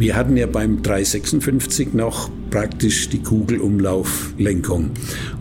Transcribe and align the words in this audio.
Wir 0.00 0.16
hatten 0.16 0.34
ja 0.38 0.46
beim 0.46 0.82
356 0.82 1.92
noch 1.92 2.30
praktisch 2.48 3.10
die 3.10 3.18
Kugelumlauflenkung. 3.18 4.92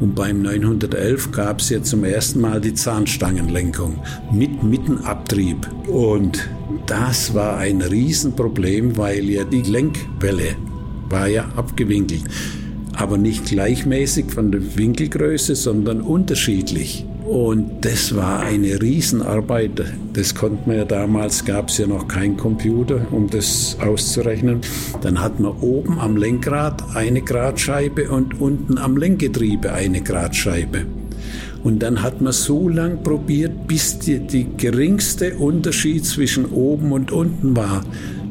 Und 0.01 0.15
beim 0.15 0.41
911 0.41 1.31
gab 1.31 1.61
es 1.61 1.70
ja 1.70 1.81
zum 1.81 2.04
ersten 2.04 2.41
Mal 2.41 2.59
die 2.59 2.73
Zahnstangenlenkung 2.73 4.03
mit 4.33 4.61
Mittenabtrieb. 4.61 5.65
Und 5.87 6.49
das 6.88 7.34
war 7.34 7.55
ein 7.55 7.81
Riesenproblem, 7.81 8.98
weil 8.98 9.30
ja 9.30 9.45
die 9.45 9.61
Lenkwelle 9.61 10.57
war 11.07 11.30
ja 11.30 11.45
abgewinkelt. 11.55 12.26
Aber 12.98 13.17
nicht 13.17 13.45
gleichmäßig 13.45 14.26
von 14.30 14.52
der 14.52 14.76
Winkelgröße, 14.76 15.55
sondern 15.55 16.02
unterschiedlich. 16.02 17.05
Und 17.30 17.86
das 17.86 18.16
war 18.16 18.39
eine 18.39 18.82
Riesenarbeit. 18.82 19.84
Das 20.14 20.34
konnte 20.34 20.68
man 20.68 20.77
ja 20.77 20.86
damals, 20.86 21.45
gab 21.45 21.70
es 21.70 21.77
ja 21.77 21.86
noch 21.86 22.08
keinen 22.08 22.38
Computer, 22.38 23.02
um 23.12 23.30
das 23.30 23.77
auszurechnen. 23.80 24.62
Dann 25.02 25.22
hat 25.22 25.39
man 25.39 25.52
oben 25.62 26.00
am 26.00 26.17
Lenkrad 26.17 26.95
eine 26.95 27.22
Gradscheibe 27.22 28.09
und 28.09 28.41
unten 28.41 28.80
am 28.80 28.98
Lenkgetriebe 28.98 29.72
eine 29.72 30.02
Gradscheibe. 30.02 30.88
Und 31.63 31.84
dann 31.84 32.02
hat 32.02 32.20
man 32.20 32.34
so 32.34 32.67
lang 32.67 33.03
probiert, 33.03 33.67
bis 33.67 34.00
die, 34.00 34.22
die 34.22 34.48
geringste 34.58 35.38
Unterschied 35.38 36.08
zwischen 36.08 36.48
oben 36.48 36.91
und 36.91 37.11
unten 37.11 37.55
war. 37.55 37.84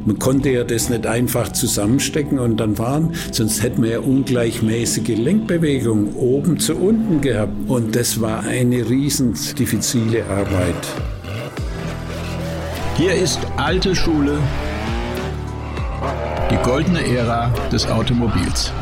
Man 0.09 0.19
konnte 0.19 0.49
ja 0.49 0.65
das 0.65 0.89
nicht 0.89 1.07
einfach 1.07 1.53
zusammenstecken 1.53 2.39
und 2.39 2.57
dann 2.57 2.77
fahren, 2.77 3.13
sonst 3.31 3.63
hätten 3.63 3.83
wir 3.83 3.91
ja 3.91 3.99
ungleichmäßige 3.99 5.19
Lenkbewegung 5.19 6.15
oben 6.15 6.59
zu 6.59 6.77
unten 6.77 7.21
gehabt. 7.21 7.53
Und 7.69 7.95
das 7.95 8.19
war 8.19 8.43
eine 8.43 8.89
riesen 8.89 9.35
diffizile 9.59 10.25
Arbeit. 10.25 10.89
Hier 12.97 13.13
ist 13.13 13.39
alte 13.59 13.95
Schule, 13.95 14.39
die 16.51 16.57
goldene 16.67 17.07
Ära 17.07 17.53
des 17.71 17.87
Automobils. 17.87 18.73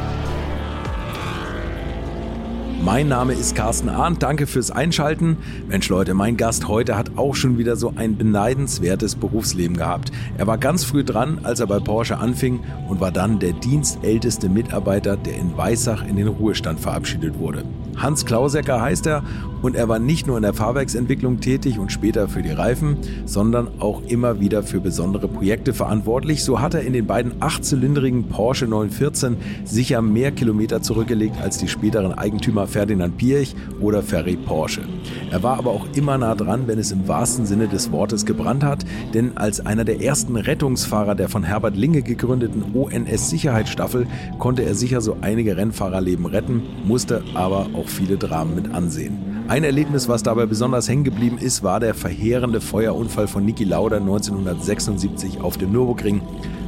Mein 2.87 3.09
Name 3.09 3.33
ist 3.33 3.57
Carsten 3.57 3.89
Arndt. 3.89 4.23
Danke 4.23 4.47
fürs 4.47 4.71
Einschalten. 4.71 5.39
Mensch 5.67 5.89
Leute, 5.89 6.15
mein 6.15 6.37
Gast 6.37 6.69
heute 6.69 6.97
hat 6.97 7.19
auch 7.19 7.35
schon 7.35 7.59
wieder 7.59 7.75
so 7.75 7.93
ein 7.97 8.17
beneidenswertes 8.17 9.17
Berufsleben 9.17 9.77
gehabt. 9.77 10.13
Er 10.39 10.47
war 10.47 10.57
ganz 10.57 10.85
früh 10.85 11.03
dran, 11.03 11.41
als 11.43 11.59
er 11.59 11.67
bei 11.67 11.81
Porsche 11.81 12.19
anfing 12.19 12.61
und 12.89 13.01
war 13.01 13.11
dann 13.11 13.41
der 13.41 13.55
dienstälteste 13.55 14.49
Mitarbeiter, 14.49 15.17
der 15.17 15.35
in 15.35 15.57
Weissach 15.57 16.07
in 16.07 16.15
den 16.15 16.29
Ruhestand 16.29 16.79
verabschiedet 16.79 17.41
wurde. 17.41 17.65
Hans 17.97 18.25
Klausecker 18.27 18.81
heißt 18.81 19.07
er 19.07 19.25
und 19.63 19.75
er 19.75 19.89
war 19.89 19.99
nicht 19.99 20.27
nur 20.27 20.37
in 20.37 20.43
der 20.43 20.53
Fahrwerksentwicklung 20.53 21.41
tätig 21.41 21.79
und 21.79 21.91
später 21.91 22.29
für 22.29 22.43
die 22.43 22.51
Reifen, 22.51 22.99
sondern 23.25 23.81
auch 23.81 24.03
immer 24.03 24.39
wieder 24.39 24.63
für 24.63 24.81
besondere 24.81 25.29
Projekte 25.29 25.73
verantwortlich. 25.73 26.45
So 26.45 26.61
hat 26.61 26.75
er 26.75 26.83
in 26.83 26.93
den 26.93 27.07
beiden 27.07 27.41
achtzylindrigen 27.41 28.29
Porsche 28.29 28.67
914 28.67 29.37
sicher 29.65 30.03
mehr 30.03 30.31
Kilometer 30.31 30.83
zurückgelegt 30.83 31.37
als 31.43 31.59
die 31.59 31.69
späteren 31.69 32.13
Eigentümer 32.13 32.67
Ferdinand 32.77 33.17
Piech 33.17 33.57
oder 33.81 34.03
Ferry 34.03 34.37
Porsche. 34.37 34.83
Er 35.31 35.43
war 35.43 35.57
aber 35.57 35.71
auch 35.71 35.87
immer 35.95 36.19
nah 36.19 36.35
dran, 36.35 36.65
wenn 36.67 36.79
es 36.79 36.93
im 36.93 37.09
wahrsten 37.09 37.47
Sinne 37.47 37.69
des 37.69 37.91
Wortes 37.91 38.27
gebrannt 38.27 38.63
hat, 38.63 38.85
denn 39.15 39.39
als 39.39 39.65
einer 39.65 39.87
der 39.87 40.03
ersten 40.03 40.37
Rettungsfahrer 40.37 41.15
der 41.15 41.31
von 41.31 41.43
Herbert 41.43 41.75
Linge 41.75 42.03
gegründeten 42.03 42.75
ONS 42.75 43.31
Sicherheitsstaffel 43.31 44.07
konnte 44.39 44.63
er 44.63 44.75
sicher 44.75 45.01
so 45.01 45.17
einige 45.23 45.57
Rennfahrerleben 45.57 46.27
retten, 46.27 46.65
musste 46.85 47.23
aber 47.33 47.71
auch 47.73 47.89
viele 47.89 48.19
Dramen 48.19 48.55
mit 48.55 48.75
ansehen. 48.75 49.17
Ein 49.49 49.65
Erlebnis, 49.65 50.07
was 50.07 50.23
dabei 50.23 50.45
besonders 50.45 50.87
hängen 50.87 51.05
geblieben 51.05 51.39
ist, 51.39 51.63
war 51.63 51.81
der 51.81 51.95
verheerende 51.95 52.61
Feuerunfall 52.61 53.27
von 53.27 53.47
Niki 53.47 53.65
Lauda 53.65 53.97
1976 53.97 55.41
auf 55.41 55.57
dem 55.57 55.73
Nürburgring. 55.73 56.21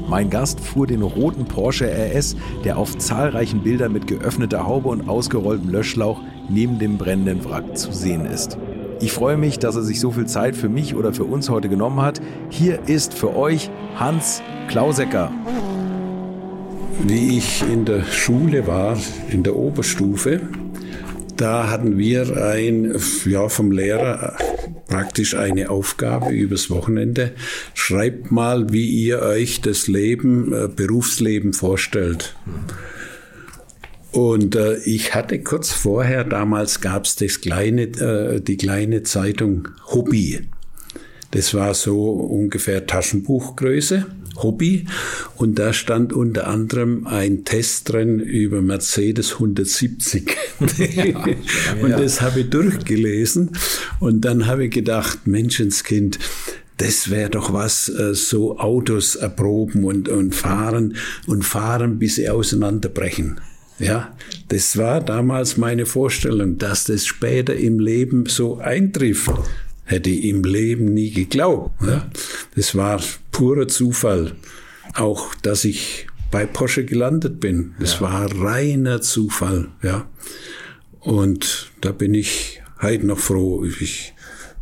Mein 0.08 0.30
Gast 0.30 0.60
fuhr 0.60 0.86
den 0.86 1.02
roten 1.02 1.44
Porsche 1.44 1.86
RS, 1.86 2.34
der 2.64 2.78
auf 2.78 2.96
zahlreichen 2.96 3.62
Bildern 3.62 3.92
mit 3.92 4.06
geöffneter 4.06 4.66
Haube 4.66 4.88
und 4.88 5.06
ausgerolltem 5.06 5.68
Löschschlauch 5.68 6.22
neben 6.48 6.78
dem 6.78 6.96
brennenden 6.96 7.44
Wrack 7.44 7.76
zu 7.76 7.92
sehen 7.92 8.24
ist. 8.24 8.56
Ich 9.00 9.12
freue 9.12 9.36
mich, 9.36 9.58
dass 9.58 9.76
er 9.76 9.82
sich 9.82 10.00
so 10.00 10.10
viel 10.10 10.24
Zeit 10.24 10.56
für 10.56 10.70
mich 10.70 10.94
oder 10.94 11.12
für 11.12 11.24
uns 11.24 11.50
heute 11.50 11.68
genommen 11.68 12.00
hat. 12.00 12.22
Hier 12.48 12.88
ist 12.88 13.12
für 13.12 13.36
euch 13.36 13.70
Hans 13.96 14.40
Klausecker. 14.68 15.30
Wie 17.06 17.36
ich 17.36 17.62
in 17.70 17.84
der 17.84 18.02
Schule 18.04 18.66
war, 18.66 18.96
in 19.30 19.42
der 19.42 19.56
Oberstufe, 19.56 20.40
da 21.36 21.70
hatten 21.70 21.98
wir 21.98 22.42
ein, 22.42 22.96
ja, 23.26 23.48
vom 23.50 23.72
Lehrer 23.72 24.36
praktisch 24.88 25.36
eine 25.36 25.70
Aufgabe 25.70 26.30
übers 26.30 26.70
Wochenende. 26.70 27.32
Schreibt 27.74 28.32
mal, 28.32 28.72
wie 28.72 28.88
ihr 28.88 29.20
euch 29.20 29.60
das 29.60 29.86
Leben, 29.86 30.52
äh, 30.52 30.68
Berufsleben 30.68 31.52
vorstellt. 31.52 32.34
Und 34.10 34.56
äh, 34.56 34.78
ich 34.78 35.14
hatte 35.14 35.40
kurz 35.42 35.70
vorher, 35.70 36.24
damals 36.24 36.80
gab 36.80 37.04
es 37.04 37.16
äh, 38.00 38.40
die 38.40 38.56
kleine 38.56 39.02
Zeitung 39.04 39.68
Hobby. 39.86 40.40
Das 41.30 41.52
war 41.52 41.74
so 41.74 42.10
ungefähr 42.10 42.86
Taschenbuchgröße. 42.86 44.06
Hobby. 44.42 44.86
Und 45.36 45.58
da 45.58 45.72
stand 45.72 46.12
unter 46.12 46.46
anderem 46.46 47.06
ein 47.06 47.44
Test 47.44 47.92
drin 47.92 48.20
über 48.20 48.62
Mercedes 48.62 49.34
170. 49.34 50.36
Ja, 50.78 51.24
und 51.82 51.90
das 51.92 52.20
habe 52.20 52.40
ich 52.40 52.50
durchgelesen. 52.50 53.50
Und 54.00 54.22
dann 54.22 54.46
habe 54.46 54.66
ich 54.66 54.70
gedacht, 54.70 55.26
Menschenskind, 55.26 56.18
das 56.78 57.10
wäre 57.10 57.30
doch 57.30 57.52
was, 57.52 57.88
äh, 57.88 58.14
so 58.14 58.58
Autos 58.58 59.16
erproben 59.16 59.84
und, 59.84 60.08
und 60.08 60.34
fahren 60.34 60.96
und 61.26 61.44
fahren, 61.44 61.98
bis 61.98 62.16
sie 62.16 62.28
auseinanderbrechen. 62.28 63.40
Ja, 63.78 64.16
das 64.48 64.76
war 64.76 65.00
damals 65.00 65.56
meine 65.56 65.86
Vorstellung, 65.86 66.58
dass 66.58 66.84
das 66.84 67.06
später 67.06 67.54
im 67.54 67.78
Leben 67.78 68.26
so 68.26 68.58
eintrifft 68.58 69.30
hätte 69.88 70.10
ich 70.10 70.24
im 70.24 70.44
Leben 70.44 70.92
nie 70.92 71.10
geglaubt. 71.10 71.82
Ja. 71.84 72.08
Das 72.54 72.74
war 72.74 73.00
purer 73.32 73.68
Zufall. 73.68 74.32
Auch, 74.94 75.34
dass 75.36 75.64
ich 75.64 76.06
bei 76.30 76.46
Porsche 76.46 76.84
gelandet 76.84 77.40
bin. 77.40 77.74
Das 77.80 77.94
ja. 77.94 78.00
war 78.02 78.30
reiner 78.40 79.00
Zufall, 79.00 79.68
ja. 79.82 80.08
Und 81.00 81.70
da 81.80 81.92
bin 81.92 82.12
ich 82.14 82.60
heute 82.82 83.06
noch 83.06 83.18
froh. 83.18 83.64
Ich 83.64 84.12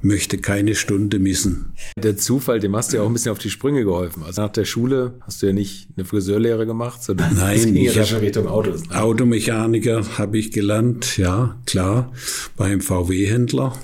möchte 0.00 0.38
keine 0.38 0.76
Stunde 0.76 1.18
missen. 1.18 1.72
Der 1.96 2.16
Zufall, 2.16 2.60
dem 2.60 2.76
hast 2.76 2.92
du 2.92 2.98
ja 2.98 3.02
auch 3.02 3.08
ein 3.08 3.12
bisschen 3.12 3.32
auf 3.32 3.38
die 3.38 3.50
Sprünge 3.50 3.82
geholfen. 3.82 4.22
Also 4.22 4.42
nach 4.42 4.52
der 4.52 4.64
Schule 4.64 5.14
hast 5.22 5.42
du 5.42 5.46
ja 5.46 5.52
nicht 5.52 5.88
eine 5.96 6.04
Friseurlehre 6.04 6.66
gemacht, 6.66 7.02
sondern 7.02 7.34
Nein, 7.34 7.74
ich 7.74 7.98
habe 7.98 8.20
Richtung 8.20 8.46
Autos. 8.46 8.88
Ne? 8.88 9.02
Automechaniker 9.02 10.18
habe 10.18 10.38
ich 10.38 10.52
gelernt, 10.52 11.16
ja, 11.16 11.58
klar, 11.66 12.12
beim 12.56 12.80
VW-Händler. 12.80 13.76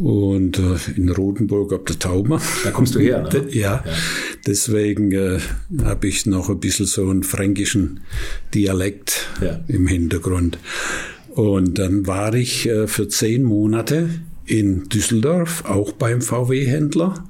Und 0.00 0.58
äh, 0.58 0.76
in 0.96 1.10
Rotenburg 1.10 1.74
ab 1.74 1.84
der 1.84 1.98
Tauma. 1.98 2.40
Da 2.64 2.70
kommst 2.70 2.94
du 2.94 3.00
her, 3.00 3.28
ne? 3.30 3.46
Ja, 3.50 3.84
ja. 3.84 3.84
deswegen 4.46 5.12
äh, 5.12 5.40
habe 5.84 6.08
ich 6.08 6.24
noch 6.24 6.48
ein 6.48 6.58
bisschen 6.58 6.86
so 6.86 7.10
einen 7.10 7.22
fränkischen 7.22 8.00
Dialekt 8.54 9.28
ja. 9.42 9.60
im 9.68 9.86
Hintergrund. 9.86 10.58
Und 11.28 11.78
dann 11.78 12.06
war 12.06 12.32
ich 12.34 12.66
äh, 12.66 12.86
für 12.86 13.08
zehn 13.08 13.42
Monate 13.42 14.08
in 14.46 14.88
Düsseldorf, 14.88 15.64
auch 15.66 15.92
beim 15.92 16.22
VW-Händler. 16.22 17.22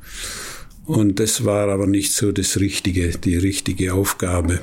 Und 0.84 1.18
das 1.18 1.44
war 1.44 1.68
aber 1.70 1.88
nicht 1.88 2.12
so 2.12 2.30
das 2.30 2.60
Richtige, 2.60 3.10
die 3.10 3.36
richtige 3.36 3.94
Aufgabe. 3.94 4.60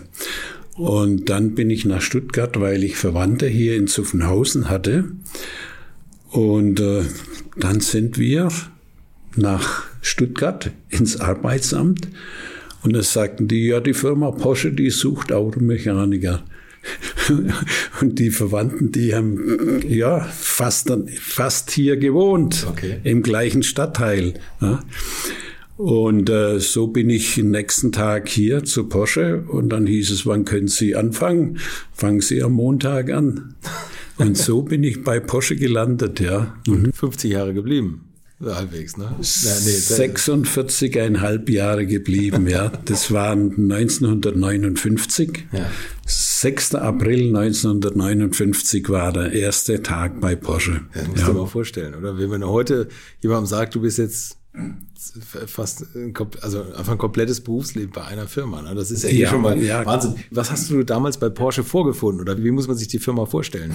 Und 0.75 1.29
dann 1.29 1.56
bin 1.56 1.69
ich 1.69 1.84
nach 1.84 2.01
Stuttgart, 2.01 2.57
weil 2.59 2.85
ich 2.85 2.96
Verwandte 2.96 3.47
hier 3.47 3.75
in 3.75 3.88
Zuffenhausen 3.88 4.69
hatte. 4.69 5.12
Und 6.37 6.79
äh, 6.79 7.01
dann 7.55 7.79
sind 7.79 8.19
wir 8.19 8.49
nach 9.35 9.85
Stuttgart 10.03 10.69
ins 10.87 11.19
Arbeitsamt 11.19 12.09
und 12.84 12.93
da 12.93 13.01
sagten 13.01 13.47
die, 13.47 13.66
ja, 13.66 13.79
die 13.79 13.95
Firma 13.95 14.29
Porsche, 14.29 14.72
die 14.72 14.91
sucht 14.91 15.31
Automechaniker. 15.31 16.43
Und 17.99 18.19
die 18.19 18.29
Verwandten, 18.29 18.93
die 18.93 19.13
haben 19.13 19.81
ja 19.85 20.22
fast, 20.22 20.89
fast 21.19 21.72
hier 21.72 21.97
gewohnt, 21.97 22.66
okay. 22.69 23.01
im 23.03 23.23
gleichen 23.23 23.61
Stadtteil. 23.61 24.35
Ja. 24.61 24.79
Und 25.75 26.29
äh, 26.29 26.59
so 26.59 26.87
bin 26.87 27.09
ich 27.09 27.35
den 27.35 27.51
nächsten 27.51 27.91
Tag 27.91 28.29
hier 28.29 28.63
zu 28.63 28.87
Porsche 28.87 29.43
und 29.49 29.69
dann 29.69 29.85
hieß 29.85 30.11
es, 30.11 30.25
wann 30.25 30.45
können 30.45 30.69
Sie 30.69 30.95
anfangen? 30.95 31.57
Fangen 31.91 32.22
Sie 32.22 32.41
am 32.41 32.53
Montag 32.53 33.11
an. 33.11 33.55
Und 34.17 34.37
so 34.37 34.64
bin 34.64 34.84
ich 34.84 35.03
bei 35.03 35.19
Porsche 35.19 35.55
gelandet, 35.55 36.19
ja. 36.19 36.55
Mhm. 36.67 36.91
50 36.93 37.31
Jahre 37.31 37.53
geblieben. 37.53 38.03
Halbwegs, 38.40 38.97
ne? 38.97 39.05
Ja, 39.05 39.16
nee, 39.17 39.22
46,5 39.22 41.49
Jahre 41.49 41.87
geblieben, 41.87 42.47
ja. 42.47 42.72
Das 42.85 43.11
waren 43.11 43.72
1959. 43.72 45.47
Ja. 45.52 45.72
6. 46.05 46.75
April 46.75 47.35
1959 47.35 48.90
war 48.90 49.11
der 49.11 49.34
erste 49.34 49.81
Tag 49.81 50.22
bei 50.22 50.35
Porsche. 50.35 50.81
Ja, 50.93 51.02
das 51.02 51.08
musst 51.08 51.22
ja. 51.22 51.28
du 51.28 51.34
dir 51.34 51.40
mal 51.40 51.47
vorstellen, 51.47 51.96
oder? 51.96 52.19
Wenn 52.19 52.29
man 52.29 52.46
heute 52.46 52.90
jemandem 53.22 53.47
sagt, 53.47 53.73
du 53.73 53.81
bist 53.81 53.97
jetzt 53.97 54.36
fast 55.45 55.95
ein, 55.95 56.13
also 56.41 56.61
einfach 56.61 56.93
ein 56.93 56.97
komplettes 56.97 57.41
Berufsleben 57.41 57.91
bei 57.91 58.03
einer 58.03 58.27
Firma. 58.27 58.61
Ne? 58.61 58.75
Das 58.75 58.91
ist 58.91 59.03
ja, 59.03 59.09
ja 59.09 59.29
schon 59.29 59.41
mal 59.41 59.61
ja. 59.61 59.85
Wahnsinn. 59.85 60.15
Was 60.31 60.51
hast 60.51 60.69
du 60.69 60.83
damals 60.83 61.17
bei 61.17 61.29
Porsche 61.29 61.63
vorgefunden 61.63 62.21
oder 62.21 62.41
wie 62.43 62.51
muss 62.51 62.67
man 62.67 62.77
sich 62.77 62.87
die 62.87 62.99
Firma 62.99 63.25
vorstellen? 63.25 63.73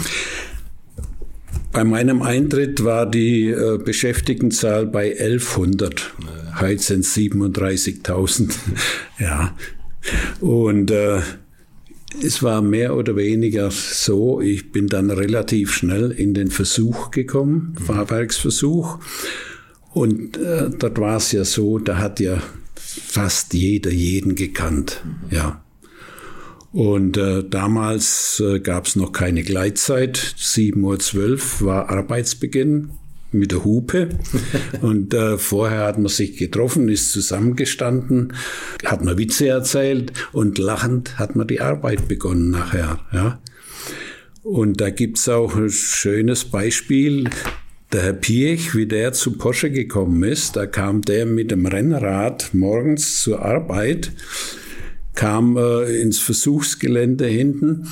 Bei 1.73 1.85
meinem 1.85 2.21
Eintritt 2.21 2.85
war 2.85 3.07
die 3.07 3.49
äh, 3.49 3.79
Beschäftigtenzahl 3.79 4.87
bei 4.87 5.13
1100. 5.13 6.13
Ja. 6.21 6.61
Heute 6.61 6.83
sind 6.83 7.01
es 7.01 7.17
37.000. 7.17 8.53
ja. 9.19 9.57
Und 10.41 10.91
äh, 10.91 11.21
es 12.23 12.43
war 12.43 12.61
mehr 12.61 12.95
oder 12.95 13.17
weniger 13.17 13.71
so, 13.71 14.41
ich 14.41 14.71
bin 14.71 14.87
dann 14.89 15.11
relativ 15.11 15.73
schnell 15.73 16.11
in 16.11 16.35
den 16.35 16.51
Versuch 16.51 17.11
gekommen, 17.11 17.75
mhm. 17.79 17.85
Fahrwerksversuch. 17.85 18.99
Und 19.95 20.37
äh, 20.39 20.71
dort 20.71 20.99
war 20.99 21.17
es 21.17 21.33
ja 21.33 21.45
so, 21.45 21.79
da 21.79 21.99
hat 21.99 22.21
ja 22.21 22.43
fast 22.75 23.55
jeder 23.55 23.91
jeden 23.91 24.35
gekannt. 24.35 25.03
Mhm. 25.05 25.37
Ja. 25.37 25.63
Und 26.73 27.19
äh, 27.19 27.45
damals 27.45 28.41
äh, 28.41 28.59
gab 28.61 28.87
es 28.87 28.97
noch 28.97 29.13
keine 29.13 29.43
Gleitzeit. 29.43 30.17
7.12 30.17 31.61
Uhr 31.61 31.67
war 31.67 31.91
Arbeitsbeginn 31.91 32.91
mit 33.31 33.53
der 33.53 33.65
Hupe. 33.65 34.09
Und 34.81 35.13
äh, 35.13 35.37
vorher 35.37 35.87
hat 35.87 35.99
man 35.99 36.09
sich 36.09 36.39
getroffen, 36.39 36.89
ist 36.89 37.13
zusammengestanden, 37.13 38.33
hat 38.87 39.05
man 39.05 39.19
Witze 39.19 39.49
erzählt 39.49 40.13
und 40.33 40.59
lachend 40.59 41.19
hat 41.19 41.37
man 41.37 41.47
die 41.47 41.61
Arbeit 41.61 42.09
begonnen 42.09 42.51
nachher. 42.51 43.01
Ja. 43.13 43.41
Und 44.43 44.81
da 44.81 44.91
gibt's 44.91 45.29
auch 45.29 45.57
ein 45.57 45.71
schönes 45.71 46.45
Beispiel. 46.45 47.29
Der 47.93 48.03
Herr 48.03 48.13
Piech, 48.15 48.75
wie 48.75 48.87
der 48.87 49.13
zu 49.13 49.33
Porsche 49.33 49.71
gekommen 49.71 50.23
ist, 50.23 50.57
da 50.57 50.65
kam 50.65 51.03
der 51.03 51.27
mit 51.27 51.51
dem 51.51 51.67
Rennrad 51.67 52.55
morgens 52.55 53.21
zur 53.21 53.45
Arbeit 53.45 54.13
kam 55.15 55.59
äh, 55.59 56.01
ins 56.01 56.19
Versuchsgelände 56.19 57.27
hinten, 57.27 57.89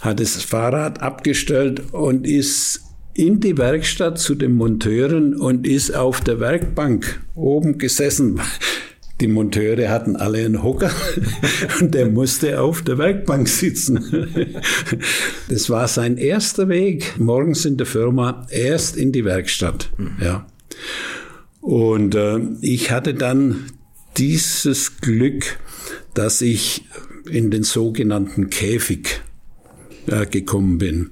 hat 0.00 0.20
das 0.20 0.42
Fahrrad 0.42 1.00
abgestellt 1.00 1.92
und 1.92 2.26
ist 2.26 2.82
in 3.14 3.40
die 3.40 3.56
Werkstatt 3.56 4.18
zu 4.18 4.34
den 4.34 4.52
Monteuren 4.52 5.34
und 5.34 5.66
ist 5.66 5.94
auf 5.94 6.20
der 6.20 6.40
Werkbank 6.40 7.20
oben 7.34 7.78
gesessen. 7.78 8.40
Die 9.20 9.28
Monteure 9.28 9.88
hatten 9.88 10.16
alle 10.16 10.44
einen 10.44 10.62
Hocker 10.62 10.92
und 11.80 11.94
der 11.94 12.06
musste 12.06 12.60
auf 12.60 12.82
der 12.82 12.98
Werkbank 12.98 13.48
sitzen. 13.48 14.56
Das 15.48 15.70
war 15.70 15.88
sein 15.88 16.18
erster 16.18 16.68
Weg 16.68 17.18
morgens 17.18 17.64
in 17.64 17.78
der 17.78 17.86
Firma, 17.86 18.46
erst 18.50 18.98
in 18.98 19.12
die 19.12 19.24
Werkstatt. 19.24 19.90
Ja. 20.22 20.46
Und 21.62 22.14
äh, 22.14 22.38
ich 22.60 22.90
hatte 22.90 23.14
dann 23.14 23.72
dieses 24.18 25.00
Glück, 25.00 25.58
dass 26.12 26.42
ich 26.42 26.84
in 27.30 27.50
den 27.50 27.62
sogenannten 27.62 28.50
Käfig 28.50 29.22
äh, 30.06 30.26
gekommen 30.26 30.78
bin. 30.78 31.10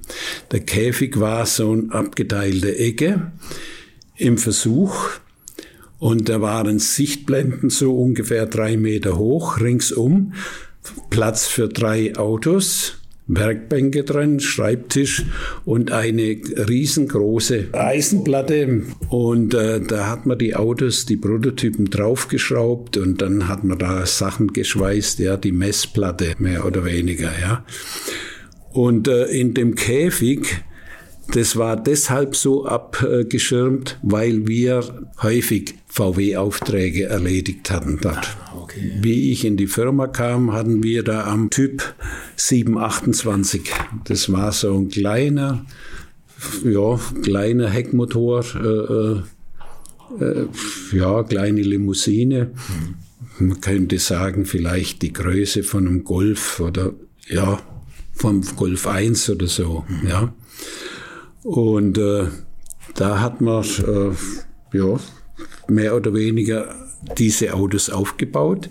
Der 0.51 0.59
Käfig 0.59 1.19
war 1.19 1.45
so 1.45 1.71
eine 1.71 1.91
abgeteilte 1.91 2.77
Ecke 2.77 3.31
im 4.15 4.37
Versuch 4.37 5.09
und 5.99 6.29
da 6.29 6.41
waren 6.41 6.79
Sichtblenden 6.79 7.69
so 7.69 7.97
ungefähr 7.97 8.45
drei 8.45 8.77
Meter 8.77 9.17
hoch 9.17 9.59
ringsum, 9.59 10.33
Platz 11.09 11.47
für 11.47 11.67
drei 11.67 12.15
Autos 12.15 12.97
Werkbänke 13.27 14.03
drin, 14.03 14.39
Schreibtisch 14.39 15.25
und 15.65 15.91
eine 15.91 16.21
riesengroße 16.21 17.69
Eisenplatte. 17.73 18.83
Und 19.09 19.53
äh, 19.53 19.81
da 19.81 20.07
hat 20.07 20.25
man 20.25 20.37
die 20.37 20.55
Autos, 20.55 21.05
die 21.05 21.17
Prototypen 21.17 21.89
draufgeschraubt 21.89 22.97
und 22.97 23.21
dann 23.21 23.47
hat 23.47 23.63
man 23.63 23.77
da 23.77 24.05
Sachen 24.05 24.53
geschweißt, 24.53 25.19
ja, 25.19 25.35
die 25.35 25.51
Messplatte 25.51 26.35
mehr 26.39 26.65
oder 26.65 26.85
weniger, 26.85 27.31
ja. 27.39 27.65
Und 28.71 29.07
äh, 29.07 29.25
in 29.25 29.53
dem 29.53 29.75
Käfig 29.75 30.63
das 31.33 31.57
war 31.57 31.75
deshalb 31.75 32.35
so 32.35 32.65
abgeschirmt, 32.65 33.99
weil 34.01 34.47
wir 34.47 35.07
häufig 35.21 35.75
VW-Aufträge 35.97 37.05
erledigt 37.05 37.71
hatten 37.71 37.97
dort. 37.99 38.37
Ah, 38.45 38.57
okay. 38.61 38.91
Wie 39.01 39.31
ich 39.31 39.45
in 39.45 39.57
die 39.57 39.65
Firma 39.65 40.07
kam, 40.07 40.53
hatten 40.53 40.83
wir 40.83 41.03
da 41.03 41.25
am 41.25 41.49
Typ 41.49 41.95
728. 42.35 43.63
Das 44.05 44.31
war 44.31 44.51
so 44.51 44.77
ein 44.77 44.89
kleiner, 44.89 45.65
ja, 46.63 46.99
kleiner 47.23 47.69
Heckmotor, 47.69 48.43
äh, 48.55 50.23
äh, 50.23 50.47
ja, 50.91 51.23
kleine 51.23 51.61
Limousine. 51.61 52.51
Mhm. 53.39 53.47
Man 53.47 53.61
könnte 53.61 53.97
sagen, 53.97 54.45
vielleicht 54.45 55.01
die 55.01 55.13
Größe 55.13 55.63
von 55.63 55.87
einem 55.87 56.03
Golf 56.03 56.59
oder 56.59 56.93
ja, 57.27 57.59
vom 58.13 58.41
Golf 58.55 58.85
1 58.85 59.31
oder 59.31 59.47
so, 59.47 59.83
mhm. 59.87 60.07
ja. 60.07 60.33
Und 61.43 61.97
äh, 61.97 62.27
da 62.93 63.19
hat 63.19 63.41
man 63.41 63.63
äh, 63.63 64.77
ja, 64.77 64.99
mehr 65.67 65.95
oder 65.95 66.13
weniger 66.13 66.75
diese 67.17 67.53
Autos 67.53 67.89
aufgebaut. 67.89 68.69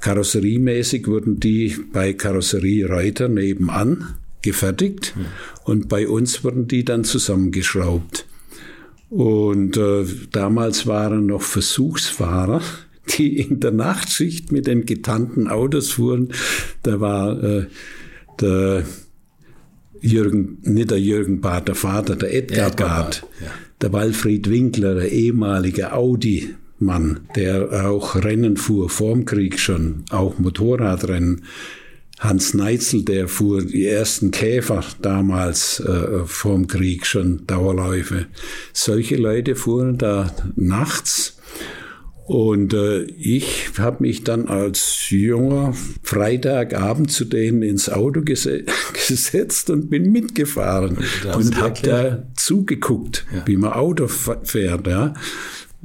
Karosseriemäßig 0.00 1.06
wurden 1.06 1.40
die 1.40 1.76
bei 1.92 2.12
Karosseriereiter 2.12 3.28
nebenan 3.28 4.16
gefertigt 4.42 5.14
mhm. 5.16 5.26
und 5.64 5.88
bei 5.88 6.06
uns 6.06 6.44
wurden 6.44 6.68
die 6.68 6.84
dann 6.84 7.04
zusammengeschraubt. 7.04 8.26
Und 9.08 9.76
äh, 9.76 10.04
damals 10.32 10.86
waren 10.86 11.26
noch 11.26 11.42
Versuchsfahrer, 11.42 12.60
die 13.16 13.38
in 13.38 13.60
der 13.60 13.70
Nachtschicht 13.70 14.52
mit 14.52 14.66
den 14.66 14.86
getannten 14.86 15.48
Autos 15.48 15.92
fuhren. 15.92 16.32
Da 16.82 17.00
war 17.00 17.42
äh, 17.42 17.66
der 18.40 18.84
Jürgen, 20.00 20.58
nicht 20.62 20.90
der 20.90 21.00
Jürgen 21.00 21.40
Barth, 21.40 21.68
der 21.68 21.74
Vater, 21.74 22.16
der 22.16 22.34
Edgar, 22.34 22.68
Edgar 22.68 22.88
Barth, 22.88 23.26
ja. 23.40 23.50
Der 23.84 23.92
Walfried 23.92 24.48
Winkler, 24.48 24.94
der 24.94 25.12
ehemalige 25.12 25.92
Audi-Mann, 25.92 27.20
der 27.36 27.86
auch 27.86 28.16
Rennen 28.16 28.56
fuhr, 28.56 28.88
vorm 28.88 29.26
Krieg 29.26 29.60
schon, 29.60 30.06
auch 30.08 30.38
Motorradrennen. 30.38 31.44
Hans 32.18 32.54
Neitzel, 32.54 33.04
der 33.04 33.28
fuhr 33.28 33.62
die 33.62 33.84
ersten 33.84 34.30
Käfer 34.30 34.82
damals 35.02 35.80
äh, 35.80 36.24
vorm 36.24 36.66
Krieg 36.66 37.04
schon 37.04 37.46
Dauerläufe. 37.46 38.24
Solche 38.72 39.16
Leute 39.16 39.54
fuhren 39.54 39.98
da 39.98 40.34
nachts 40.56 41.36
und 42.26 42.72
äh, 42.72 43.02
ich 43.02 43.70
habe 43.78 43.98
mich 44.00 44.24
dann 44.24 44.48
als 44.48 45.10
junger 45.10 45.74
Freitagabend 46.02 47.10
zu 47.10 47.26
denen 47.26 47.62
ins 47.62 47.90
Auto 47.90 48.22
ges 48.22 48.48
gesetzt 49.08 49.68
und 49.68 49.90
bin 49.90 50.10
mitgefahren 50.10 50.98
und 51.36 51.60
habe 51.60 51.80
da 51.82 52.22
zugeguckt, 52.34 53.26
ja. 53.34 53.46
wie 53.46 53.56
man 53.56 53.72
Auto 53.72 54.08
fährt. 54.08 54.86
Ja. 54.86 55.14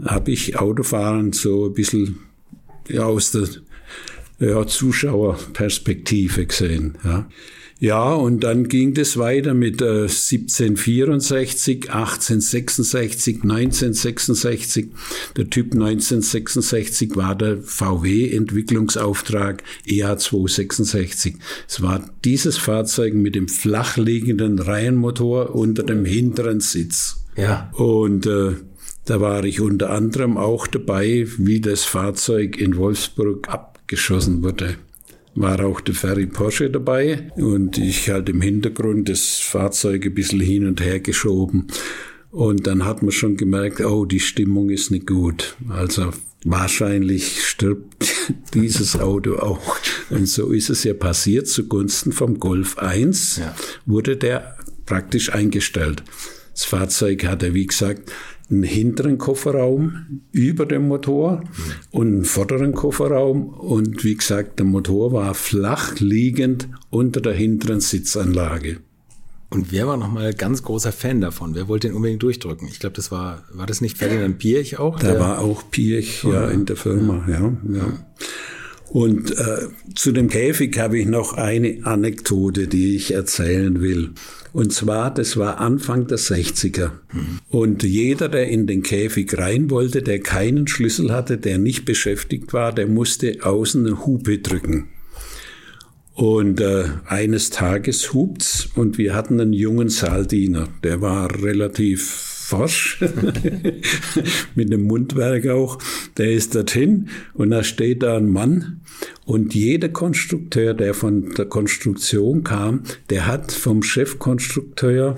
Habe 0.05 0.31
ich 0.31 0.57
Autofahren 0.57 1.33
so 1.33 1.67
ein 1.67 1.73
bisschen 1.73 2.19
ja, 2.87 3.03
aus 3.03 3.31
der 3.31 3.47
ja, 4.39 4.65
Zuschauerperspektive 4.65 6.45
gesehen. 6.45 6.97
Ja. 7.03 7.27
Ja, 7.81 8.13
und 8.13 8.43
dann 8.43 8.67
ging 8.67 8.93
das 8.93 9.15
weiter 9.15 9.53
mit 9.53 9.81
äh, 9.81 10.01
1764, 10.01 11.89
1866, 11.89 13.43
1966. 13.43 14.87
Der 15.37 15.49
Typ 15.49 15.71
1966 15.71 17.15
war 17.15 17.35
der 17.35 17.61
VW-Entwicklungsauftrag 17.61 19.63
EA 19.85 20.17
266. 20.17 21.37
Es 21.69 21.81
war 21.81 22.03
dieses 22.25 22.57
Fahrzeug 22.57 23.13
mit 23.13 23.35
dem 23.35 23.47
flachliegenden 23.47 24.59
Reihenmotor 24.59 25.55
unter 25.55 25.83
dem 25.83 26.03
hinteren 26.03 26.59
Sitz. 26.59 27.23
Ja. 27.37 27.71
Und 27.75 28.25
äh, 28.25 28.55
da 29.05 29.21
war 29.21 29.45
ich 29.45 29.61
unter 29.61 29.91
anderem 29.91 30.37
auch 30.37 30.67
dabei, 30.67 31.25
wie 31.37 31.61
das 31.61 31.85
Fahrzeug 31.85 32.57
in 32.57 32.75
Wolfsburg 32.75 33.47
abgeschossen 33.47 34.43
wurde 34.43 34.75
war 35.39 35.65
auch 35.65 35.79
der 35.79 35.95
Ferry 35.95 36.25
Porsche 36.25 36.69
dabei 36.69 37.31
und 37.35 37.77
ich 37.77 38.09
halt 38.09 38.27
im 38.29 38.41
Hintergrund 38.41 39.07
das 39.09 39.37
Fahrzeug 39.37 40.05
ein 40.05 40.13
bisschen 40.13 40.41
hin 40.41 40.67
und 40.67 40.81
her 40.81 40.99
geschoben. 40.99 41.67
Und 42.29 42.67
dann 42.67 42.85
hat 42.85 43.01
man 43.01 43.11
schon 43.11 43.37
gemerkt, 43.37 43.79
oh, 43.79 44.05
die 44.05 44.19
Stimmung 44.19 44.69
ist 44.69 44.91
nicht 44.91 45.07
gut. 45.07 45.55
Also 45.69 46.11
wahrscheinlich 46.43 47.43
stirbt 47.43 48.13
dieses 48.53 48.99
Auto 48.99 49.37
auch. 49.37 49.77
Und 50.09 50.27
so 50.27 50.51
ist 50.51 50.69
es 50.69 50.83
ja 50.83 50.93
passiert. 50.93 51.47
Zugunsten 51.47 52.11
vom 52.11 52.39
Golf 52.39 52.77
1 52.77 53.37
ja. 53.37 53.55
wurde 53.85 54.17
der 54.17 54.57
praktisch 54.85 55.31
eingestellt. 55.31 56.03
Das 56.53 56.65
Fahrzeug 56.65 57.25
hatte, 57.25 57.53
wie 57.53 57.67
gesagt, 57.67 58.11
einen 58.49 58.63
hinteren 58.63 59.17
Kofferraum 59.17 60.21
über 60.31 60.65
dem 60.65 60.87
Motor 60.87 61.43
und 61.91 62.07
einen 62.07 62.25
vorderen 62.25 62.73
Kofferraum. 62.73 63.49
Und 63.49 64.03
wie 64.03 64.15
gesagt, 64.15 64.59
der 64.59 64.65
Motor 64.65 65.13
war 65.13 65.33
flach 65.35 65.99
liegend 65.99 66.67
unter 66.89 67.21
der 67.21 67.33
hinteren 67.33 67.79
Sitzanlage. 67.79 68.77
Und 69.51 69.71
wer 69.71 69.87
war 69.87 69.97
nochmal 69.97 70.33
ganz 70.33 70.61
großer 70.61 70.91
Fan 70.91 71.21
davon? 71.21 71.55
Wer 71.55 71.67
wollte 71.67 71.87
den 71.87 71.95
unbedingt 71.95 72.21
durchdrücken? 72.21 72.67
Ich 72.67 72.79
glaube, 72.79 72.95
das 72.95 73.11
war, 73.11 73.43
war 73.51 73.65
das 73.65 73.81
nicht 73.81 73.97
Ferdinand 73.97 74.37
Pirch 74.37 74.77
auch? 74.77 74.99
Da 74.99 75.19
war 75.19 75.39
auch 75.39 75.63
Pirch, 75.71 76.23
ja, 76.23 76.49
in 76.49 76.65
der 76.65 76.75
Firma, 76.75 77.25
ja, 77.27 77.51
ja. 77.67 77.77
ja. 77.77 77.93
Und 78.89 79.37
äh, 79.37 79.67
zu 79.93 80.11
dem 80.11 80.29
Käfig 80.29 80.77
habe 80.79 80.97
ich 80.97 81.05
noch 81.05 81.33
eine 81.33 81.79
Anekdote, 81.83 82.67
die 82.67 82.95
ich 82.95 83.13
erzählen 83.13 83.81
will. 83.81 84.11
Und 84.51 84.73
zwar, 84.73 85.13
das 85.13 85.37
war 85.37 85.59
Anfang 85.59 86.07
der 86.07 86.17
60er. 86.17 86.91
Mhm. 87.13 87.39
Und 87.49 87.83
jeder, 87.83 88.29
der 88.29 88.47
in 88.47 88.65
den 88.65 88.81
Käfig 88.81 89.37
rein 89.37 89.69
wollte, 89.69 90.01
der 90.01 90.19
keinen 90.19 90.67
Schlüssel 90.67 91.11
hatte, 91.11 91.37
der 91.37 91.59
nicht 91.59 91.85
beschäftigt 91.85 92.51
war, 92.51 92.73
der 92.73 92.87
musste 92.87 93.37
außen 93.43 93.85
eine 93.85 94.05
Hupe 94.07 94.39
drücken. 94.39 94.87
Und 96.15 96.59
äh, 96.59 96.85
eines 97.05 97.51
Tages 97.51 98.13
hupt's 98.13 98.69
und 98.75 98.97
wir 98.97 99.13
hatten 99.13 99.39
einen 99.39 99.53
jungen 99.53 99.89
Saaldiener, 99.89 100.67
der 100.83 100.99
war 100.99 101.43
relativ 101.43 102.38
forsch, 102.49 102.99
mit 104.55 104.73
einem 104.73 104.87
Mundwerk 104.87 105.47
auch, 105.47 105.77
der 106.17 106.31
ist 106.31 106.55
dorthin 106.55 107.09
und 107.33 107.51
da 107.51 107.63
steht 107.63 108.01
da 108.01 108.17
ein 108.17 108.29
Mann 108.29 108.81
und 109.25 109.53
jeder 109.53 109.89
Konstrukteur, 109.89 110.73
der 110.73 110.95
von 110.95 111.31
der 111.37 111.45
Konstruktion 111.45 112.43
kam, 112.43 112.81
der 113.11 113.27
hat 113.27 113.51
vom 113.51 113.83
Chefkonstrukteur, 113.83 115.17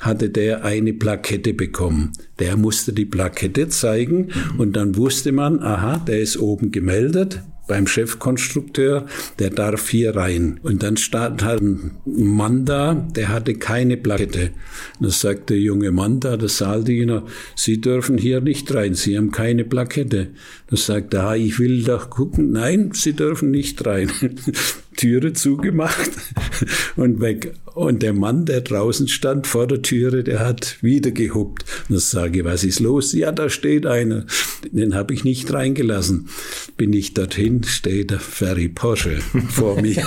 hatte 0.00 0.28
der 0.28 0.64
eine 0.64 0.92
Plakette 0.92 1.54
bekommen. 1.54 2.12
Der 2.40 2.56
musste 2.56 2.92
die 2.92 3.06
Plakette 3.06 3.68
zeigen 3.68 4.32
und 4.58 4.74
dann 4.74 4.96
wusste 4.96 5.30
man, 5.30 5.60
aha, 5.60 5.98
der 5.98 6.20
ist 6.20 6.36
oben 6.38 6.72
gemeldet, 6.72 7.42
beim 7.66 7.86
Chefkonstrukteur, 7.86 9.06
der 9.38 9.50
darf 9.50 9.88
hier 9.88 10.14
rein. 10.16 10.60
Und 10.62 10.82
dann 10.82 10.96
stand 10.96 11.44
halt 11.44 11.62
ein 11.62 11.92
Mann 12.04 12.64
da, 12.64 12.94
der 12.94 13.28
hatte 13.28 13.54
keine 13.54 13.96
Plakette. 13.96 14.50
Und 14.98 15.00
dann 15.00 15.10
sagt 15.10 15.50
der 15.50 15.58
junge 15.58 15.90
Mann 15.90 16.20
da, 16.20 16.36
der 16.36 16.48
Saaldiener, 16.48 17.24
Sie 17.54 17.80
dürfen 17.80 18.18
hier 18.18 18.40
nicht 18.40 18.72
rein, 18.74 18.94
Sie 18.94 19.16
haben 19.16 19.32
keine 19.32 19.64
Plakette. 19.64 20.28
Dann 20.68 20.76
sagt 20.76 21.14
er, 21.14 21.28
ah, 21.28 21.36
ich 21.36 21.58
will 21.58 21.82
doch 21.82 22.10
gucken. 22.10 22.52
Nein, 22.52 22.90
Sie 22.94 23.14
dürfen 23.14 23.50
nicht 23.50 23.84
rein. 23.86 24.10
Türe 24.96 25.32
zugemacht 25.32 26.10
und 26.96 27.20
weg. 27.20 27.52
Und 27.76 28.02
der 28.02 28.14
Mann, 28.14 28.46
der 28.46 28.62
draußen 28.62 29.06
stand 29.06 29.46
vor 29.46 29.66
der 29.66 29.82
Türe, 29.82 30.24
der 30.24 30.40
hat 30.40 30.78
wieder 30.80 31.10
gehupt. 31.10 31.66
Und 31.90 31.96
dann 31.96 31.98
sage 31.98 32.38
ich, 32.38 32.44
was 32.46 32.64
ist 32.64 32.80
los? 32.80 33.12
Ja, 33.12 33.32
da 33.32 33.50
steht 33.50 33.84
einer. 33.84 34.24
Den 34.72 34.94
habe 34.94 35.12
ich 35.12 35.24
nicht 35.24 35.52
reingelassen. 35.52 36.30
Bin 36.78 36.94
ich 36.94 37.12
dorthin, 37.12 37.64
steht 37.64 38.12
der 38.12 38.18
Ferry 38.18 38.68
Porsche 38.68 39.18
vor 39.50 39.78
mir. 39.82 40.02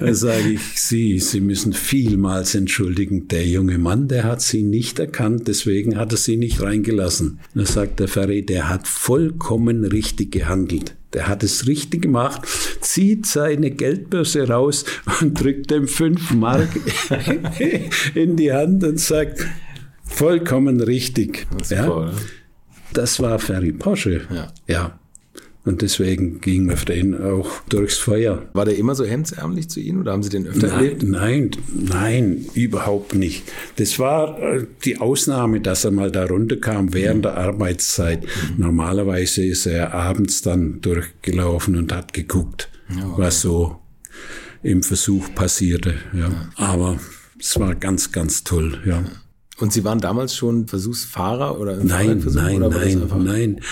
da 0.00 0.14
sage 0.14 0.54
ich, 0.54 0.82
Sie, 0.82 1.20
Sie 1.20 1.40
müssen 1.40 1.72
vielmals 1.72 2.56
entschuldigen. 2.56 3.28
Der 3.28 3.46
junge 3.46 3.78
Mann, 3.78 4.08
der 4.08 4.24
hat 4.24 4.42
Sie 4.42 4.64
nicht 4.64 4.98
erkannt, 4.98 5.46
deswegen 5.46 5.96
hat 5.96 6.10
er 6.10 6.18
Sie 6.18 6.36
nicht 6.36 6.60
reingelassen. 6.60 7.38
Da 7.54 7.64
sagt 7.64 8.00
der 8.00 8.08
Ferry, 8.08 8.42
der 8.42 8.68
hat 8.68 8.88
vollkommen 8.88 9.84
richtig 9.84 10.32
gehandelt. 10.32 10.96
Der 11.16 11.28
hat 11.28 11.42
es 11.42 11.66
richtig 11.66 12.02
gemacht, 12.02 12.42
zieht 12.82 13.24
seine 13.24 13.70
Geldbörse 13.70 14.48
raus 14.48 14.84
und 15.22 15.35
drückt 15.38 15.70
dem 15.70 15.88
fünf 15.88 16.32
Mark 16.34 16.68
in 18.14 18.36
die 18.36 18.52
Hand 18.52 18.84
und 18.84 19.00
sagt, 19.00 19.46
vollkommen 20.04 20.80
richtig. 20.80 21.46
Das, 21.58 21.70
ja? 21.70 21.84
Super, 21.84 22.12
das 22.92 23.20
war 23.20 23.38
Ferry 23.38 23.72
Porsche. 23.72 24.22
Ja. 24.30 24.52
ja. 24.66 24.98
Und 25.66 25.82
deswegen 25.82 26.40
ging 26.40 26.70
für 26.76 26.86
den 26.86 27.20
auch 27.20 27.50
durchs 27.68 27.98
Feuer. 27.98 28.48
War 28.52 28.64
der 28.64 28.78
immer 28.78 28.94
so 28.94 29.04
hemdsärmlich 29.04 29.68
zu 29.68 29.80
Ihnen 29.80 30.00
oder 30.00 30.12
haben 30.12 30.22
Sie 30.22 30.30
den 30.30 30.46
öfter 30.46 30.68
nein, 30.68 30.76
erlebt? 30.76 31.02
Nein, 31.02 31.50
nein, 31.74 32.46
überhaupt 32.54 33.16
nicht. 33.16 33.42
Das 33.74 33.98
war 33.98 34.40
äh, 34.40 34.64
die 34.84 34.98
Ausnahme, 34.98 35.60
dass 35.60 35.84
er 35.84 35.90
mal 35.90 36.12
da 36.12 36.24
runterkam 36.24 36.94
während 36.94 37.18
mhm. 37.18 37.22
der 37.22 37.36
Arbeitszeit. 37.36 38.22
Mhm. 38.22 38.28
Normalerweise 38.58 39.44
ist 39.44 39.66
er 39.66 39.92
abends 39.92 40.40
dann 40.40 40.80
durchgelaufen 40.82 41.74
und 41.74 41.92
hat 41.92 42.12
geguckt, 42.12 42.68
ja, 42.88 43.04
okay. 43.04 43.22
was 43.22 43.40
so 43.40 43.80
im 44.66 44.82
Versuch 44.82 45.34
passierte. 45.34 45.94
Ja. 46.12 46.50
Aber 46.56 46.98
es 47.38 47.58
war 47.58 47.74
ganz, 47.74 48.12
ganz 48.12 48.44
toll. 48.44 48.78
Ja. 48.84 49.02
Und 49.58 49.72
Sie 49.72 49.84
waren 49.84 50.00
damals 50.00 50.34
schon 50.34 50.68
Versuchsfahrer 50.68 51.58
oder 51.58 51.76
Nein, 51.76 52.22
nein, 52.30 52.62
oder 52.62 52.78
nein, 52.78 53.00
das 53.00 53.10
nein. 53.18 53.62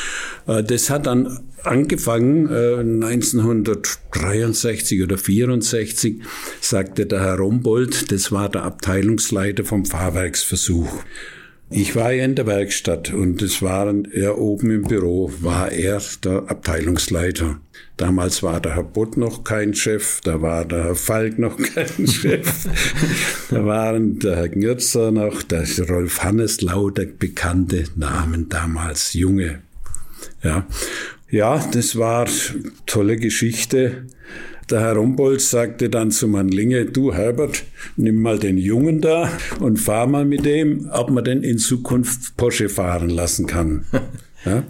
Äh, 0.46 0.64
das 0.64 0.88
hat 0.88 1.04
dann 1.06 1.40
angefangen, 1.62 2.48
1963 2.48 4.98
äh, 4.98 5.02
oder 5.02 5.18
64, 5.18 6.22
sagte 6.60 7.04
der 7.06 7.20
Herr 7.20 7.36
Rombold, 7.36 8.10
das 8.12 8.32
war 8.32 8.48
der 8.48 8.62
Abteilungsleiter 8.62 9.64
vom 9.64 9.84
Fahrwerksversuch. 9.84 11.04
Ich 11.70 11.96
war 11.96 12.12
ja 12.12 12.24
in 12.24 12.34
der 12.34 12.46
Werkstatt 12.46 13.12
und 13.12 13.40
es 13.40 13.62
waren 13.62 14.04
er 14.12 14.38
oben 14.38 14.70
im 14.70 14.82
Büro, 14.82 15.32
war 15.40 15.72
er 15.72 16.00
der 16.22 16.44
Abteilungsleiter. 16.48 17.58
Damals 17.96 18.42
war 18.42 18.60
der 18.60 18.74
Herr 18.74 18.84
Bott 18.84 19.16
noch 19.16 19.44
kein 19.44 19.74
Chef, 19.74 20.20
da 20.22 20.42
war 20.42 20.64
der 20.64 20.84
Herr 20.84 20.94
Falk 20.94 21.38
noch 21.38 21.56
kein 21.74 22.06
Chef, 22.06 22.68
da 23.50 23.64
waren 23.64 24.18
der 24.18 24.36
Herr 24.36 24.48
Gnürzer 24.48 25.10
noch, 25.10 25.42
der 25.42 25.66
Rolf 25.88 26.22
Hannes, 26.22 26.60
lauter 26.60 27.06
bekannte 27.06 27.84
Namen 27.96 28.48
damals, 28.48 29.14
junge. 29.14 29.62
Ja, 30.42 30.66
ja 31.30 31.66
das 31.72 31.96
war 31.96 32.28
tolle 32.86 33.16
Geschichte. 33.16 34.06
Der 34.70 34.80
Herr 34.80 34.94
Rombold 34.94 35.40
sagte 35.40 35.90
dann 35.90 36.10
zu 36.10 36.26
Mannlinge, 36.28 36.86
du 36.86 37.12
Herbert, 37.12 37.64
nimm 37.96 38.22
mal 38.22 38.38
den 38.38 38.56
Jungen 38.56 39.00
da 39.00 39.30
und 39.60 39.78
fahr 39.78 40.06
mal 40.06 40.24
mit 40.24 40.44
dem, 40.44 40.88
ob 40.90 41.10
man 41.10 41.24
denn 41.24 41.42
in 41.42 41.58
Zukunft 41.58 42.36
Porsche 42.36 42.68
fahren 42.68 43.10
lassen 43.10 43.46
kann. 43.46 43.84
Ja? 44.46 44.62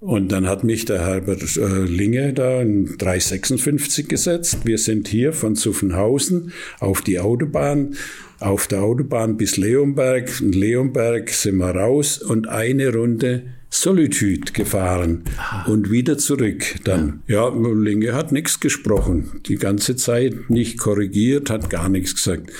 Und 0.00 0.32
dann 0.32 0.48
hat 0.48 0.64
mich 0.64 0.84
der 0.84 1.06
Herbert 1.06 1.56
äh, 1.56 1.84
Linge 1.84 2.32
da 2.32 2.60
in 2.60 2.98
356 2.98 4.08
gesetzt. 4.08 4.58
Wir 4.64 4.78
sind 4.78 5.06
hier 5.06 5.32
von 5.32 5.54
Zuffenhausen 5.54 6.52
auf 6.80 7.02
die 7.02 7.20
Autobahn, 7.20 7.94
auf 8.40 8.66
der 8.66 8.82
Autobahn 8.82 9.36
bis 9.36 9.56
Leonberg. 9.56 10.40
In 10.40 10.52
Leonberg 10.52 11.30
sind 11.30 11.58
wir 11.58 11.70
raus 11.70 12.18
und 12.18 12.48
eine 12.48 12.92
Runde 12.92 13.44
Solitude 13.68 14.52
gefahren 14.52 15.24
Aha. 15.36 15.70
und 15.70 15.90
wieder 15.90 16.18
zurück 16.18 16.76
dann. 16.84 17.22
Ja, 17.26 17.48
ja 17.48 17.72
Linge 17.72 18.14
hat 18.14 18.32
nichts 18.32 18.60
gesprochen, 18.60 19.40
die 19.46 19.56
ganze 19.56 19.96
Zeit 19.96 20.48
nicht 20.48 20.78
korrigiert, 20.78 21.50
hat 21.50 21.68
gar 21.68 21.88
nichts 21.88 22.14
gesagt. 22.14 22.50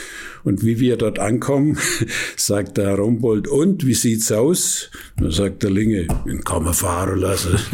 Und 0.45 0.65
wie 0.65 0.79
wir 0.79 0.97
dort 0.97 1.19
ankommen, 1.19 1.79
sagt 2.37 2.77
der 2.77 2.89
Herr 2.89 2.97
Rombold, 2.97 3.49
und 3.49 3.87
wie 3.87 3.95
sieht's 3.95 4.31
aus? 4.31 4.91
Dann 5.17 5.31
sagt 5.31 5.63
der 5.63 5.71
Linge, 5.71 6.07
den 6.27 6.45
kann 6.45 6.65
man 6.65 6.75
fahren 6.75 7.19
lassen. 7.19 7.59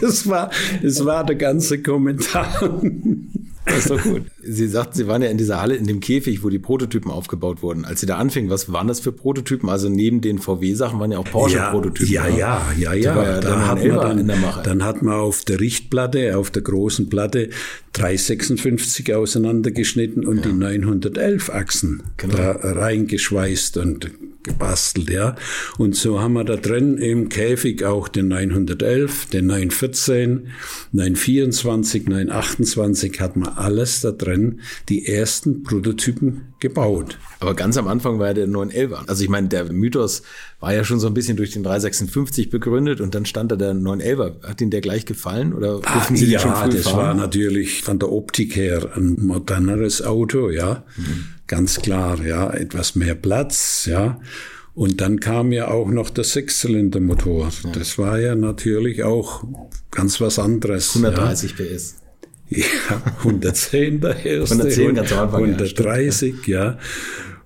Das 0.00 0.28
war, 0.28 0.50
das 0.82 1.04
war 1.04 1.24
der 1.24 1.36
ganze 1.36 1.82
Kommentar. 1.82 2.82
Das 3.64 3.78
ist 3.78 3.90
doch 3.90 4.02
gut. 4.02 4.22
Sie 4.42 4.68
sagten, 4.68 4.96
Sie 4.96 5.06
waren 5.06 5.22
ja 5.22 5.28
in 5.28 5.38
dieser 5.38 5.60
Halle, 5.60 5.74
in 5.74 5.86
dem 5.86 6.00
Käfig, 6.00 6.42
wo 6.42 6.48
die 6.48 6.58
Prototypen 6.58 7.10
aufgebaut 7.10 7.62
wurden. 7.62 7.84
Als 7.84 8.00
Sie 8.00 8.06
da 8.06 8.16
anfingen, 8.16 8.50
was 8.50 8.72
waren 8.72 8.88
das 8.88 9.00
für 9.00 9.12
Prototypen? 9.12 9.68
Also 9.68 9.88
neben 9.88 10.20
den 10.20 10.38
VW-Sachen 10.38 10.98
waren 10.98 11.12
ja 11.12 11.18
auch 11.18 11.24
Porsche-Prototypen. 11.24 12.12
Ja, 12.12 12.26
ja, 12.28 12.62
ja, 12.78 12.94
ja. 12.94 13.22
ja. 13.22 13.40
Da 13.40 13.68
hat 13.68 13.84
man 13.84 14.26
dann, 14.26 14.44
dann 14.64 14.84
hat 14.84 15.02
man 15.02 15.14
auf 15.14 15.44
der 15.44 15.60
Richtplatte, 15.60 16.36
auf 16.36 16.50
der 16.50 16.62
großen 16.62 17.08
Platte 17.08 17.50
356 17.92 19.14
auseinandergeschnitten 19.14 20.24
und 20.24 20.38
ja. 20.38 20.42
die 20.42 20.52
911 20.52 21.50
Achsen 21.50 22.02
genau. 22.16 22.36
da 22.36 22.50
reingeschweißt 22.52 23.76
und 23.78 24.10
gebastelt, 24.42 25.10
ja. 25.10 25.36
Und 25.76 25.96
so 25.96 26.20
haben 26.20 26.32
wir 26.34 26.44
da 26.44 26.56
drin 26.56 26.96
im 26.98 27.28
Käfig 27.28 27.84
auch 27.84 28.08
den 28.08 28.28
911, 28.28 29.26
den 29.26 29.46
914, 29.46 30.46
924, 30.92 32.06
928 32.06 33.20
hat 33.20 33.36
man 33.36 33.50
alles 33.50 34.00
da 34.00 34.12
drin, 34.12 34.29
die 34.88 35.06
ersten 35.06 35.62
Prototypen 35.62 36.52
gebaut. 36.60 37.18
Aber 37.40 37.54
ganz 37.54 37.76
am 37.76 37.88
Anfang 37.88 38.18
war 38.18 38.28
ja 38.28 38.34
der 38.34 38.46
911. 38.46 39.08
Also 39.08 39.22
ich 39.24 39.28
meine, 39.28 39.48
der 39.48 39.72
Mythos 39.72 40.22
war 40.60 40.74
ja 40.74 40.84
schon 40.84 41.00
so 41.00 41.06
ein 41.06 41.14
bisschen 41.14 41.36
durch 41.36 41.52
den 41.52 41.62
356 41.62 42.50
begründet 42.50 43.00
und 43.00 43.14
dann 43.14 43.24
stand 43.24 43.52
da 43.52 43.56
der 43.56 43.74
911. 43.74 44.42
Hat 44.42 44.60
Ihnen 44.60 44.70
der 44.70 44.80
gleich 44.80 45.06
gefallen 45.06 45.52
oder 45.52 45.80
Ach, 45.84 46.10
Sie 46.12 46.26
ja, 46.26 46.38
schon 46.38 46.54
früh 46.54 46.70
das 46.70 46.82
fahren? 46.84 46.96
war 46.96 47.14
natürlich 47.14 47.82
von 47.82 47.98
der 47.98 48.12
Optik 48.12 48.56
her 48.56 48.90
ein 48.94 49.16
moderneres 49.18 50.02
Auto, 50.02 50.50
ja. 50.50 50.84
Mhm. 50.96 51.24
Ganz 51.46 51.80
klar, 51.80 52.24
ja. 52.24 52.50
Etwas 52.50 52.94
mehr 52.94 53.14
Platz, 53.14 53.86
ja. 53.86 54.20
Und 54.74 55.00
dann 55.00 55.20
kam 55.20 55.52
ja 55.52 55.68
auch 55.68 55.88
noch 55.88 56.10
der 56.10 56.24
Sechszylindermotor. 56.24 57.50
Ja. 57.64 57.70
Das 57.72 57.98
war 57.98 58.18
ja 58.18 58.34
natürlich 58.34 59.02
auch 59.02 59.44
ganz 59.90 60.20
was 60.20 60.38
anderes. 60.38 60.94
130 60.96 61.54
ja. 61.58 61.64
PS. 61.64 61.96
Ja, 62.50 63.00
110 63.18 64.00
der 64.00 64.26
erste. 64.26 64.56
110 64.56 64.94
ganz 64.94 65.12
am 65.12 65.18
Anfang. 65.20 65.44
130, 65.44 66.46
ja. 66.46 66.64
ja. 66.64 66.78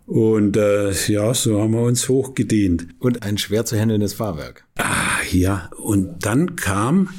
Und 0.07 0.57
äh, 0.57 0.93
ja, 1.09 1.33
so 1.33 1.61
haben 1.61 1.73
wir 1.73 1.83
uns 1.83 2.09
hochgedient. 2.09 2.89
Und 2.99 3.23
ein 3.23 3.39
schwer 3.39 3.65
zu 3.65 3.79
handelndes 3.79 4.15
Fahrwerk. 4.15 4.65
Ah, 4.77 5.23
ja. 5.31 5.71
Und 5.77 6.27
dann 6.27 6.57
kam 6.57 7.11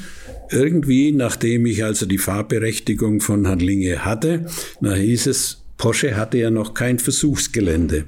irgendwie, 0.51 1.11
nachdem 1.11 1.65
ich 1.65 1.83
also 1.83 2.05
die 2.05 2.17
Fahrberechtigung 2.17 3.21
von 3.21 3.45
Herrn 3.45 3.59
Linge 3.59 4.05
hatte, 4.05 4.45
da 4.81 4.93
hieß 4.93 5.27
es, 5.27 5.63
Porsche 5.77 6.15
hatte 6.15 6.37
ja 6.37 6.51
noch 6.51 6.73
kein 6.73 6.99
Versuchsgelände. 6.99 8.05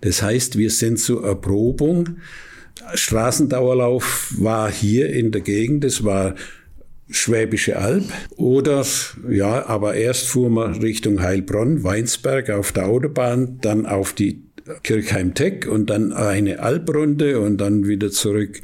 Das 0.00 0.22
heißt, 0.22 0.58
wir 0.58 0.70
sind 0.70 0.98
zur 0.98 1.24
Erprobung. 1.24 2.16
Straßendauerlauf 2.94 4.34
war 4.38 4.70
hier 4.70 5.10
in 5.10 5.32
der 5.32 5.42
Gegend, 5.42 5.84
das 5.84 6.02
war 6.02 6.34
Schwäbische 7.10 7.78
Alb 7.78 8.04
oder 8.36 8.84
ja, 9.28 9.66
aber 9.66 9.94
erst 9.94 10.26
fuhren 10.28 10.54
wir 10.54 10.82
Richtung 10.82 11.20
Heilbronn, 11.20 11.82
Weinsberg 11.82 12.50
auf 12.50 12.72
der 12.72 12.86
Autobahn, 12.86 13.58
dann 13.60 13.86
auf 13.86 14.12
die 14.12 14.42
Kirchheim-Teck 14.82 15.66
und 15.66 15.90
dann 15.90 16.12
eine 16.12 16.60
Albrunde 16.60 17.40
und 17.40 17.58
dann 17.58 17.86
wieder 17.86 18.10
zurück. 18.10 18.60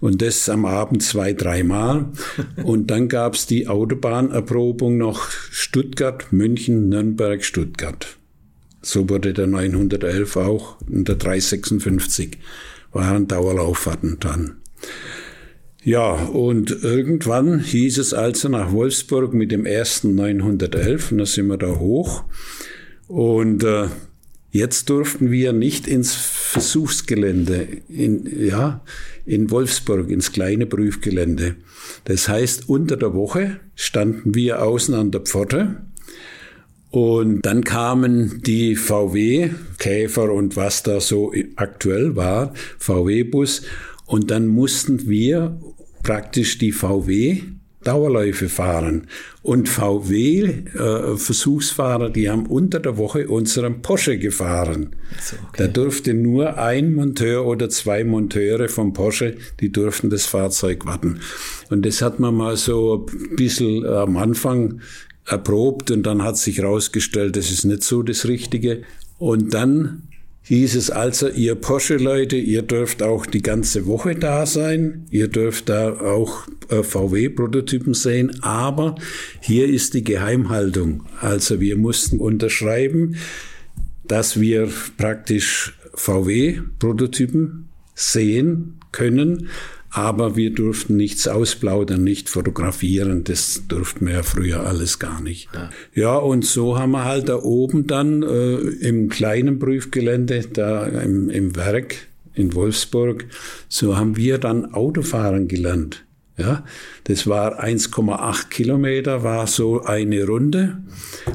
Und 0.00 0.22
das 0.22 0.48
am 0.48 0.64
Abend 0.64 1.02
zwei, 1.02 1.32
dreimal. 1.32 2.06
Und 2.62 2.88
dann 2.90 3.08
gab's 3.08 3.46
die 3.46 3.66
Autobahnerprobung 3.66 4.96
noch 4.96 5.28
Stuttgart, 5.30 6.26
München, 6.30 6.88
Nürnberg, 6.88 7.44
Stuttgart. 7.44 8.16
So 8.80 9.08
wurde 9.08 9.32
der 9.32 9.48
911 9.48 10.36
auch 10.36 10.80
und 10.82 11.08
der 11.08 11.16
356 11.16 12.38
waren 12.92 13.26
Dauerlauffahrten 13.26 14.18
dann. 14.20 14.58
Ja, 15.88 16.12
und 16.12 16.82
irgendwann 16.82 17.60
hieß 17.60 17.96
es 17.96 18.12
also 18.12 18.50
nach 18.50 18.72
Wolfsburg 18.72 19.32
mit 19.32 19.50
dem 19.50 19.64
ersten 19.64 20.14
911, 20.16 21.12
und 21.12 21.18
da 21.18 21.24
sind 21.24 21.46
wir 21.46 21.56
da 21.56 21.78
hoch. 21.78 22.24
Und 23.06 23.64
äh, 23.64 23.86
Jetzt 24.50 24.88
durften 24.88 25.30
wir 25.30 25.52
nicht 25.52 25.86
ins 25.86 26.14
Versuchsgelände, 26.14 27.68
in, 27.88 28.46
ja, 28.46 28.82
in 29.26 29.50
Wolfsburg, 29.50 30.10
ins 30.10 30.32
kleine 30.32 30.66
Prüfgelände. 30.66 31.56
Das 32.04 32.28
heißt, 32.28 32.68
unter 32.68 32.96
der 32.96 33.12
Woche 33.14 33.60
standen 33.74 34.34
wir 34.34 34.62
außen 34.62 34.94
an 34.94 35.10
der 35.10 35.20
Pforte 35.20 35.82
und 36.90 37.42
dann 37.42 37.62
kamen 37.62 38.42
die 38.42 38.74
VW, 38.74 39.50
Käfer 39.78 40.32
und 40.32 40.56
was 40.56 40.82
da 40.82 41.00
so 41.00 41.32
aktuell 41.56 42.16
war, 42.16 42.54
VW-Bus 42.78 43.62
und 44.06 44.30
dann 44.30 44.46
mussten 44.46 45.08
wir 45.08 45.60
praktisch 46.08 46.56
die 46.56 46.72
VW 46.72 47.42
Dauerläufe 47.84 48.48
fahren. 48.48 49.08
Und 49.42 49.68
VW-Versuchsfahrer, 49.68 52.08
äh, 52.08 52.12
die 52.12 52.30
haben 52.30 52.46
unter 52.46 52.80
der 52.80 52.96
Woche 52.96 53.28
unseren 53.28 53.82
Porsche 53.82 54.18
gefahren. 54.18 54.96
So, 55.20 55.36
okay. 55.36 55.56
Da 55.58 55.66
durfte 55.68 56.14
nur 56.14 56.56
ein 56.58 56.94
Monteur 56.94 57.44
oder 57.44 57.68
zwei 57.68 58.04
Monteure 58.04 58.70
vom 58.70 58.94
Porsche, 58.94 59.36
die 59.60 59.70
durften 59.70 60.08
das 60.08 60.24
Fahrzeug 60.24 60.86
warten. 60.86 61.20
Und 61.68 61.84
das 61.84 62.00
hat 62.00 62.18
man 62.18 62.34
mal 62.34 62.56
so 62.56 63.06
ein 63.06 63.36
bisschen 63.36 63.84
am 63.86 64.16
Anfang 64.16 64.80
erprobt 65.26 65.90
und 65.90 66.04
dann 66.04 66.22
hat 66.22 66.38
sich 66.38 66.56
herausgestellt, 66.58 67.36
das 67.36 67.50
ist 67.50 67.66
nicht 67.66 67.84
so 67.84 68.02
das 68.02 68.26
Richtige. 68.26 68.80
Und 69.18 69.52
dann 69.52 70.07
hieß 70.48 70.76
es 70.76 70.90
also, 70.90 71.28
ihr 71.28 71.54
Porsche-Leute, 71.54 72.36
ihr 72.36 72.62
dürft 72.62 73.02
auch 73.02 73.26
die 73.26 73.42
ganze 73.42 73.86
Woche 73.86 74.14
da 74.14 74.46
sein, 74.46 75.06
ihr 75.10 75.28
dürft 75.28 75.68
da 75.68 75.92
auch 75.92 76.48
äh, 76.70 76.82
VW-Prototypen 76.82 77.92
sehen, 77.92 78.42
aber 78.42 78.94
hier 79.40 79.68
ist 79.68 79.92
die 79.92 80.04
Geheimhaltung. 80.04 81.04
Also 81.20 81.60
wir 81.60 81.76
mussten 81.76 82.18
unterschreiben, 82.18 83.16
dass 84.06 84.40
wir 84.40 84.70
praktisch 84.96 85.78
VW-Prototypen 85.94 87.68
sehen 87.94 88.80
können, 88.90 89.48
aber 89.90 90.36
wir 90.36 90.52
durften 90.52 90.96
nichts 90.96 91.26
ausplaudern, 91.28 92.04
nicht 92.04 92.28
fotografieren. 92.28 93.24
Das 93.24 93.62
durften 93.68 94.06
wir 94.06 94.14
ja 94.14 94.22
früher 94.22 94.66
alles 94.66 94.98
gar 94.98 95.20
nicht. 95.20 95.48
Ja, 95.54 95.70
ja 95.94 96.16
und 96.16 96.44
so 96.44 96.78
haben 96.78 96.92
wir 96.92 97.04
halt 97.04 97.28
da 97.28 97.36
oben 97.36 97.86
dann 97.86 98.22
äh, 98.22 98.56
im 98.56 99.08
kleinen 99.08 99.58
Prüfgelände, 99.58 100.44
da 100.52 100.86
im, 100.86 101.30
im 101.30 101.56
Werk 101.56 102.08
in 102.34 102.54
Wolfsburg, 102.54 103.26
so 103.68 103.96
haben 103.96 104.16
wir 104.16 104.38
dann 104.38 104.72
Autofahren 104.72 105.48
gelernt. 105.48 106.04
Ja, 106.38 106.64
das 107.04 107.26
war 107.26 107.62
1,8 107.62 108.48
Kilometer, 108.48 109.24
war 109.24 109.48
so 109.48 109.82
eine 109.82 110.24
Runde. 110.24 110.78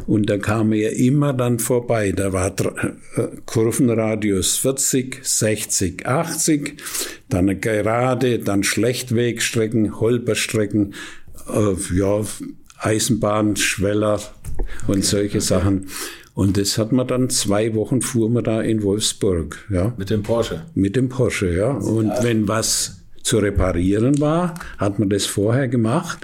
Und 0.08 0.30
da 0.30 0.38
kam 0.38 0.72
er 0.72 0.96
immer 0.96 1.34
dann 1.34 1.60
vorbei. 1.60 2.14
Da 2.14 2.32
war 2.32 2.56
äh, 3.16 3.28
Kurvenradius 3.46 4.58
40, 4.58 5.20
60, 5.22 6.08
80, 6.08 6.78
dann 7.28 7.50
eine 7.50 7.60
Gerade, 7.60 8.40
dann 8.40 8.64
Schlechtwegstrecken, 8.64 10.00
Holperstrecken, 10.00 10.94
äh, 11.54 11.96
ja, 11.96 12.22
Eisenbahn, 12.80 13.58
Schweller 13.58 14.22
und 14.88 15.00
okay, 15.00 15.02
solche 15.02 15.38
okay. 15.38 15.40
Sachen. 15.40 15.88
Und 16.34 16.58
das 16.58 16.78
hat 16.78 16.94
man 16.94 17.08
dann 17.08 17.30
zwei 17.30 17.76
Wochen 17.76 18.02
fuhr 18.02 18.30
man 18.30 18.44
da 18.44 18.62
in 18.62 18.84
Wolfsburg, 18.84 19.68
ja. 19.70 19.94
Mit 19.98 20.10
dem 20.10 20.24
Porsche? 20.24 20.66
Mit 20.74 20.96
dem 20.96 21.10
Porsche, 21.10 21.54
ja. 21.54 21.72
Und 21.72 22.08
ja. 22.08 22.24
wenn 22.24 22.48
was 22.48 23.03
zu 23.24 23.40
reparieren 23.40 24.20
war, 24.20 24.54
hat 24.78 25.00
man 25.00 25.10
das 25.10 25.26
vorher 25.26 25.68
gemacht. 25.68 26.20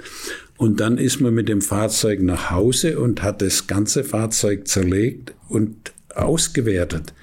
Und 0.56 0.80
dann 0.80 0.98
ist 0.98 1.20
man 1.20 1.34
mit 1.34 1.48
dem 1.48 1.62
Fahrzeug 1.62 2.20
nach 2.20 2.50
Hause 2.50 3.00
und 3.00 3.22
hat 3.22 3.40
das 3.40 3.66
ganze 3.66 4.04
Fahrzeug 4.04 4.68
zerlegt 4.68 5.34
und 5.48 5.92
ausgewertet. 6.14 7.14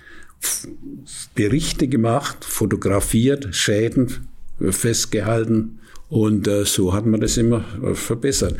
Berichte 1.35 1.87
gemacht, 1.87 2.43
fotografiert, 2.43 3.55
Schäden 3.55 4.27
festgehalten 4.71 5.79
und 6.09 6.47
äh, 6.47 6.65
so 6.65 6.93
hat 6.93 7.05
man 7.05 7.21
das 7.21 7.37
immer 7.37 7.63
äh, 7.83 7.93
verbessert. 7.93 8.55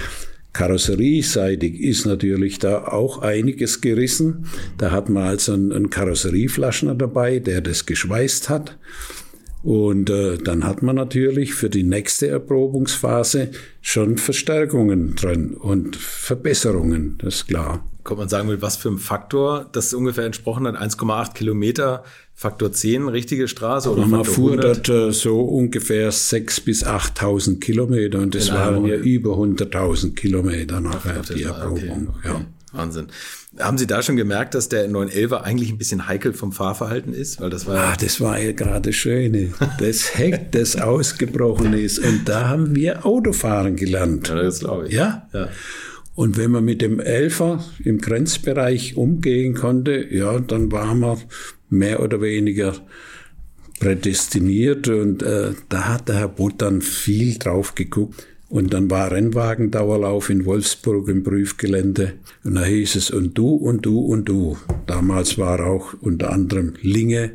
Karosserieseitig 0.53 1.79
ist 1.79 2.05
natürlich 2.05 2.57
da 2.59 2.87
auch 2.87 3.19
einiges 3.19 3.81
gerissen. 3.81 4.47
Da 4.77 4.91
hat 4.91 5.07
man 5.07 5.23
also 5.23 5.53
einen, 5.53 5.71
einen 5.71 5.89
Karosserieflaschner 5.89 6.95
dabei, 6.95 7.39
der 7.39 7.61
das 7.61 7.85
geschweißt 7.85 8.49
hat. 8.49 8.77
Und 9.67 10.09
äh, 10.09 10.37
dann 10.37 10.63
hat 10.63 10.81
man 10.81 10.95
natürlich 10.95 11.53
für 11.53 11.69
die 11.69 11.83
nächste 11.83 12.29
Erprobungsphase 12.29 13.49
schon 13.81 14.17
Verstärkungen 14.17 15.17
drin 15.17 15.55
und 15.55 15.97
Verbesserungen, 15.97 17.17
das 17.17 17.35
ist 17.35 17.47
klar. 17.49 17.85
Kann 18.05 18.15
man 18.15 18.29
sagen, 18.29 18.47
mit 18.47 18.61
was 18.61 18.77
für 18.77 18.87
einem 18.87 18.97
Faktor 18.97 19.67
das 19.73 19.93
ungefähr 19.93 20.23
entsprochen 20.23 20.67
hat? 20.67 20.77
1,8 20.77 21.33
Kilometer, 21.33 22.05
Faktor 22.33 22.71
10, 22.71 23.09
richtige 23.09 23.49
Straße 23.49 23.91
oder 23.91 24.07
Man 24.07 24.23
Faktor 24.23 24.35
fuhr 24.35 24.51
100? 24.51 24.87
dort 24.87 25.09
äh, 25.09 25.11
so 25.11 25.41
ungefähr 25.41 26.13
6.000 26.13 26.63
bis 26.63 26.85
8.000 26.85 27.59
Kilometer 27.59 28.19
und 28.19 28.35
das 28.35 28.49
waren 28.53 28.85
ja 28.85 28.95
über 28.95 29.31
100.000 29.31 30.15
Kilometer 30.15 30.79
nachher, 30.79 31.23
die 31.23 31.43
Erprobung. 31.43 32.13
Okay, 32.15 32.19
okay. 32.19 32.27
Ja. 32.29 32.45
Wahnsinn. 32.71 33.07
Haben 33.59 33.77
Sie 33.77 33.87
da 33.87 34.01
schon 34.01 34.15
gemerkt, 34.15 34.53
dass 34.55 34.69
der 34.69 34.89
911er 34.89 35.41
eigentlich 35.41 35.71
ein 35.71 35.77
bisschen 35.77 36.07
heikel 36.07 36.33
vom 36.33 36.51
Fahrverhalten 36.51 37.13
ist? 37.13 37.41
Weil 37.41 37.49
das 37.49 37.65
war 37.65 37.75
ja 37.75 37.81
ah, 37.89 37.95
das 37.99 38.21
war 38.21 38.39
ja 38.39 38.51
gerade 38.51 38.93
schön. 38.93 39.53
Das 39.79 40.15
Heck, 40.17 40.51
das 40.51 40.75
ausgebrochen 40.75 41.73
ist. 41.73 41.99
Und 41.99 42.29
da 42.29 42.47
haben 42.47 42.75
wir 42.75 43.05
Autofahren 43.05 43.75
gelernt. 43.75 44.29
Ja, 44.29 44.35
das 44.35 44.59
glaube 44.59 44.87
ich. 44.87 44.93
Ja? 44.93 45.27
ja. 45.33 45.49
Und 46.15 46.37
wenn 46.37 46.51
man 46.51 46.65
mit 46.65 46.81
dem 46.81 46.99
Elfer 46.99 47.63
im 47.83 47.99
Grenzbereich 47.99 48.97
umgehen 48.97 49.53
konnte, 49.53 50.07
ja, 50.09 50.39
dann 50.39 50.71
waren 50.71 50.99
wir 50.99 51.17
mehr 51.69 52.01
oder 52.01 52.21
weniger 52.21 52.73
prädestiniert. 53.79 54.87
Und 54.87 55.23
äh, 55.23 55.51
da 55.69 55.87
hat 55.87 56.09
der 56.09 56.15
Herr 56.15 56.27
Butt 56.27 56.61
dann 56.61 56.81
viel 56.81 57.37
drauf 57.37 57.75
geguckt 57.75 58.25
und 58.49 58.73
dann 58.73 58.89
war 58.89 59.11
Rennwagendauerlauf 59.11 60.29
in 60.29 60.45
Wolfsburg 60.45 61.09
im 61.09 61.23
Prüfgelände. 61.23 62.13
Und 62.43 62.55
da 62.55 62.63
hieß 62.63 62.95
es, 62.95 63.11
und 63.11 63.37
du, 63.37 63.49
und 63.55 63.85
du, 63.85 63.99
und 63.99 64.29
du. 64.29 64.57
Damals 64.85 65.37
war 65.37 65.65
auch 65.65 65.93
unter 65.99 66.31
anderem 66.31 66.73
Linge, 66.81 67.33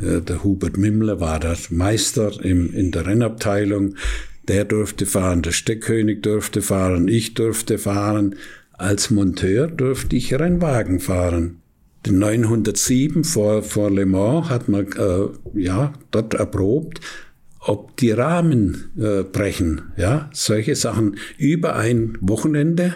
äh, 0.00 0.20
der 0.20 0.44
Hubert 0.44 0.78
Mimmler 0.78 1.20
war 1.20 1.40
der 1.40 1.56
Meister 1.70 2.32
im, 2.42 2.72
in 2.72 2.90
der 2.90 3.06
Rennabteilung. 3.06 3.96
Der 4.48 4.64
durfte 4.64 5.06
fahren, 5.06 5.42
der 5.42 5.52
Steckkönig 5.52 6.22
durfte 6.22 6.62
fahren, 6.62 7.08
ich 7.08 7.34
durfte 7.34 7.78
fahren. 7.78 8.36
Als 8.72 9.10
Monteur 9.10 9.66
durfte 9.66 10.16
ich 10.16 10.34
Rennwagen 10.34 11.00
fahren. 11.00 11.60
Den 12.06 12.18
907 12.18 13.24
vor, 13.24 13.62
vor 13.62 13.90
Le 13.90 14.06
Mans 14.06 14.48
hat 14.48 14.68
man 14.68 14.86
äh, 14.92 15.28
ja 15.58 15.92
dort 16.12 16.34
erprobt 16.34 17.00
ob 17.68 17.96
die 17.96 18.12
Rahmen 18.12 18.90
äh, 18.98 19.22
brechen, 19.22 19.92
ja, 19.96 20.30
solche 20.32 20.76
Sachen 20.76 21.16
über 21.36 21.76
ein 21.76 22.16
Wochenende 22.20 22.94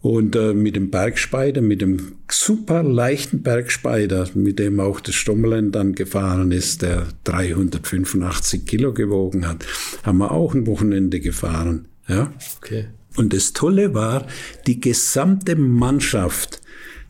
und 0.00 0.36
äh, 0.36 0.52
mit 0.52 0.76
dem 0.76 0.90
Bergspeider, 0.90 1.62
mit 1.62 1.80
dem 1.80 2.16
super 2.30 2.82
leichten 2.82 3.42
Bergspeider, 3.42 4.28
mit 4.34 4.58
dem 4.58 4.80
auch 4.80 5.00
das 5.00 5.14
Stommelen 5.14 5.72
dann 5.72 5.94
gefahren 5.94 6.52
ist, 6.52 6.82
der 6.82 7.06
385 7.24 8.66
Kilo 8.66 8.92
gewogen 8.92 9.48
hat, 9.48 9.64
haben 10.02 10.18
wir 10.18 10.32
auch 10.32 10.54
ein 10.54 10.66
Wochenende 10.66 11.20
gefahren, 11.20 11.88
ja. 12.08 12.32
Okay. 12.58 12.88
Und 13.16 13.32
das 13.32 13.52
Tolle 13.52 13.94
war, 13.94 14.26
die 14.66 14.80
gesamte 14.80 15.54
Mannschaft 15.56 16.60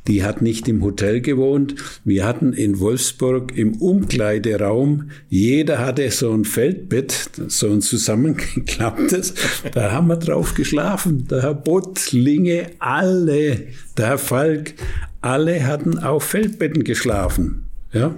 die 0.06 0.22
hat 0.22 0.42
nicht 0.42 0.68
im 0.68 0.82
Hotel 0.82 1.20
gewohnt. 1.20 1.74
Wir 2.04 2.26
hatten 2.26 2.52
in 2.52 2.78
Wolfsburg 2.80 3.56
im 3.56 3.76
Umkleideraum, 3.76 5.10
jeder 5.28 5.78
hatte 5.78 6.10
so 6.10 6.32
ein 6.32 6.44
Feldbett, 6.44 7.30
so 7.48 7.70
ein 7.70 7.80
zusammengeklapptes. 7.80 9.34
Da 9.72 9.92
haben 9.92 10.08
wir 10.08 10.16
drauf 10.16 10.54
geschlafen. 10.54 11.26
Der 11.28 11.42
Herr 11.42 11.54
Bott, 11.54 12.12
Linge, 12.12 12.70
alle, 12.78 13.68
der 13.96 14.06
Herr 14.06 14.18
Falk, 14.18 14.74
alle 15.20 15.66
hatten 15.66 15.98
auf 15.98 16.24
Feldbetten 16.24 16.84
geschlafen. 16.84 17.66
Ja. 17.92 18.14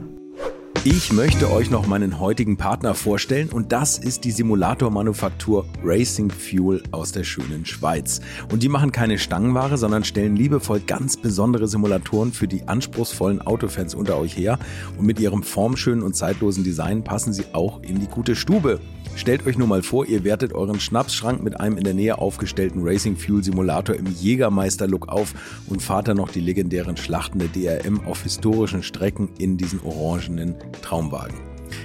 Ich 0.89 1.13
möchte 1.13 1.51
euch 1.51 1.69
noch 1.69 1.89
meinen 1.89 2.21
heutigen 2.21 2.57
Partner 2.57 2.95
vorstellen 2.95 3.49
und 3.49 3.73
das 3.73 3.99
ist 3.99 4.23
die 4.23 4.31
Simulatormanufaktur 4.31 5.67
Racing 5.83 6.31
Fuel 6.31 6.81
aus 6.93 7.11
der 7.11 7.25
schönen 7.25 7.67
Schweiz. 7.67 8.21
Und 8.53 8.63
die 8.63 8.69
machen 8.69 8.93
keine 8.93 9.19
Stangenware, 9.19 9.79
sondern 9.79 10.05
stellen 10.05 10.37
liebevoll 10.37 10.79
ganz 10.79 11.17
besondere 11.17 11.67
Simulatoren 11.67 12.33
für 12.33 12.47
die 12.47 12.69
anspruchsvollen 12.69 13.41
Autofans 13.41 13.97
unter 13.97 14.17
euch 14.17 14.37
her. 14.37 14.61
Und 14.97 15.07
mit 15.07 15.19
ihrem 15.19 15.43
formschönen 15.43 16.05
und 16.05 16.15
zeitlosen 16.15 16.63
Design 16.63 17.03
passen 17.03 17.33
sie 17.33 17.47
auch 17.53 17.83
in 17.83 17.99
die 17.99 18.07
gute 18.07 18.37
Stube. 18.37 18.79
Stellt 19.17 19.47
euch 19.47 19.57
nur 19.57 19.67
mal 19.67 19.83
vor, 19.83 20.05
ihr 20.05 20.25
wertet 20.25 20.53
euren 20.53 20.79
Schnapsschrank 20.79 21.43
mit 21.43 21.59
einem 21.59 21.79
in 21.79 21.85
der 21.85 21.95
Nähe 21.95 22.19
aufgestellten 22.19 22.83
Racing 22.85 23.17
Fuel 23.17 23.43
Simulator 23.43 23.97
im 23.97 24.07
Jägermeister-Look 24.07 25.09
auf 25.09 25.33
und 25.69 25.81
fahrt 25.81 26.09
dann 26.09 26.19
noch 26.19 26.29
die 26.29 26.41
legendären 26.41 26.99
Schlachten 26.99 27.39
der 27.39 27.49
DRM 27.49 28.07
auf 28.07 28.23
historischen 28.25 28.83
Strecken 28.83 29.31
in 29.39 29.57
diesen 29.57 29.81
orangenen 29.81 30.55
Traumwagen. 30.83 31.35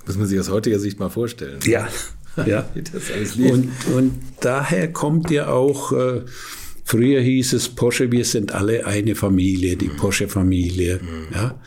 Muss 0.06 0.16
man 0.16 0.26
sich 0.26 0.38
aus 0.38 0.50
heutiger 0.50 0.78
Sicht 0.78 1.00
mal 1.00 1.10
vorstellen. 1.10 1.58
Ja, 1.64 1.88
ja. 2.46 2.68
und, 3.38 3.70
und 3.94 4.14
daher 4.40 4.92
kommt 4.92 5.30
ja 5.30 5.48
auch, 5.48 5.92
äh, 5.92 6.22
früher 6.84 7.20
hieß 7.20 7.54
es 7.54 7.68
Porsche, 7.68 8.12
wir 8.12 8.24
sind 8.24 8.52
alle 8.52 8.86
eine 8.86 9.14
Familie, 9.14 9.76
die 9.76 9.88
mhm. 9.88 9.96
Porsche-Familie. 9.96 11.00
Mhm. 11.02 11.34
Ja. 11.34 11.60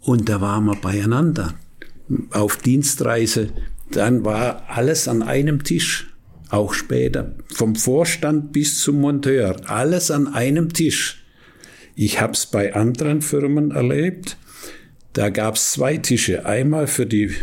Und 0.00 0.28
da 0.28 0.40
waren 0.40 0.64
wir 0.64 0.76
beieinander 0.76 1.54
auf 2.30 2.56
Dienstreise. 2.56 3.50
Dann 3.90 4.24
war 4.24 4.64
alles 4.68 5.08
an 5.08 5.22
einem 5.22 5.64
Tisch 5.64 6.08
auch 6.50 6.72
später, 6.72 7.34
vom 7.52 7.74
Vorstand 7.76 8.52
bis 8.52 8.80
zum 8.80 9.00
Monteur, 9.00 9.56
alles 9.66 10.10
an 10.10 10.28
einem 10.28 10.72
Tisch. 10.72 11.24
Ich 11.94 12.20
habe 12.20 12.32
es 12.32 12.46
bei 12.46 12.74
anderen 12.74 13.22
Firmen 13.22 13.70
erlebt, 13.70 14.36
da 15.12 15.30
gab 15.30 15.56
es 15.56 15.72
zwei 15.72 15.96
Tische, 15.96 16.46
einmal 16.46 16.86
für 16.86 17.06
die 17.06 17.34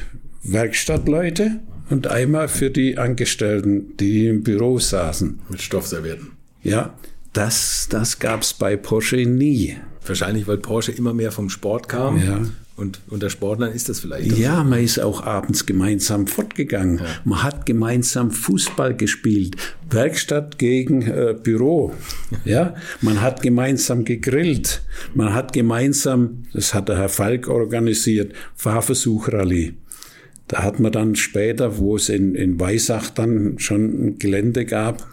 Werkstattleute 0.43 1.59
und 1.89 2.07
einmal 2.07 2.47
für 2.47 2.69
die 2.69 2.97
Angestellten, 2.97 3.97
die 3.97 4.27
im 4.27 4.43
Büro 4.43 4.79
saßen. 4.79 5.39
Mit 5.49 5.61
Stoffservietten. 5.61 6.31
Ja, 6.63 6.95
das, 7.33 7.87
das 7.89 8.19
gab 8.19 8.41
es 8.41 8.53
bei 8.53 8.77
Porsche 8.77 9.17
nie. 9.17 9.77
Wahrscheinlich, 10.05 10.47
weil 10.47 10.57
Porsche 10.57 10.91
immer 10.93 11.13
mehr 11.13 11.31
vom 11.31 11.49
Sport 11.49 11.89
kam. 11.89 12.17
Ja. 12.17 12.41
Und 12.77 12.99
unter 13.07 13.29
Sportlern 13.29 13.71
ist 13.71 13.87
das 13.87 14.01
vielleicht. 14.01 14.37
Ja, 14.37 14.57
so. 14.57 14.63
man 14.65 14.83
ist 14.83 14.99
auch 14.99 15.23
abends 15.23 15.65
gemeinsam 15.65 16.27
fortgegangen. 16.27 16.97
Ja. 16.97 17.05
Man 17.23 17.41
hat 17.41 17.65
gemeinsam 17.65 18.31
Fußball 18.31 18.97
gespielt. 18.97 19.55
Werkstatt 19.89 20.57
gegen 20.57 21.01
äh, 21.03 21.35
Büro. 21.41 21.93
Ja, 22.43 22.75
man 23.01 23.21
hat 23.21 23.41
gemeinsam 23.41 24.03
gegrillt. 24.05 24.83
Man 25.13 25.33
hat 25.33 25.53
gemeinsam, 25.53 26.43
das 26.53 26.73
hat 26.73 26.89
der 26.89 26.97
Herr 26.97 27.09
Falk 27.09 27.47
organisiert, 27.47 28.33
Fahrversuchrallye. 28.55 29.73
Da 30.47 30.61
hat 30.61 30.79
man 30.79 30.91
dann 30.91 31.15
später, 31.15 31.77
wo 31.77 31.95
es 31.95 32.09
in, 32.09 32.35
in 32.35 32.59
Weissach 32.59 33.09
dann 33.09 33.57
schon 33.57 34.05
ein 34.05 34.19
Gelände 34.19 34.65
gab, 34.65 35.07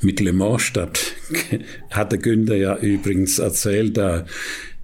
mit 0.00 0.20
Le 0.20 0.32
Mans 0.32 0.62
statt, 0.62 1.00
hat 1.90 2.12
der 2.12 2.18
Günther 2.18 2.56
ja 2.56 2.76
übrigens 2.76 3.38
erzählt, 3.38 3.96
da 3.96 4.26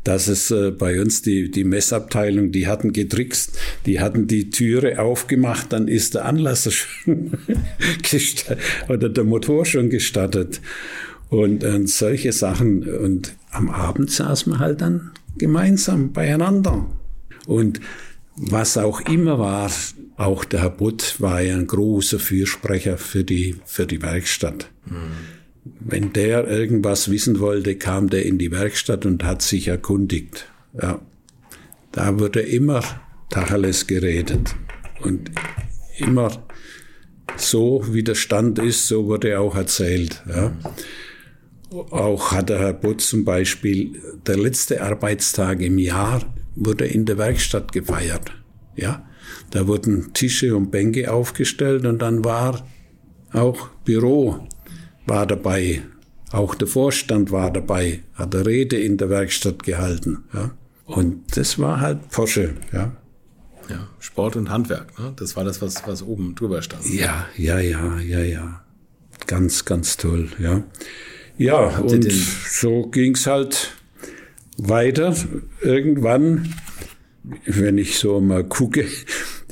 dass 0.05 0.29
es 0.29 0.51
äh, 0.51 0.71
bei 0.71 1.01
uns 1.01 1.23
die, 1.23 1.51
die 1.51 1.65
Messabteilung, 1.65 2.53
die 2.53 2.67
hatten 2.67 2.93
getrickst, 2.93 3.59
die 3.87 4.01
hatten 4.01 4.27
die 4.27 4.51
Türe 4.51 5.01
aufgemacht, 5.01 5.73
dann 5.73 5.89
ist 5.89 6.15
der 6.15 6.25
Anlasser 6.25 6.71
schon 6.73 7.39
oder 8.89 9.09
der 9.09 9.25
Motor 9.25 9.65
schon 9.65 9.91
gestartet. 9.91 10.61
Und, 11.29 11.65
und 11.65 11.89
solche 11.89 12.31
Sachen. 12.33 12.83
Und 12.83 13.35
am 13.51 13.71
Abend 13.71 14.11
saß 14.11 14.47
man 14.47 14.59
halt 14.59 14.83
dann 14.83 15.13
gemeinsam 15.39 16.13
beieinander. 16.13 16.87
Und 17.47 17.81
was 18.37 18.77
auch 18.77 19.01
immer 19.01 19.39
war, 19.39 19.71
auch 20.17 20.45
der 20.45 20.61
Herr 20.61 20.71
Butt 20.71 21.17
war 21.21 21.41
ja 21.41 21.57
ein 21.57 21.67
großer 21.67 22.19
Fürsprecher 22.19 22.99
für 22.99 23.25
die, 23.25 23.57
für 23.65 23.87
die 23.87 24.03
Werkstatt. 24.03 24.71
Mhm. 24.85 25.32
Wenn 25.65 26.13
der 26.13 26.49
irgendwas 26.49 27.11
wissen 27.11 27.39
wollte, 27.39 27.77
kam 27.77 28.11
der 28.11 28.27
in 28.27 28.39
die 28.39 28.51
Werkstatt 28.51 29.07
und 29.07 29.23
hat 29.23 29.43
sich 29.43 29.69
erkundigt. 29.69 30.49
Ja. 30.81 31.01
Da 31.93 32.19
wurde 32.19 32.41
immer 32.41 32.83
Tacheles 33.31 33.87
geredet. 33.87 34.55
Und 35.03 35.31
immer 35.99 36.45
so, 37.37 37.85
wie 37.91 38.03
der 38.03 38.15
Stand 38.15 38.59
ist, 38.59 38.89
so 38.89 39.07
wurde 39.07 39.39
auch 39.39 39.55
erzählt. 39.55 40.23
Ja. 40.29 40.53
Auch 41.71 42.33
hat 42.33 42.49
der 42.49 42.59
Herr 42.59 42.73
Butz 42.73 43.09
zum 43.09 43.25
Beispiel, 43.25 44.01
der 44.27 44.39
letzte 44.39 44.83
Arbeitstag 44.83 45.61
im 45.61 45.79
Jahr 45.79 46.23
wurde 46.55 46.87
in 46.87 47.07
der 47.07 47.19
Werkstatt 47.19 47.73
gefeiert. 47.73 48.33
Ja. 48.77 49.07
Da 49.51 49.67
wurden 49.67 50.13
Tische 50.13 50.57
und 50.57 50.71
Bänke 50.71 51.13
aufgestellt 51.13 51.87
und 51.87 52.01
dann 52.01 52.25
war 52.25 52.67
auch 53.33 53.69
Büro 53.85 54.47
war 55.07 55.27
dabei. 55.27 55.83
Auch 56.31 56.55
der 56.55 56.69
Vorstand 56.69 57.31
war 57.31 57.51
dabei, 57.53 58.03
hat 58.15 58.35
eine 58.35 58.47
Rede 58.47 58.77
in 58.77 58.97
der 58.97 59.11
Werkstatt 59.11 59.63
gehalten. 59.63 60.25
Ja. 60.33 60.51
Und 60.87 61.37
das 61.37 61.59
war 61.59 61.81
halt 61.81 62.11
Porsche. 62.11 62.55
Ja. 62.73 62.93
Ja, 63.69 63.89
Sport 64.01 64.37
und 64.37 64.51
Handwerk, 64.51 64.99
ne? 64.99 65.13
das 65.17 65.37
war 65.37 65.45
das, 65.45 65.63
was, 65.63 65.87
was 65.87 66.03
oben 66.03 66.35
drüber 66.35 66.63
stand. 66.63 66.85
Ja, 66.93 67.27
ja, 67.37 67.61
ja, 67.61 67.99
ja, 68.01 68.21
ja. 68.21 68.65
Ganz, 69.27 69.65
ganz 69.65 69.97
toll, 69.97 70.29
ja. 70.39 70.65
Ja, 71.39 71.77
Habt 71.77 71.93
und 71.93 72.13
so 72.13 72.89
ging's 72.89 73.27
halt 73.27 73.75
weiter. 74.59 75.15
Irgendwann, 75.61 76.55
wenn 77.47 77.79
ich 77.79 77.99
so 77.99 78.21
mal 78.21 78.45
gucke, 78.45 78.87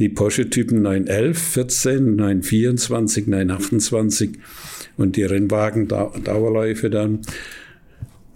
die 0.00 0.08
Porsche-Typen 0.08 0.82
911, 0.82 1.38
14, 1.38 2.16
924, 2.16 3.26
928, 3.26 4.30
und 4.96 5.16
die 5.16 5.22
Rennwagen-Dauerläufe 5.22 6.90
dann. 6.90 7.20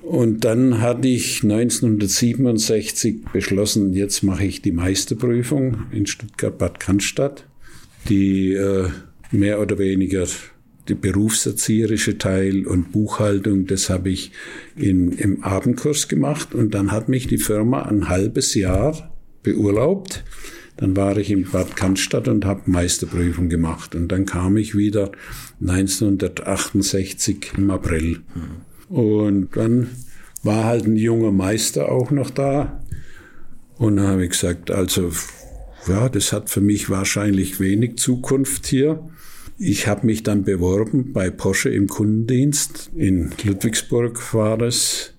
Und 0.03 0.45
dann 0.45 0.83
hatte 0.83 1.09
ich 1.09 1.43
1967 1.43 3.25
beschlossen, 3.33 3.95
jetzt 3.95 4.23
mache 4.23 4.45
ich 4.45 4.61
die 4.61 4.73
Meisterprüfung 4.73 5.87
in 5.91 6.07
Stuttgart-Bad 6.07 6.79
Cannstatt, 6.79 7.47
die 8.11 8.53
äh, 8.53 8.91
mehr 9.33 9.61
oder 9.61 9.79
weniger 9.79 10.27
die 10.89 10.95
berufserzieherische 10.95 12.19
Teil 12.19 12.67
und 12.67 12.93
Buchhaltung, 12.93 13.67
das 13.67 13.89
habe 13.89 14.11
ich 14.11 14.33
in, 14.77 15.13
im 15.13 15.43
Abendkurs 15.43 16.09
gemacht 16.09 16.55
und 16.55 16.75
dann 16.75 16.93
hat 16.93 17.09
mich 17.09 17.27
die 17.27 17.39
Firma 17.39 17.85
ein 17.85 18.11
halbes 18.11 18.55
Jahr 18.55 19.17
beurlaubt 19.43 20.25
dann 20.77 20.97
war 20.97 21.17
ich 21.17 21.31
in 21.31 21.51
Bad 21.51 21.77
Cannstatt 21.77 22.27
und 22.29 22.45
habe 22.45 22.63
Meisterprüfung 22.71 23.49
gemacht. 23.49 23.95
Und 23.95 24.09
dann 24.09 24.27
kam 24.27 24.57
ich 24.57 24.77
wieder 24.77 25.13
1968 25.61 27.53
im 27.57 27.71
April. 27.71 28.21
Und 28.89 29.57
dann 29.57 29.89
war 30.43 30.65
halt 30.65 30.85
ein 30.87 30.97
junger 30.97 31.33
Meister 31.33 31.91
auch 31.91 32.11
noch 32.11 32.31
da. 32.31 32.83
Und 33.79 33.97
dann 33.97 34.09
habe 34.09 34.25
ich 34.25 34.31
gesagt, 34.31 34.71
also 34.71 35.11
ja, 35.89 36.09
das 36.09 36.33
hat 36.33 36.51
für 36.51 36.61
mich 36.61 36.91
wahrscheinlich 36.91 37.61
wenig 37.61 37.97
Zukunft 37.99 38.67
hier. 38.67 39.09
Ich 39.59 39.87
habe 39.87 40.07
mich 40.07 40.23
dann 40.25 40.43
beworben 40.43 41.13
bei 41.13 41.31
Porsche 41.31 41.71
im 41.71 41.87
Kundendienst. 41.87 42.91
In 42.97 43.31
Ludwigsburg 43.45 44.35
war 44.35 44.59
das. 44.59 45.14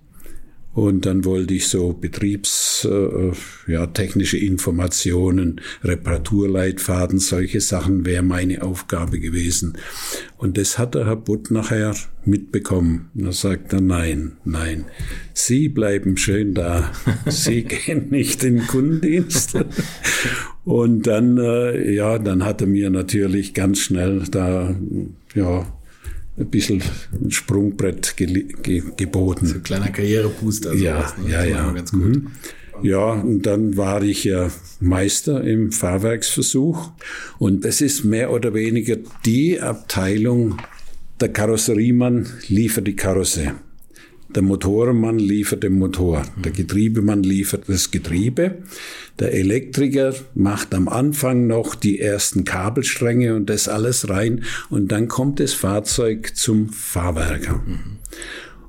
Und 0.75 1.05
dann 1.05 1.23
wollte 1.23 1.53
ich 1.53 1.69
so 1.69 1.93
Betriebs, 1.93 2.85
äh, 2.85 3.31
ja, 3.71 3.87
technische 3.87 4.37
Informationen, 4.37 5.61
Reparaturleitfaden, 5.85 7.19
solche 7.19 7.61
Sachen 7.61 8.05
wäre 8.05 8.23
meine 8.23 8.61
Aufgabe 8.61 9.21
gewesen. 9.21 9.77
Und 10.37 10.57
das 10.57 10.77
hat 10.77 10.93
der 10.93 11.05
Herr 11.05 11.15
Butt 11.15 11.49
nachher 11.49 11.95
mitbekommen. 12.25 13.09
Sagt 13.29 13.71
er, 13.71 13.79
nein, 13.79 14.33
nein, 14.43 14.83
Sie 15.33 15.69
bleiben 15.69 16.17
schön 16.17 16.53
da. 16.53 16.91
Sie 17.25 17.63
gehen 17.85 18.09
nicht 18.09 18.43
in 18.43 18.57
den 18.57 18.67
Kundendienst. 18.67 19.57
Und 20.65 21.07
dann, 21.07 21.37
äh, 21.37 21.89
ja, 21.89 22.19
dann 22.19 22.43
hat 22.43 22.59
er 22.59 22.67
mir 22.67 22.89
natürlich 22.89 23.53
ganz 23.53 23.79
schnell 23.79 24.23
da, 24.29 24.75
ja, 25.35 25.65
ein 26.37 26.49
bisschen 26.49 26.83
ein 27.13 27.31
Sprungbrett 27.31 28.17
ge 28.17 28.45
ge 28.61 28.83
geboten. 28.97 29.45
So 29.45 29.55
ein 29.55 29.63
kleiner 29.63 29.89
Karrierebooster. 29.89 30.73
Ja, 30.73 30.97
sowas, 30.97 31.17
ne? 31.17 31.31
ja, 31.31 31.43
ja. 31.43 31.71
Ganz 31.71 31.91
gut. 31.91 32.01
Mhm. 32.01 32.27
Ja, 32.83 33.13
und 33.13 33.43
dann 33.43 33.77
war 33.77 34.03
ich 34.03 34.25
ja 34.25 34.51
Meister 34.79 35.41
im 35.43 35.71
Fahrwerksversuch. 35.71 36.91
Und 37.39 37.63
das 37.63 37.81
ist 37.81 38.03
mehr 38.03 38.31
oder 38.31 38.53
weniger 38.53 38.97
die 39.25 39.61
Abteilung, 39.61 40.57
der 41.21 41.29
Karosseriemann 41.29 42.27
liefert 42.47 42.87
die 42.87 42.95
Karosse. 42.95 43.53
Der 44.35 44.41
Motorenmann 44.41 45.17
liefert 45.17 45.63
den 45.63 45.79
Motor. 45.79 46.23
Der 46.43 46.51
Getriebemann 46.51 47.23
liefert 47.23 47.69
das 47.69 47.89
Getriebe. 47.89 48.63
Der 49.17 49.33
Elektriker 49.33 50.13
macht 50.33 50.75
am 50.75 50.89
Anfang 50.89 51.47
noch 51.47 51.73
die 51.73 52.01
ersten 52.01 52.43
Kabelstränge 52.43 53.33
und 53.33 53.49
das 53.49 53.69
alles 53.69 54.09
rein. 54.09 54.43
Und 54.69 54.91
dann 54.91 55.07
kommt 55.07 55.39
das 55.39 55.53
Fahrzeug 55.53 56.35
zum 56.35 56.67
Fahrwerker. 56.67 57.63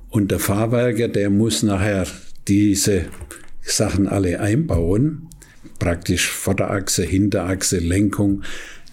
Und 0.09 0.31
der 0.31 0.39
Fahrwerker, 0.39 1.09
der 1.09 1.29
muss 1.29 1.63
nachher 1.63 2.07
diese 2.47 3.05
Sachen 3.61 4.07
alle 4.07 4.39
einbauen. 4.39 5.27
Praktisch 5.79 6.29
Vorderachse, 6.29 7.03
Hinterachse, 7.03 7.79
Lenkung. 7.79 8.43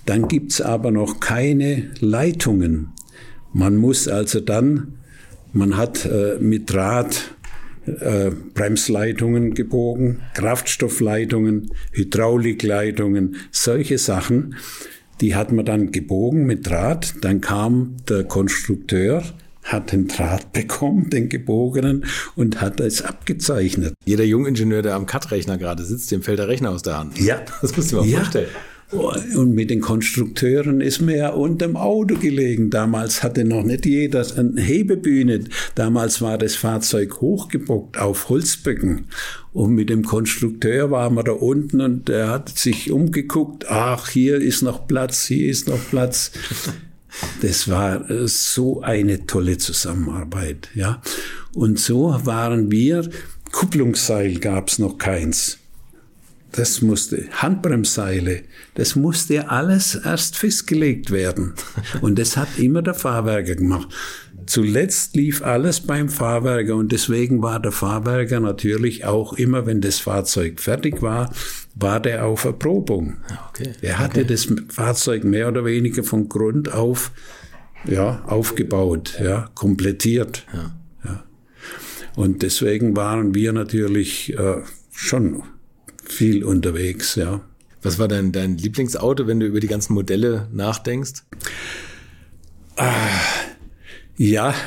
Dann 0.07 0.27
gibt's 0.27 0.61
aber 0.61 0.91
noch 0.91 1.21
keine 1.21 1.93
Leitungen. 2.01 2.89
Man 3.53 3.77
muss 3.77 4.09
also 4.09 4.41
dann 4.41 4.99
man 5.55 5.77
hat 5.77 6.05
äh, 6.05 6.37
mit 6.41 6.73
Draht 6.73 7.35
äh, 7.87 8.31
Bremsleitungen 8.55 9.55
gebogen, 9.55 10.21
Kraftstoffleitungen, 10.35 11.71
Hydraulikleitungen, 11.93 13.37
solche 13.51 13.99
Sachen. 13.99 14.57
Die 15.21 15.35
hat 15.35 15.53
man 15.53 15.65
dann 15.65 15.93
gebogen 15.93 16.45
mit 16.45 16.69
Draht. 16.69 17.15
Dann 17.23 17.41
kam 17.41 17.97
der 18.09 18.25
Konstrukteur, 18.25 19.23
hat 19.63 19.93
den 19.93 20.09
Draht 20.09 20.53
bekommen, 20.53 21.09
den 21.09 21.29
gebogenen, 21.29 22.05
und 22.35 22.61
hat 22.61 22.81
es 22.81 23.03
abgezeichnet. 23.03 23.95
Jeder 24.05 24.25
Jungingenieur, 24.25 24.83
der 24.83 24.95
am 24.95 25.07
Cut-Rechner 25.07 25.57
gerade 25.57 25.85
sitzt, 25.85 26.11
dem 26.11 26.23
fällt 26.23 26.41
der 26.41 26.49
Rechner 26.49 26.71
aus 26.71 26.83
der 26.83 26.99
Hand. 26.99 27.21
Ja. 27.21 27.41
Das 27.61 27.77
musst 27.77 27.93
du 27.93 27.97
dir 27.97 28.03
mal 28.03 28.09
ja. 28.09 28.19
vorstellen. 28.19 28.49
Und 28.91 29.55
mit 29.55 29.71
den 29.71 29.81
Konstrukteuren 29.81 30.81
ist 30.81 31.01
mir 31.01 31.17
ja 31.17 31.29
unterm 31.31 31.77
Auto 31.77 32.17
gelegen. 32.17 32.71
Damals 32.71 33.23
hatte 33.23 33.45
noch 33.45 33.65
nicht 33.65 33.87
jeder 33.87 34.25
eine 34.37 34.61
Hebebühne. 34.61 35.45
Damals 35.75 36.21
war 36.21 36.39
das 36.39 36.55
Fahrzeug 36.55 37.21
hochgebockt 37.21 37.99
auf 37.99 38.29
Holzböcken. 38.29 39.07
Und 39.53 39.75
mit 39.75 39.91
dem 39.91 40.05
Konstrukteur 40.05 40.91
waren 40.91 41.15
wir 41.15 41.25
da 41.25 41.33
unten 41.33 41.81
und 41.81 42.09
er 42.09 42.29
hat 42.29 42.57
sich 42.57 42.91
umgeguckt. 42.91 43.67
Ach, 43.69 44.09
hier 44.09 44.37
ist 44.37 44.63
noch 44.63 44.87
Platz, 44.87 45.27
hier 45.27 45.51
ist 45.51 45.69
noch 45.69 45.81
Platz. 45.91 46.31
Das 47.43 47.69
war 47.69 48.05
so 48.27 48.83
eine 48.83 49.27
tolle 49.27 49.59
Zusammenarbeit, 49.59 50.69
ja. 50.75 51.01
Und 51.55 51.79
so 51.79 52.19
waren 52.25 52.71
wir. 52.71 53.09
Kupplungsseil 53.53 54.41
gab's 54.41 54.81
noch 54.81 54.99
keins 54.99 55.59
das 56.57 56.83
musste, 56.83 57.25
Handbremsseile, 57.33 58.43
das 58.75 58.95
musste 58.95 59.51
alles 59.51 59.97
erst 59.97 60.37
festgelegt 60.37 61.11
werden. 61.11 61.55
Und 62.01 62.19
das 62.19 62.37
hat 62.37 62.59
immer 62.59 62.83
der 62.83 62.95
Fahrwerker 62.95 63.57
gemacht. 63.57 63.89
Zuletzt 64.47 65.17
lief 65.17 65.43
alles 65.43 65.81
beim 65.81 66.09
Fahrwerker 66.09 66.77
und 66.77 66.93
deswegen 66.93 67.43
war 67.43 67.61
der 67.61 67.73
Fahrwerker 67.73 68.41
natürlich 68.41 69.05
auch 69.05 69.33
immer, 69.33 69.67
wenn 69.67 69.81
das 69.81 69.99
Fahrzeug 69.99 70.61
fertig 70.61 71.03
war, 71.03 71.33
war 71.75 71.99
der 71.99 72.27
auf 72.27 72.45
Erprobung. 72.45 73.17
Ah, 73.29 73.49
okay. 73.49 73.73
Er 73.81 73.99
hatte 73.99 74.21
okay. 74.21 74.29
das 74.29 74.49
Fahrzeug 74.69 75.25
mehr 75.25 75.49
oder 75.49 75.65
weniger 75.65 76.05
von 76.05 76.29
Grund 76.29 76.73
auf 76.73 77.11
ja, 77.87 78.23
aufgebaut, 78.27 79.19
ja, 79.23 79.51
komplettiert. 79.55 80.47
Ja. 80.53 80.75
ja. 81.05 81.25
Und 82.17 82.43
deswegen 82.43 82.97
waren 82.97 83.35
wir 83.35 83.53
natürlich 83.53 84.39
äh, 84.39 84.63
schon 84.93 85.43
viel 86.15 86.45
unterwegs, 86.45 87.15
ja. 87.17 87.43
Was 87.83 87.99
war 87.99 88.09
dein, 88.09 88.33
dein 88.33 88.57
Lieblingsauto, 88.57 89.27
wenn 89.27 89.41
du 89.41 89.47
über 89.47 89.61
die 89.61 89.67
ganzen 89.67 89.93
Modelle 89.93 90.49
nachdenkst? 90.53 91.23
Ah, 92.77 92.93
ja. 94.17 94.55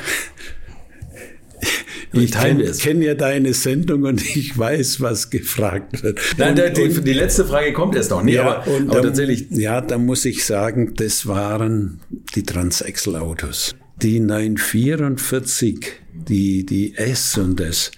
Ich 2.10 2.32
kenne 2.32 2.64
kenn 2.72 3.02
ja 3.02 3.14
deine 3.14 3.52
Sendung 3.52 4.04
und 4.04 4.22
ich 4.34 4.56
weiß, 4.56 5.02
was 5.02 5.28
gefragt 5.28 6.02
wird. 6.02 6.18
Nein, 6.38 6.58
und, 6.58 6.76
die, 6.76 7.02
die, 7.02 7.12
letzte 7.12 7.44
Frage 7.44 7.74
kommt 7.74 7.94
erst 7.96 8.10
noch. 8.10 8.22
Nee, 8.22 8.36
ja, 8.36 8.44
aber, 8.44 8.66
aber 8.66 8.94
da, 8.94 9.00
tatsächlich. 9.02 9.46
Ja, 9.50 9.82
da 9.82 9.98
muss 9.98 10.24
ich 10.24 10.46
sagen, 10.46 10.94
das 10.96 11.26
waren 11.26 12.00
die 12.34 12.44
Transaxle-Autos. 12.44 13.76
Die 14.00 14.20
944, 14.20 15.86
die, 16.14 16.64
die 16.64 16.96
S 16.96 17.36
und 17.36 17.60
S. 17.60 17.90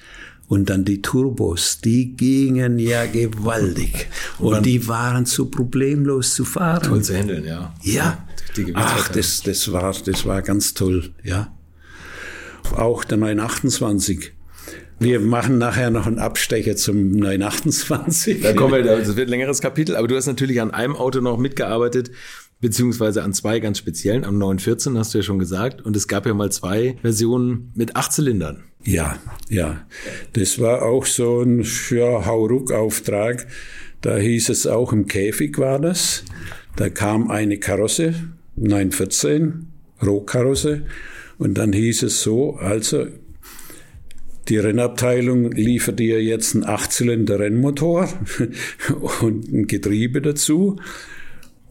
Und 0.50 0.68
dann 0.68 0.84
die 0.84 1.00
Turbos, 1.00 1.78
die 1.80 2.16
gingen 2.16 2.80
ja 2.80 3.06
gewaltig. 3.06 4.08
Und, 4.40 4.54
und 4.54 4.66
die 4.66 4.88
waren 4.88 5.24
so 5.24 5.46
problemlos 5.46 6.34
zu 6.34 6.44
fahren. 6.44 6.82
Toll 6.82 7.02
zu 7.02 7.16
handeln, 7.16 7.44
ja. 7.44 7.72
Ja. 7.82 8.26
Ach, 8.74 9.08
das, 9.10 9.44
das, 9.44 9.70
war, 9.70 9.94
das 10.04 10.26
war 10.26 10.42
ganz 10.42 10.74
toll, 10.74 11.12
ja. 11.22 11.56
Auch 12.74 13.04
der 13.04 13.18
928. 13.18 14.32
Wir 14.98 15.20
machen 15.20 15.58
nachher 15.58 15.90
noch 15.90 16.08
einen 16.08 16.18
Abstecher 16.18 16.74
zum 16.74 17.12
928. 17.12 18.40
Da 18.42 18.52
kommen 18.52 18.74
wir, 18.74 18.82
das 18.82 19.14
wird 19.14 19.28
ein 19.28 19.30
längeres 19.30 19.60
Kapitel, 19.60 19.94
aber 19.94 20.08
du 20.08 20.16
hast 20.16 20.26
natürlich 20.26 20.60
an 20.60 20.72
einem 20.72 20.96
Auto 20.96 21.20
noch 21.20 21.38
mitgearbeitet, 21.38 22.10
beziehungsweise 22.60 23.22
an 23.22 23.34
zwei 23.34 23.60
ganz 23.60 23.78
speziellen. 23.78 24.24
Am 24.24 24.36
914 24.36 24.98
hast 24.98 25.14
du 25.14 25.18
ja 25.18 25.22
schon 25.22 25.38
gesagt. 25.38 25.80
Und 25.80 25.94
es 25.94 26.08
gab 26.08 26.26
ja 26.26 26.34
mal 26.34 26.50
zwei 26.50 26.96
Versionen 27.02 27.70
mit 27.76 27.94
acht 27.94 28.12
Zylindern. 28.12 28.64
Ja, 28.84 29.18
ja. 29.48 29.86
Das 30.32 30.58
war 30.58 30.82
auch 30.82 31.06
so 31.06 31.42
ein 31.42 31.66
ja, 31.90 32.24
Hauruck-Auftrag. 32.24 33.46
Da 34.00 34.16
hieß 34.16 34.48
es 34.48 34.66
auch 34.66 34.92
im 34.92 35.06
Käfig 35.06 35.58
war 35.58 35.78
das. 35.78 36.24
Da 36.76 36.88
kam 36.88 37.30
eine 37.30 37.58
Karosse, 37.58 38.14
914, 38.56 39.66
Rohkarosse. 40.04 40.86
Und 41.38 41.54
dann 41.58 41.72
hieß 41.72 42.04
es 42.04 42.22
so, 42.22 42.56
also 42.56 43.06
die 44.48 44.58
Rennabteilung 44.58 45.52
liefert 45.52 45.98
dir 46.00 46.22
jetzt 46.22 46.54
einen 46.54 46.64
Achtzylinder-Rennmotor 46.64 48.08
und 49.20 49.52
ein 49.52 49.66
Getriebe 49.66 50.22
dazu. 50.22 50.76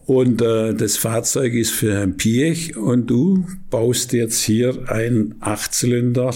Und 0.05 0.41
äh, 0.41 0.73
das 0.73 0.97
Fahrzeug 0.97 1.53
ist 1.53 1.71
für 1.71 1.93
Herrn 1.93 2.17
Piech 2.17 2.75
und 2.77 3.07
du 3.07 3.45
baust 3.69 4.13
jetzt 4.13 4.41
hier 4.41 4.89
einen 4.89 5.35
Achtzylinder 5.39 6.33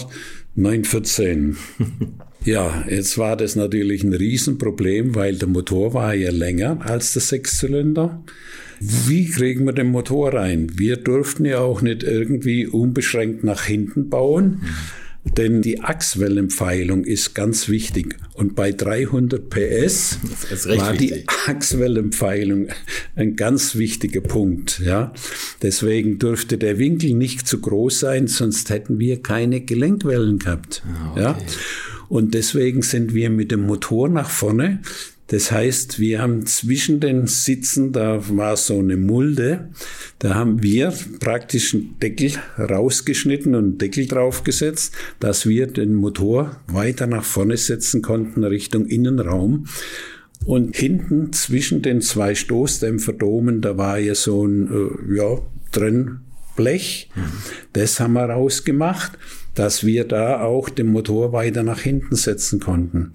914. 0.56 1.56
ja, 2.44 2.84
jetzt 2.88 3.18
war 3.18 3.36
das 3.36 3.56
natürlich 3.56 4.04
ein 4.04 4.12
Riesenproblem, 4.12 5.14
weil 5.14 5.36
der 5.36 5.48
Motor 5.48 5.94
war 5.94 6.14
ja 6.14 6.30
länger 6.30 6.78
als 6.80 7.12
der 7.12 7.22
Sechszylinder. 7.22 8.22
Wie 8.80 9.28
kriegen 9.28 9.64
wir 9.64 9.72
den 9.72 9.88
Motor 9.88 10.34
rein? 10.34 10.70
Wir 10.74 10.96
durften 10.96 11.44
ja 11.44 11.60
auch 11.60 11.80
nicht 11.80 12.02
irgendwie 12.02 12.66
unbeschränkt 12.66 13.44
nach 13.44 13.64
hinten 13.64 14.10
bauen. 14.10 14.60
Mhm 14.60 14.68
denn 15.24 15.62
die 15.62 15.80
Achswellenpfeilung 15.80 17.04
ist 17.04 17.34
ganz 17.34 17.68
wichtig. 17.68 18.16
Und 18.34 18.54
bei 18.54 18.72
300 18.72 19.48
PS 19.48 20.18
war 20.66 20.92
wichtig. 20.92 21.24
die 21.26 21.28
Achswellenpfeilung 21.46 22.68
ein 23.16 23.36
ganz 23.36 23.74
wichtiger 23.74 24.20
Punkt. 24.20 24.80
Ja, 24.84 25.12
deswegen 25.62 26.18
dürfte 26.18 26.58
der 26.58 26.78
Winkel 26.78 27.14
nicht 27.14 27.48
zu 27.48 27.60
groß 27.60 28.00
sein, 28.00 28.26
sonst 28.26 28.70
hätten 28.70 28.98
wir 28.98 29.22
keine 29.22 29.60
Gelenkwellen 29.60 30.38
gehabt. 30.38 30.82
Ah, 30.86 31.10
okay. 31.12 31.20
Ja, 31.22 31.38
und 32.08 32.34
deswegen 32.34 32.82
sind 32.82 33.14
wir 33.14 33.30
mit 33.30 33.50
dem 33.50 33.66
Motor 33.66 34.08
nach 34.08 34.30
vorne. 34.30 34.80
Das 35.28 35.50
heißt, 35.50 35.98
wir 35.98 36.20
haben 36.20 36.44
zwischen 36.44 37.00
den 37.00 37.26
Sitzen, 37.26 37.92
da 37.92 38.20
war 38.28 38.56
so 38.56 38.78
eine 38.78 38.96
Mulde, 38.96 39.70
Da 40.18 40.34
haben 40.34 40.62
wir 40.62 40.92
praktisch 41.20 41.74
einen 41.74 41.98
Deckel 42.00 42.32
rausgeschnitten 42.58 43.54
und 43.54 43.64
einen 43.64 43.78
Deckel 43.78 44.06
draufgesetzt, 44.06 44.94
dass 45.20 45.46
wir 45.46 45.66
den 45.66 45.94
Motor 45.94 46.60
weiter 46.66 47.06
nach 47.06 47.24
vorne 47.24 47.56
setzen 47.56 48.02
konnten 48.02 48.44
Richtung 48.44 48.86
Innenraum. 48.86 49.66
Und 50.44 50.76
hinten 50.76 51.32
zwischen 51.32 51.80
den 51.80 52.02
zwei 52.02 52.34
Stoßdämpferdomen, 52.34 53.62
da 53.62 53.78
war 53.78 53.98
ja 53.98 54.14
so 54.14 54.46
ein, 54.46 54.68
äh, 54.68 55.16
ja, 55.16 55.38
Trennblech. 55.72 57.10
Mhm. 57.14 57.22
Das 57.72 57.98
haben 57.98 58.12
wir 58.12 58.24
rausgemacht, 58.24 59.12
dass 59.54 59.84
wir 59.84 60.04
da 60.04 60.42
auch 60.42 60.68
den 60.68 60.88
Motor 60.88 61.32
weiter 61.32 61.62
nach 61.62 61.80
hinten 61.80 62.16
setzen 62.16 62.60
konnten. 62.60 63.12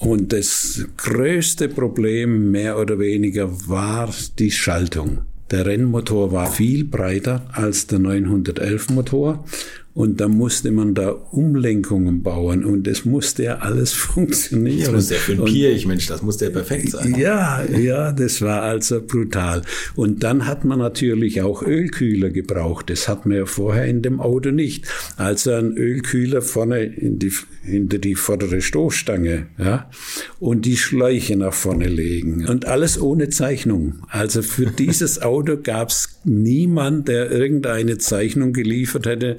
Und 0.00 0.32
das 0.32 0.86
größte 0.96 1.68
Problem, 1.68 2.50
mehr 2.50 2.78
oder 2.78 2.98
weniger, 2.98 3.50
war 3.68 4.08
die 4.38 4.50
Schaltung. 4.50 5.18
Der 5.50 5.66
Rennmotor 5.66 6.32
war 6.32 6.50
viel 6.50 6.84
breiter 6.84 7.46
als 7.52 7.86
der 7.86 7.98
911 7.98 8.88
Motor 8.88 9.44
und 9.92 10.20
da 10.20 10.28
musste 10.28 10.70
man 10.70 10.94
da 10.94 11.10
Umlenkungen 11.10 12.22
bauen 12.22 12.64
und 12.64 12.86
es 12.86 13.04
musste 13.04 13.42
ja 13.42 13.58
alles 13.58 13.92
funktionieren. 13.92 14.92
Das 14.92 14.92
muss 14.92 15.10
ja 15.10 15.16
für 15.16 15.32
ein 15.32 15.44
Pirch, 15.44 15.86
Mensch, 15.86 16.06
das 16.06 16.22
musste 16.22 16.44
ja 16.44 16.50
perfekt 16.52 16.90
sein. 16.90 17.16
Ja, 17.18 17.64
ja, 17.64 18.12
das 18.12 18.40
war 18.40 18.62
also 18.62 19.02
brutal. 19.04 19.62
Und 19.96 20.22
dann 20.22 20.46
hat 20.46 20.64
man 20.64 20.78
natürlich 20.78 21.42
auch 21.42 21.62
Ölkühler 21.62 22.30
gebraucht. 22.30 22.88
Das 22.88 23.08
hat 23.08 23.26
man 23.26 23.38
ja 23.38 23.46
vorher 23.46 23.86
in 23.86 24.00
dem 24.00 24.20
Auto 24.20 24.52
nicht. 24.52 24.86
Also 25.16 25.52
ein 25.52 25.76
Ölkühler 25.76 26.40
vorne 26.40 26.84
in 26.84 27.18
die, 27.18 27.32
hinter 27.64 27.98
die 27.98 28.14
vordere 28.14 28.60
Stoßstange, 28.60 29.48
ja, 29.58 29.90
und 30.38 30.66
die 30.66 30.76
Schläuche 30.76 31.36
nach 31.36 31.54
vorne 31.54 31.88
legen. 31.88 32.46
Und 32.46 32.66
alles 32.66 33.00
ohne 33.00 33.28
Zeichnung. 33.28 34.02
Also 34.08 34.42
für 34.42 34.66
dieses 34.78 35.20
Auto 35.20 35.56
gab 35.60 35.88
es 35.88 36.20
niemand, 36.24 37.08
der 37.08 37.30
irgendeine 37.30 37.98
Zeichnung 37.98 38.52
geliefert 38.52 39.06
hätte. 39.06 39.38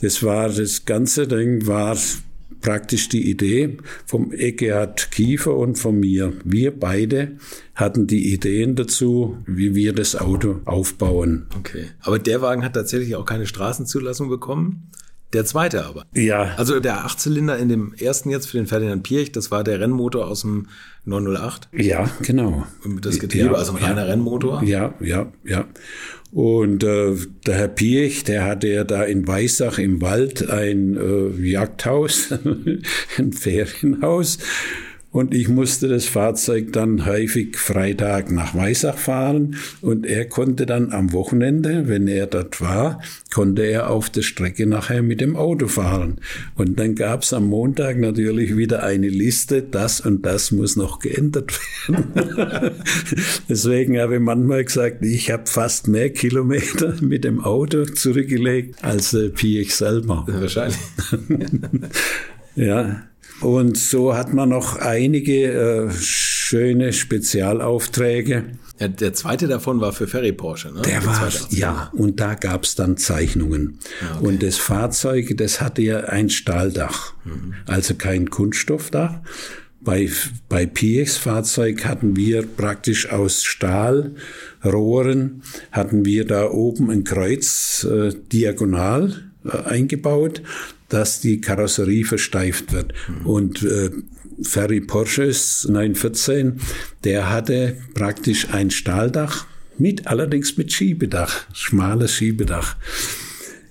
Das 0.00 0.22
war, 0.22 0.48
das 0.48 0.84
ganze 0.84 1.26
Ding 1.26 1.66
war 1.66 1.96
praktisch 2.60 3.08
die 3.08 3.30
Idee 3.30 3.78
vom 4.06 4.32
Eckehard 4.32 5.10
Kiefer 5.10 5.56
und 5.56 5.78
von 5.78 6.00
mir. 6.00 6.32
Wir 6.44 6.78
beide 6.78 7.36
hatten 7.74 8.06
die 8.06 8.32
Ideen 8.32 8.74
dazu, 8.74 9.38
wie 9.46 9.74
wir 9.74 9.92
das 9.92 10.16
Auto 10.16 10.60
aufbauen. 10.64 11.46
Okay. 11.56 11.86
Aber 12.00 12.18
der 12.18 12.42
Wagen 12.42 12.64
hat 12.64 12.74
tatsächlich 12.74 13.14
auch 13.16 13.24
keine 13.24 13.46
Straßenzulassung 13.46 14.28
bekommen? 14.28 14.90
Der 15.36 15.44
zweite 15.44 15.84
aber. 15.84 16.06
Ja. 16.14 16.54
Also 16.56 16.80
der 16.80 17.04
Achtzylinder 17.04 17.58
in 17.58 17.68
dem 17.68 17.92
ersten 17.92 18.30
jetzt 18.30 18.46
für 18.46 18.56
den 18.56 18.66
Ferdinand 18.66 19.02
Pirch, 19.02 19.32
das 19.32 19.50
war 19.50 19.64
der 19.64 19.78
Rennmotor 19.80 20.26
aus 20.26 20.40
dem 20.40 20.68
908. 21.04 21.68
Ja, 21.74 22.08
genau. 22.22 22.66
Das 23.02 23.18
Getriebe, 23.18 23.48
ja, 23.48 23.52
also 23.52 23.72
ein 23.72 23.84
reiner 23.84 24.06
ja, 24.06 24.12
Rennmotor. 24.12 24.62
Ja, 24.62 24.94
ja, 24.98 25.30
ja. 25.44 25.66
Und 26.32 26.84
äh, 26.84 27.16
der 27.46 27.54
Herr 27.54 27.68
Pirch, 27.68 28.24
der 28.24 28.46
hatte 28.46 28.68
ja 28.68 28.84
da 28.84 29.02
in 29.02 29.28
Weissach 29.28 29.78
im 29.78 30.00
Wald 30.00 30.48
ein 30.48 30.96
äh, 30.96 31.28
Jagdhaus, 31.46 32.32
ein 33.18 33.32
Ferienhaus. 33.34 34.38
Und 35.16 35.32
ich 35.32 35.48
musste 35.48 35.88
das 35.88 36.04
Fahrzeug 36.04 36.74
dann 36.74 37.06
häufig 37.06 37.56
Freitag 37.56 38.30
nach 38.30 38.54
Weissach 38.54 38.98
fahren. 38.98 39.56
Und 39.80 40.04
er 40.04 40.26
konnte 40.26 40.66
dann 40.66 40.92
am 40.92 41.14
Wochenende, 41.14 41.88
wenn 41.88 42.06
er 42.06 42.26
dort 42.26 42.60
war, 42.60 43.00
konnte 43.32 43.62
er 43.62 43.88
auf 43.88 44.10
der 44.10 44.20
Strecke 44.20 44.66
nachher 44.66 45.02
mit 45.02 45.22
dem 45.22 45.34
Auto 45.34 45.68
fahren. 45.68 46.20
Und 46.54 46.78
dann 46.78 46.94
gab 46.96 47.22
es 47.22 47.32
am 47.32 47.46
Montag 47.46 47.96
natürlich 47.96 48.58
wieder 48.58 48.82
eine 48.82 49.08
Liste, 49.08 49.62
das 49.62 50.02
und 50.02 50.26
das 50.26 50.50
muss 50.50 50.76
noch 50.76 50.98
geändert 50.98 51.58
werden. 51.88 52.72
Deswegen 53.48 53.98
habe 53.98 54.16
ich 54.16 54.20
manchmal 54.20 54.66
gesagt, 54.66 55.02
ich 55.02 55.30
habe 55.30 55.46
fast 55.46 55.88
mehr 55.88 56.10
Kilometer 56.10 56.94
mit 57.00 57.24
dem 57.24 57.42
Auto 57.42 57.86
zurückgelegt 57.86 58.84
als 58.84 59.14
äh, 59.14 59.30
Piech 59.30 59.74
selber. 59.74 60.26
Wahrscheinlich. 60.28 60.76
ja. 62.54 63.00
Und 63.40 63.76
so 63.76 64.14
hat 64.14 64.32
man 64.32 64.48
noch 64.48 64.76
einige 64.76 65.52
äh, 65.52 65.90
schöne 65.92 66.92
Spezialaufträge. 66.92 68.44
Ja, 68.78 68.88
der 68.88 69.14
zweite 69.14 69.48
davon 69.48 69.80
war 69.80 69.92
für 69.92 70.06
Ferry 70.06 70.32
Porsche, 70.32 70.72
ne? 70.72 70.82
Der, 70.82 71.04
war, 71.04 71.30
ja, 71.50 71.90
und 71.94 72.20
da 72.20 72.34
gab's 72.34 72.74
dann 72.74 72.96
Zeichnungen. 72.96 73.78
Ah, 74.00 74.18
okay. 74.18 74.26
Und 74.26 74.42
das 74.42 74.56
Fahrzeug, 74.56 75.34
das 75.36 75.60
hatte 75.60 75.82
ja 75.82 76.00
ein 76.00 76.28
Stahldach, 76.28 77.14
mhm. 77.24 77.54
also 77.66 77.94
kein 77.94 78.30
Kunststoffdach. 78.30 79.20
Bei, 79.80 80.10
bei 80.48 80.66
PX 80.66 81.16
Fahrzeug 81.16 81.84
hatten 81.84 82.16
wir 82.16 82.44
praktisch 82.44 83.10
aus 83.10 83.44
Stahlrohren, 83.44 85.42
hatten 85.70 86.04
wir 86.04 86.26
da 86.26 86.50
oben 86.50 86.90
ein 86.90 87.04
Kreuz 87.04 87.86
äh, 87.90 88.12
diagonal 88.32 89.30
äh, 89.44 89.56
eingebaut 89.64 90.42
dass 90.88 91.20
die 91.20 91.40
Karosserie 91.40 92.04
versteift 92.04 92.72
wird. 92.72 92.92
Mhm. 93.08 93.26
Und 93.26 93.62
äh, 93.62 93.90
Ferry 94.42 94.80
Porsches 94.80 95.66
914, 95.68 96.60
der 97.04 97.30
hatte 97.30 97.76
praktisch 97.94 98.48
ein 98.50 98.70
Stahldach 98.70 99.46
mit, 99.78 100.06
allerdings 100.06 100.56
mit 100.56 100.72
Schiebedach, 100.72 101.46
schmales 101.52 102.12
Schiebedach. 102.14 102.76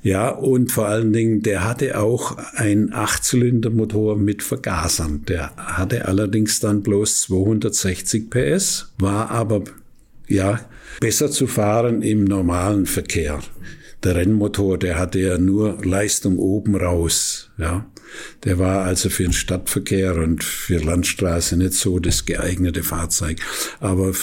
Ja, 0.01 0.29
und 0.29 0.71
vor 0.71 0.87
allen 0.87 1.13
Dingen, 1.13 1.41
der 1.41 1.63
hatte 1.63 1.99
auch 1.99 2.37
einen 2.53 2.93
Achtzylindermotor 2.93 4.15
mit 4.15 4.43
Vergasern. 4.43 5.25
Der 5.27 5.55
hatte 5.55 6.07
allerdings 6.07 6.59
dann 6.59 6.83
bloß 6.83 7.21
260 7.21 8.29
PS, 8.29 8.93
war 8.99 9.31
aber, 9.31 9.63
ja, 10.27 10.59
besser 10.99 11.31
zu 11.31 11.47
fahren 11.47 12.03
im 12.03 12.23
normalen 12.23 12.85
Verkehr 12.85 13.39
der 14.05 14.15
Rennmotor, 14.15 14.77
der 14.77 14.97
hatte 14.97 15.19
ja 15.19 15.37
nur 15.37 15.83
Leistung 15.83 16.37
oben 16.37 16.75
raus. 16.75 17.49
Ja, 17.57 17.89
der 18.43 18.59
war 18.59 18.83
also 18.83 19.09
für 19.09 19.23
den 19.23 19.33
Stadtverkehr 19.33 20.15
und 20.15 20.43
für 20.43 20.77
Landstraße 20.77 21.57
nicht 21.57 21.73
so 21.73 21.99
das 21.99 22.25
geeignete 22.25 22.83
Fahrzeug. 22.83 23.39
Aber 23.79 24.13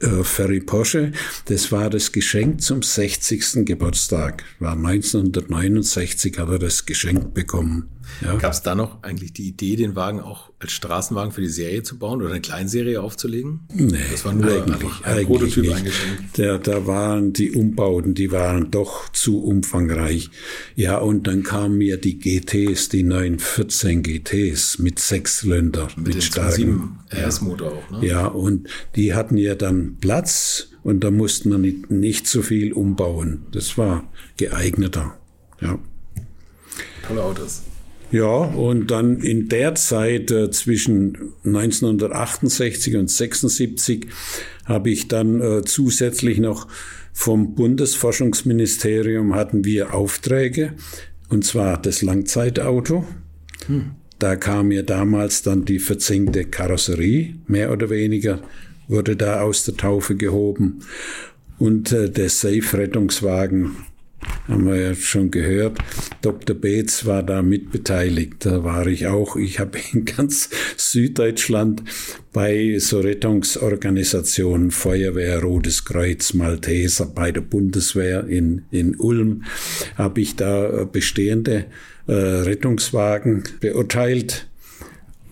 äh, 0.00 0.24
Ferry 0.24 0.60
Porsche, 0.60 1.12
das 1.46 1.70
war 1.70 1.90
das 1.90 2.12
Geschenk 2.12 2.62
zum 2.62 2.82
60. 2.82 3.64
Geburtstag. 3.66 4.44
War 4.58 4.72
1969 4.72 6.38
hat 6.38 6.48
er 6.48 6.58
das 6.58 6.86
geschenkt 6.86 7.34
bekommen. 7.34 7.88
Ja. 8.22 8.36
Gab 8.36 8.52
es 8.52 8.62
da 8.62 8.74
noch 8.74 9.02
eigentlich 9.02 9.32
die 9.32 9.48
Idee, 9.48 9.76
den 9.76 9.94
Wagen 9.94 10.20
auch 10.20 10.50
als 10.58 10.72
Straßenwagen 10.72 11.32
für 11.32 11.42
die 11.42 11.48
Serie 11.48 11.82
zu 11.82 11.98
bauen 11.98 12.22
oder 12.22 12.30
eine 12.30 12.40
Kleinserie 12.40 13.00
aufzulegen? 13.02 13.60
Nee, 13.74 13.98
das 14.10 14.24
war 14.24 14.32
nur 14.32 14.50
eigentlich, 14.50 14.90
ein 15.02 15.04
eigentlich 15.04 15.26
Prototyp 15.26 15.64
nicht. 15.64 15.74
eingeschränkt. 15.74 16.38
Der, 16.38 16.58
da 16.58 16.86
waren 16.86 17.32
die 17.32 17.52
Umbauten, 17.52 18.14
die 18.14 18.32
waren 18.32 18.70
doch 18.70 19.08
zu 19.10 19.42
umfangreich. 19.42 20.30
Ja, 20.74 20.98
und 20.98 21.26
dann 21.26 21.42
kamen 21.42 21.76
mir 21.78 21.98
die 21.98 22.18
GTs, 22.18 22.88
die 22.88 23.02
914 23.02 24.02
GTs 24.02 24.78
mit 24.78 24.98
Sechszylinder, 24.98 25.88
mit, 25.96 26.14
mit 26.14 26.24
starken 26.24 26.98
RS-Motor 27.10 27.72
auch. 27.72 28.00
Ne? 28.00 28.06
Ja, 28.06 28.26
und 28.26 28.68
die 28.94 29.14
hatten 29.14 29.36
ja 29.36 29.54
dann 29.54 29.96
Platz 30.00 30.68
und 30.82 31.00
da 31.04 31.10
mussten 31.10 31.50
wir 31.50 31.58
nicht, 31.58 31.90
nicht 31.90 32.26
so 32.26 32.42
viel 32.42 32.72
umbauen. 32.72 33.46
Das 33.52 33.76
war 33.76 34.10
geeigneter. 34.36 35.18
Ja. 35.60 35.78
Tolle 37.06 37.22
Autos. 37.22 37.62
Ja, 38.12 38.28
und 38.28 38.90
dann 38.90 39.20
in 39.20 39.48
der 39.48 39.74
Zeit 39.74 40.30
äh, 40.30 40.50
zwischen 40.50 41.32
1968 41.44 42.96
und 42.96 43.10
76 43.10 44.06
habe 44.64 44.90
ich 44.90 45.08
dann 45.08 45.40
äh, 45.40 45.62
zusätzlich 45.64 46.38
noch 46.38 46.68
vom 47.12 47.54
Bundesforschungsministerium 47.54 49.34
hatten 49.34 49.64
wir 49.64 49.94
Aufträge, 49.94 50.74
und 51.30 51.44
zwar 51.44 51.80
das 51.80 52.02
Langzeitauto. 52.02 53.06
Hm. 53.66 53.92
Da 54.18 54.36
kam 54.36 54.68
mir 54.68 54.82
damals 54.82 55.42
dann 55.42 55.64
die 55.64 55.78
verzinkte 55.78 56.44
Karosserie, 56.44 57.34
mehr 57.46 57.72
oder 57.72 57.90
weniger, 57.90 58.40
wurde 58.86 59.16
da 59.16 59.40
aus 59.40 59.64
der 59.64 59.76
Taufe 59.76 60.14
gehoben. 60.16 60.80
Und 61.58 61.92
äh, 61.92 62.10
der 62.10 62.28
Safe-Rettungswagen 62.28 63.76
haben 64.48 64.66
wir 64.66 64.76
ja 64.76 64.94
schon 64.94 65.30
gehört. 65.30 65.78
Dr. 66.22 66.54
Beetz 66.54 67.04
war 67.04 67.22
da 67.22 67.42
mitbeteiligt. 67.42 68.46
Da 68.46 68.64
war 68.64 68.86
ich 68.86 69.06
auch. 69.06 69.36
Ich 69.36 69.58
habe 69.58 69.78
in 69.92 70.04
ganz 70.04 70.50
Süddeutschland 70.76 71.82
bei 72.32 72.76
so 72.78 73.00
Rettungsorganisationen, 73.00 74.70
Feuerwehr, 74.70 75.40
Rotes 75.40 75.84
Kreuz, 75.84 76.34
Malteser, 76.34 77.06
bei 77.06 77.32
der 77.32 77.40
Bundeswehr 77.40 78.26
in, 78.26 78.64
in 78.70 78.96
Ulm, 78.96 79.44
habe 79.96 80.20
ich 80.20 80.36
da 80.36 80.84
bestehende 80.84 81.66
äh, 82.06 82.12
Rettungswagen 82.12 83.44
beurteilt 83.60 84.46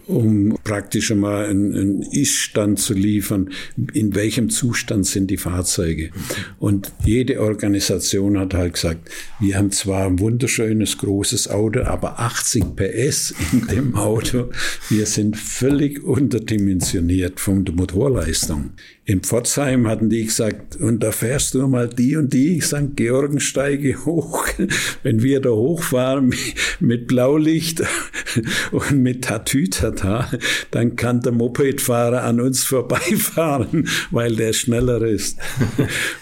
um 0.06 0.58
praktisch 0.64 1.10
einmal 1.10 1.46
einen, 1.46 1.74
einen 1.74 2.02
Ist-Stand 2.02 2.78
zu 2.78 2.94
liefern, 2.94 3.50
in 3.92 4.14
welchem 4.14 4.50
Zustand 4.50 5.06
sind 5.06 5.30
die 5.30 5.36
Fahrzeuge. 5.36 6.10
Und 6.58 6.92
jede 7.04 7.40
Organisation 7.40 8.38
hat 8.38 8.54
halt 8.54 8.74
gesagt, 8.74 9.10
wir 9.40 9.56
haben 9.56 9.70
zwar 9.70 10.06
ein 10.06 10.18
wunderschönes 10.18 10.98
großes 10.98 11.48
Auto, 11.48 11.82
aber 11.82 12.20
80 12.20 12.76
PS 12.76 13.34
in 13.52 13.66
dem 13.66 13.94
Auto, 13.94 14.50
wir 14.88 15.06
sind 15.06 15.36
völlig 15.36 16.02
unterdimensioniert 16.02 17.40
von 17.40 17.64
der 17.64 17.74
Motorleistung. 17.74 18.72
In 19.06 19.20
Pforzheim 19.20 19.86
hatten 19.86 20.08
die 20.08 20.24
gesagt, 20.24 20.76
und 20.76 21.02
da 21.02 21.12
fährst 21.12 21.52
du 21.52 21.68
mal 21.68 21.88
die 21.88 22.16
und 22.16 22.32
die 22.32 22.62
St. 22.62 22.96
Georgen 22.96 23.38
steige 23.38 24.06
hoch. 24.06 24.46
Wenn 25.02 25.22
wir 25.22 25.40
da 25.40 25.50
hochfahren 25.50 26.34
mit 26.80 27.06
Blaulicht 27.06 27.82
und 28.72 29.02
mit 29.02 29.24
Tatütata, 29.24 30.30
dann 30.70 30.96
kann 30.96 31.20
der 31.20 31.32
Mopedfahrer 31.32 32.22
an 32.22 32.40
uns 32.40 32.64
vorbeifahren, 32.64 33.88
weil 34.10 34.36
der 34.36 34.54
schneller 34.54 35.02
ist. 35.02 35.38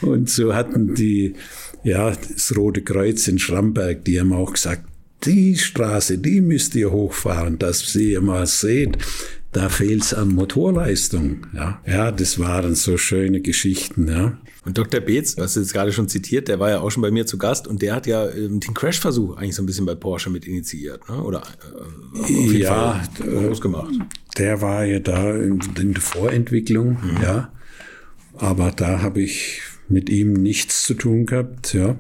Und 0.01 0.29
so 0.29 0.53
hatten 0.53 0.97
die, 0.97 1.35
ja, 1.85 2.11
das 2.11 2.57
Rote 2.57 2.83
Kreuz 2.83 3.29
in 3.29 3.39
Schramberg, 3.39 4.05
die 4.05 4.19
haben 4.19 4.33
auch 4.33 4.55
gesagt, 4.55 4.87
die 5.23 5.57
Straße, 5.57 6.19
die 6.19 6.41
müsst 6.41 6.75
ihr 6.75 6.91
hochfahren, 6.91 7.61
dass 7.61 7.95
ihr 7.95 8.21
mal 8.21 8.47
seht, 8.47 8.99
da 9.53 9.69
fehlt's 9.69 10.15
an 10.15 10.29
Motorleistung. 10.29 11.47
Ja. 11.53 11.81
ja, 11.87 12.11
das 12.11 12.39
waren 12.39 12.75
so 12.75 12.97
schöne 12.97 13.41
Geschichten. 13.41 14.09
Ja. 14.09 14.39
Und 14.65 14.79
Dr. 14.79 15.01
Beetz, 15.01 15.37
was 15.37 15.55
du 15.55 15.61
jetzt 15.61 15.75
gerade 15.75 15.93
schon 15.93 16.09
zitiert, 16.09 16.49
der 16.49 16.59
war 16.59 16.71
ja 16.71 16.81
auch 16.81 16.91
schon 16.91 17.03
bei 17.03 17.11
mir 17.11 17.27
zu 17.27 17.37
Gast 17.37 17.67
und 17.67 17.83
der 17.83 17.95
hat 17.95 18.07
ja 18.07 18.29
ähm, 18.31 18.61
den 18.61 18.73
Crash-Versuch 18.73 19.37
eigentlich 19.37 19.55
so 19.55 19.63
ein 19.63 19.67
bisschen 19.67 19.85
bei 19.85 19.95
Porsche 19.95 20.31
mit 20.31 20.47
initiiert, 20.47 21.09
ne? 21.09 21.23
oder 21.23 21.43
äh, 22.29 22.59
ja, 22.59 23.03
groß 23.19 23.61
gemacht. 23.61 23.93
Der 24.39 24.63
war 24.63 24.85
ja 24.85 25.01
da 25.01 25.33
in, 25.35 25.61
in 25.79 25.93
der 25.93 26.03
Vorentwicklung, 26.03 26.99
mhm. 27.03 27.23
ja. 27.23 27.53
Aber 28.39 28.71
da 28.71 29.03
habe 29.03 29.21
ich 29.21 29.61
mit 29.93 30.11
ihm 30.11 30.33
nichts 30.33 30.85
zu 30.85 30.95
tun 30.95 31.27
gehabt, 31.27 31.75
ja. 31.75 31.97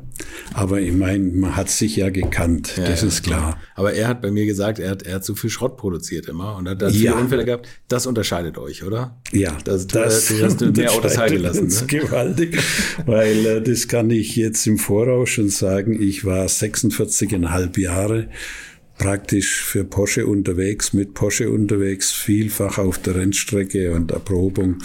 Aber 0.55 0.80
ich 0.80 0.93
meine, 0.93 1.24
man 1.24 1.57
hat 1.57 1.68
sich 1.68 1.97
ja 1.97 2.11
gekannt, 2.11 2.74
ja, 2.76 2.84
das 2.86 3.03
ja, 3.03 3.09
ist 3.09 3.22
klar. 3.22 3.61
Aber 3.74 3.93
er 3.93 4.09
hat 4.09 4.22
bei 4.22 4.30
mir 4.30 4.47
gesagt, 4.47 4.78
er 4.78 4.90
hat, 4.90 5.03
er 5.03 5.16
hat 5.16 5.24
zu 5.24 5.34
viel 5.34 5.51
Schrott 5.51 5.76
produziert 5.76 6.28
immer 6.28 6.57
und 6.57 6.68
hat 6.68 6.82
da 6.82 6.90
viele 6.90 7.05
ja. 7.05 7.18
Unfälle 7.18 7.45
gehabt. 7.45 7.68
Das 7.88 8.07
unterscheidet 8.07 8.59
euch, 8.59 8.82
oder? 8.82 9.20
Ja, 9.32 9.57
das, 9.64 9.86
das, 9.86 10.28
das 10.28 10.43
hast 10.43 10.61
du 10.61 10.72
mehr 10.72 10.93
Autos 10.93 11.18
heile 11.18 11.38
lassen. 11.38 11.68
Ne? 11.68 11.86
gewaltig, 11.86 12.59
weil 13.07 13.47
äh, 13.47 13.62
das 13.62 13.88
kann 13.88 14.11
ich 14.11 14.36
jetzt 14.36 14.66
im 14.66 14.78
Voraus 14.78 15.30
schon 15.30 15.49
sagen. 15.49 16.01
Ich 16.01 16.24
war 16.24 16.47
46,5 16.47 17.80
Jahre 17.80 18.28
praktisch 18.99 19.62
für 19.64 19.84
Porsche 19.84 20.26
unterwegs, 20.26 20.93
mit 20.93 21.14
Porsche 21.14 21.51
unterwegs, 21.51 22.12
vielfach 22.12 22.78
auf 22.78 22.99
der 22.99 23.16
Rennstrecke 23.16 23.93
und 23.93 24.12
Erprobung 24.12 24.78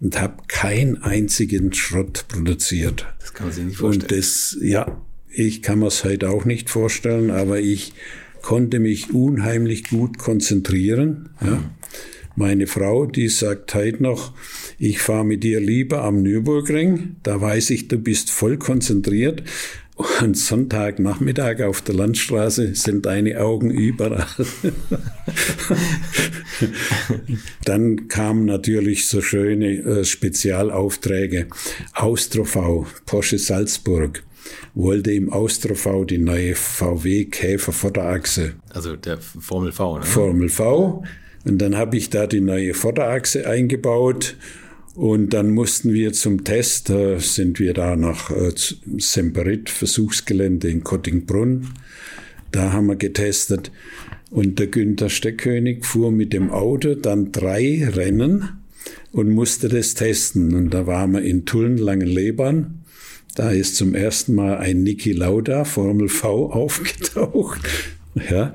und 0.00 0.20
habe 0.20 0.42
keinen 0.48 1.02
einzigen 1.02 1.72
Schrott 1.72 2.26
produziert. 2.28 3.06
Das 3.20 3.34
kann 3.34 3.46
man 3.48 3.54
sich 3.54 3.64
nicht 3.64 3.76
vorstellen. 3.76 4.02
Und 4.02 4.18
das, 4.18 4.56
ja, 4.60 5.02
ich 5.28 5.62
kann 5.62 5.78
mir 5.78 5.86
es 5.86 6.04
heute 6.04 6.30
auch 6.30 6.44
nicht 6.44 6.70
vorstellen, 6.70 7.30
aber 7.30 7.60
ich 7.60 7.92
konnte 8.42 8.78
mich 8.78 9.12
unheimlich 9.12 9.88
gut 9.88 10.18
konzentrieren. 10.18 11.30
Ja. 11.40 11.50
Mhm. 11.50 11.64
Meine 12.36 12.66
Frau, 12.66 13.06
die 13.06 13.28
sagt 13.28 13.74
heute 13.74 14.02
noch, 14.02 14.32
ich 14.78 15.00
fahre 15.00 15.26
mit 15.26 15.42
dir 15.42 15.60
lieber 15.60 16.04
am 16.04 16.22
Nürburgring, 16.22 17.16
da 17.22 17.40
weiß 17.40 17.70
ich, 17.70 17.88
du 17.88 17.98
bist 17.98 18.30
voll 18.30 18.56
konzentriert, 18.56 19.42
und 20.20 20.36
Sonntagnachmittag 20.36 21.62
auf 21.62 21.82
der 21.82 21.94
Landstraße 21.94 22.74
sind 22.74 23.06
deine 23.06 23.40
Augen 23.40 23.70
überall. 23.70 24.26
Dann 27.64 28.08
kamen 28.08 28.44
natürlich 28.44 29.08
so 29.08 29.20
schöne 29.20 29.78
äh, 29.78 30.04
Spezialaufträge. 30.04 31.48
Austro 31.94 32.86
Porsche 33.06 33.38
Salzburg 33.38 34.22
wollte 34.74 35.12
im 35.12 35.32
Austro 35.32 36.04
die 36.04 36.18
neue 36.18 36.54
VW 36.54 37.26
Käfer 37.26 37.72
Vorderachse. 37.72 38.54
Also 38.70 38.96
der 38.96 39.18
Formel 39.18 39.72
V, 39.72 39.98
ne? 39.98 40.04
Formel 40.04 40.48
V. 40.48 41.04
Und 41.44 41.58
dann 41.58 41.76
habe 41.76 41.96
ich 41.96 42.10
da 42.10 42.26
die 42.26 42.40
neue 42.40 42.74
Vorderachse 42.74 43.46
eingebaut 43.46 44.36
und 44.94 45.32
dann 45.32 45.50
mussten 45.50 45.92
wir 45.92 46.12
zum 46.12 46.44
Test, 46.44 46.90
äh, 46.90 47.18
sind 47.18 47.58
wir 47.58 47.74
da 47.74 47.96
nach 47.96 48.30
äh, 48.30 48.52
Semperit, 48.98 49.70
Versuchsgelände 49.70 50.68
in 50.68 50.82
Kottingbrunn. 50.82 51.68
Da 52.50 52.72
haben 52.72 52.86
wir 52.86 52.96
getestet. 52.96 53.70
Und 54.30 54.58
der 54.58 54.68
Günther 54.68 55.08
Steckkönig 55.08 55.84
fuhr 55.84 56.12
mit 56.12 56.32
dem 56.32 56.50
Auto 56.50 56.94
dann 56.94 57.32
drei 57.32 57.88
Rennen 57.92 58.60
und 59.12 59.30
musste 59.30 59.68
das 59.68 59.94
testen. 59.94 60.54
Und 60.54 60.70
da 60.70 60.86
waren 60.86 61.12
wir 61.12 61.22
in 61.22 61.46
Tulln, 61.46 61.76
Langenlebern. 61.76 62.80
Da 63.36 63.50
ist 63.50 63.76
zum 63.76 63.94
ersten 63.94 64.34
Mal 64.34 64.58
ein 64.58 64.82
Niki 64.82 65.12
Lauda, 65.12 65.64
Formel 65.64 66.08
V, 66.08 66.46
aufgetaucht. 66.52 67.60
Ja. 68.28 68.54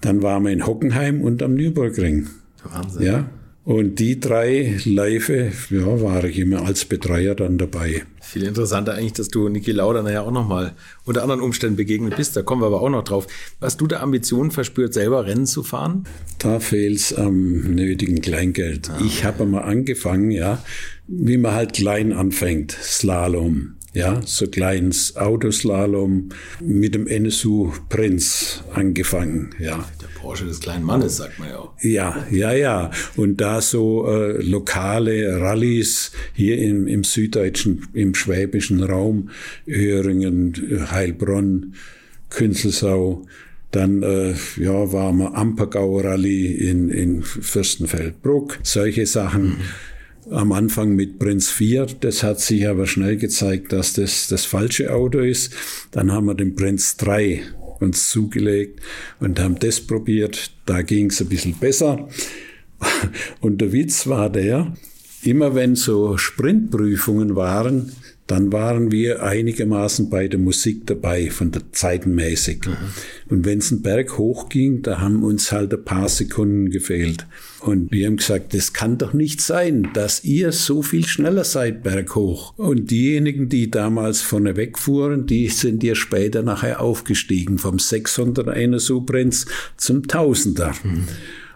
Dann 0.00 0.22
waren 0.22 0.44
wir 0.44 0.50
in 0.50 0.66
Hockenheim 0.66 1.22
und 1.22 1.42
am 1.42 1.54
Nürburgring. 1.54 2.26
Wahnsinn. 2.64 3.02
Ja. 3.02 3.30
Und 3.68 3.98
die 3.98 4.18
drei 4.18 4.80
Live, 4.86 5.28
ja, 5.28 6.00
war 6.00 6.24
ich 6.24 6.38
immer 6.38 6.64
als 6.64 6.86
Betreuer 6.86 7.34
dann 7.34 7.58
dabei. 7.58 8.04
Viel 8.22 8.44
interessanter 8.44 8.94
eigentlich, 8.94 9.12
dass 9.12 9.28
du 9.28 9.50
Niki 9.50 9.72
Lauda 9.72 10.02
nachher 10.02 10.22
auch 10.22 10.30
nochmal 10.30 10.72
unter 11.04 11.20
anderen 11.20 11.42
Umständen 11.42 11.76
begegnet 11.76 12.16
bist. 12.16 12.34
Da 12.34 12.40
kommen 12.40 12.62
wir 12.62 12.66
aber 12.68 12.80
auch 12.80 12.88
noch 12.88 13.04
drauf. 13.04 13.26
Hast 13.60 13.82
du 13.82 13.86
da 13.86 14.00
Ambitionen 14.00 14.52
verspürt, 14.52 14.94
selber 14.94 15.26
Rennen 15.26 15.44
zu 15.44 15.62
fahren? 15.62 16.04
Da 16.38 16.60
fehlt 16.60 16.96
es 16.96 17.12
am 17.12 17.74
nötigen 17.74 18.22
Kleingeld. 18.22 18.88
Ah. 18.88 19.02
Ich 19.04 19.24
habe 19.24 19.44
mal 19.44 19.60
angefangen, 19.60 20.30
ja, 20.30 20.64
wie 21.06 21.36
man 21.36 21.52
halt 21.52 21.74
klein 21.74 22.14
anfängt, 22.14 22.72
Slalom. 22.72 23.74
Ja, 23.94 24.20
so 24.24 24.46
kleines 24.46 25.16
Autoslalom 25.16 26.28
mit 26.60 26.94
dem 26.94 27.06
NSU 27.06 27.72
Prinz 27.88 28.62
angefangen, 28.74 29.54
ja. 29.58 29.88
Der 30.00 30.08
Porsche 30.20 30.44
des 30.44 30.60
kleinen 30.60 30.84
Mannes, 30.84 31.16
sagt 31.16 31.38
man 31.38 31.48
ja 31.48 31.58
auch. 31.58 31.72
Ja, 31.80 32.26
ja, 32.30 32.52
ja. 32.52 32.90
Und 33.16 33.40
da 33.40 33.62
so 33.62 34.06
äh, 34.06 34.42
lokale 34.42 35.40
Rallyes 35.40 36.12
hier 36.34 36.58
im, 36.58 36.86
im 36.86 37.02
süddeutschen, 37.02 37.88
im 37.94 38.14
schwäbischen 38.14 38.82
Raum, 38.82 39.30
Öhringen, 39.66 40.86
Heilbronn, 40.90 41.74
Künzelsau, 42.28 43.26
dann 43.70 44.02
äh, 44.02 44.34
ja, 44.56 44.92
war 44.92 45.12
wir 45.12 45.34
Ampergau 45.34 46.00
Rallye 46.00 46.52
in, 46.54 46.90
in 46.90 47.22
Fürstenfeldbruck, 47.22 48.58
solche 48.62 49.06
Sachen. 49.06 49.44
Mhm 49.44 49.60
am 50.30 50.52
Anfang 50.52 50.94
mit 50.94 51.18
Prinz 51.18 51.50
4. 51.50 51.86
Das 52.00 52.22
hat 52.22 52.40
sich 52.40 52.68
aber 52.68 52.86
schnell 52.86 53.16
gezeigt, 53.16 53.72
dass 53.72 53.92
das 53.94 54.28
das 54.28 54.44
falsche 54.44 54.92
Auto 54.92 55.18
ist. 55.18 55.52
Dann 55.90 56.12
haben 56.12 56.26
wir 56.26 56.34
den 56.34 56.54
Prinz 56.54 56.96
3 56.96 57.42
uns 57.80 58.08
zugelegt 58.10 58.80
und 59.20 59.40
haben 59.40 59.58
das 59.58 59.80
probiert. 59.80 60.52
Da 60.66 60.82
ging 60.82 61.06
es 61.06 61.20
ein 61.20 61.28
bisschen 61.28 61.54
besser. 61.54 62.08
Und 63.40 63.60
der 63.60 63.72
Witz 63.72 64.06
war 64.06 64.30
der, 64.30 64.72
immer 65.22 65.54
wenn 65.54 65.74
so 65.74 66.16
Sprintprüfungen 66.16 67.34
waren, 67.34 67.92
dann 68.28 68.52
waren 68.52 68.92
wir 68.92 69.22
einigermaßen 69.22 70.10
bei 70.10 70.28
der 70.28 70.38
Musik 70.38 70.86
dabei, 70.86 71.30
von 71.30 71.50
der 71.50 71.62
Zeitenmäßig. 71.72 72.66
Mhm. 72.66 72.76
Und 73.30 73.46
wenn 73.46 73.58
es 73.58 73.72
einen 73.72 73.80
Berg 73.80 74.18
hochging, 74.18 74.82
da 74.82 75.00
haben 75.00 75.24
uns 75.24 75.50
halt 75.50 75.72
ein 75.72 75.82
paar 75.82 76.10
Sekunden 76.10 76.70
gefehlt. 76.70 77.26
Und 77.60 77.90
wir 77.90 78.06
haben 78.06 78.18
gesagt, 78.18 78.52
das 78.52 78.74
kann 78.74 78.98
doch 78.98 79.14
nicht 79.14 79.40
sein, 79.40 79.88
dass 79.94 80.24
ihr 80.24 80.52
so 80.52 80.82
viel 80.82 81.06
schneller 81.06 81.44
seid 81.44 81.82
berghoch. 81.82 82.56
Und 82.58 82.90
diejenigen, 82.90 83.48
die 83.48 83.70
damals 83.70 84.20
vorne 84.20 84.56
wegfuhren, 84.56 85.26
die 85.26 85.48
sind 85.48 85.82
ja 85.82 85.94
später 85.94 86.42
nachher 86.42 86.82
aufgestiegen, 86.82 87.58
vom 87.58 87.76
600er 87.76 88.50
einer 88.50 88.78
Suprenz 88.78 89.46
zum 89.78 90.02
1000er. 90.02 90.74
Mhm. 90.84 91.08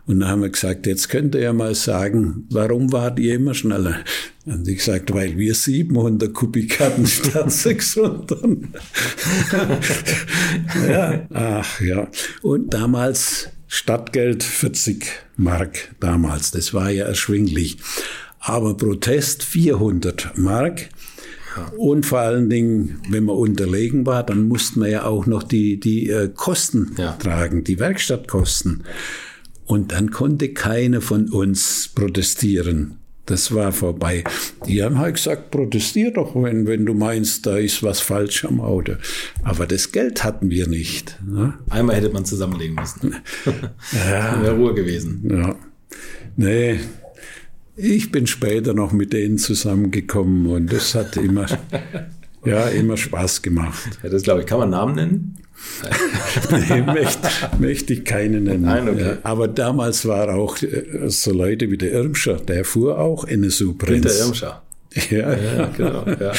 Und 0.06 0.20
dann 0.20 0.28
haben 0.28 0.42
wir 0.42 0.50
gesagt, 0.50 0.86
jetzt 0.86 1.08
könnt 1.08 1.34
ihr 1.34 1.42
ja 1.42 1.52
mal 1.52 1.74
sagen, 1.74 2.46
warum 2.50 2.92
wart 2.92 3.20
ihr 3.20 3.34
immer 3.34 3.54
schneller? 3.54 4.00
Und 4.44 4.66
ich 4.66 4.78
gesagt, 4.78 5.14
weil 5.14 5.38
wir 5.38 5.54
700 5.54 6.34
Kubik 6.34 6.80
hatten 6.80 7.06
statt 7.06 7.52
600. 7.52 8.32
ja, 10.88 11.26
ach 11.32 11.80
ja. 11.80 12.08
Und 12.42 12.74
damals 12.74 13.48
Stadtgeld 13.68 14.42
40 14.42 15.06
Mark 15.36 15.94
damals. 16.00 16.50
Das 16.50 16.74
war 16.74 16.90
ja 16.90 17.06
erschwinglich. 17.06 17.78
Aber 18.40 18.76
Protest 18.76 19.44
400 19.44 20.36
Mark. 20.36 20.88
Und 21.76 22.06
vor 22.06 22.18
allen 22.20 22.50
Dingen, 22.50 23.00
wenn 23.08 23.24
man 23.24 23.36
unterlegen 23.36 24.04
war, 24.04 24.24
dann 24.24 24.48
musste 24.48 24.80
man 24.80 24.90
ja 24.90 25.04
auch 25.04 25.26
noch 25.26 25.42
die, 25.42 25.78
die 25.78 26.10
äh, 26.10 26.28
Kosten 26.34 26.94
ja. 26.98 27.12
tragen, 27.12 27.62
die 27.62 27.78
Werkstattkosten. 27.78 28.84
Und 29.66 29.92
dann 29.92 30.10
konnte 30.10 30.52
keiner 30.52 31.00
von 31.00 31.28
uns 31.30 31.90
protestieren. 31.94 32.98
Das 33.26 33.54
war 33.54 33.70
vorbei. 33.72 34.24
Die 34.66 34.82
haben 34.82 34.98
halt 34.98 35.14
gesagt, 35.14 35.52
protestier 35.52 36.12
doch, 36.12 36.34
wenn, 36.34 36.66
wenn 36.66 36.84
du 36.84 36.92
meinst, 36.92 37.46
da 37.46 37.56
ist 37.56 37.82
was 37.82 38.00
falsch 38.00 38.44
am 38.44 38.60
Auto. 38.60 38.94
Aber 39.44 39.66
das 39.66 39.92
Geld 39.92 40.24
hatten 40.24 40.50
wir 40.50 40.66
nicht. 40.66 41.18
Ne? 41.24 41.54
Einmal 41.70 41.96
hätte 41.96 42.10
man 42.10 42.24
zusammenlegen 42.24 42.74
müssen. 42.74 43.14
ja. 43.92 44.42
Wäre 44.42 44.56
Ruhe 44.56 44.74
gewesen. 44.74 45.22
Ja. 45.30 45.54
Nee, 46.36 46.80
ich 47.76 48.10
bin 48.10 48.26
später 48.26 48.74
noch 48.74 48.92
mit 48.92 49.12
denen 49.12 49.38
zusammengekommen 49.38 50.46
und 50.46 50.72
das 50.72 50.94
hat 50.94 51.16
immer, 51.16 51.46
ja, 52.44 52.68
immer 52.68 52.96
Spaß 52.96 53.42
gemacht. 53.42 53.98
Ja, 54.02 54.10
das 54.10 54.22
glaube 54.22 54.40
ich. 54.40 54.46
Kann 54.46 54.58
man 54.58 54.70
Namen 54.70 54.94
nennen? 54.94 55.38
Nee, 56.50 56.82
möchte, 56.82 57.28
möchte 57.58 57.92
ich 57.94 58.04
keinen 58.04 58.44
nennen. 58.44 58.62
Nein, 58.62 58.88
okay. 58.88 59.16
aber 59.22 59.48
damals 59.48 60.06
war 60.06 60.34
auch 60.34 60.60
äh, 60.62 61.08
so 61.08 61.32
Leute 61.32 61.70
wie 61.70 61.78
der 61.78 61.92
Irmscher, 61.92 62.36
der 62.36 62.64
fuhr 62.64 62.98
auch 62.98 63.24
NSU-Prinz. 63.26 64.02
Der 64.02 64.26
Irmscher. 64.26 64.62
Ja, 65.10 65.34
ja, 65.34 65.66
genau. 65.76 66.04
Ja. 66.06 66.32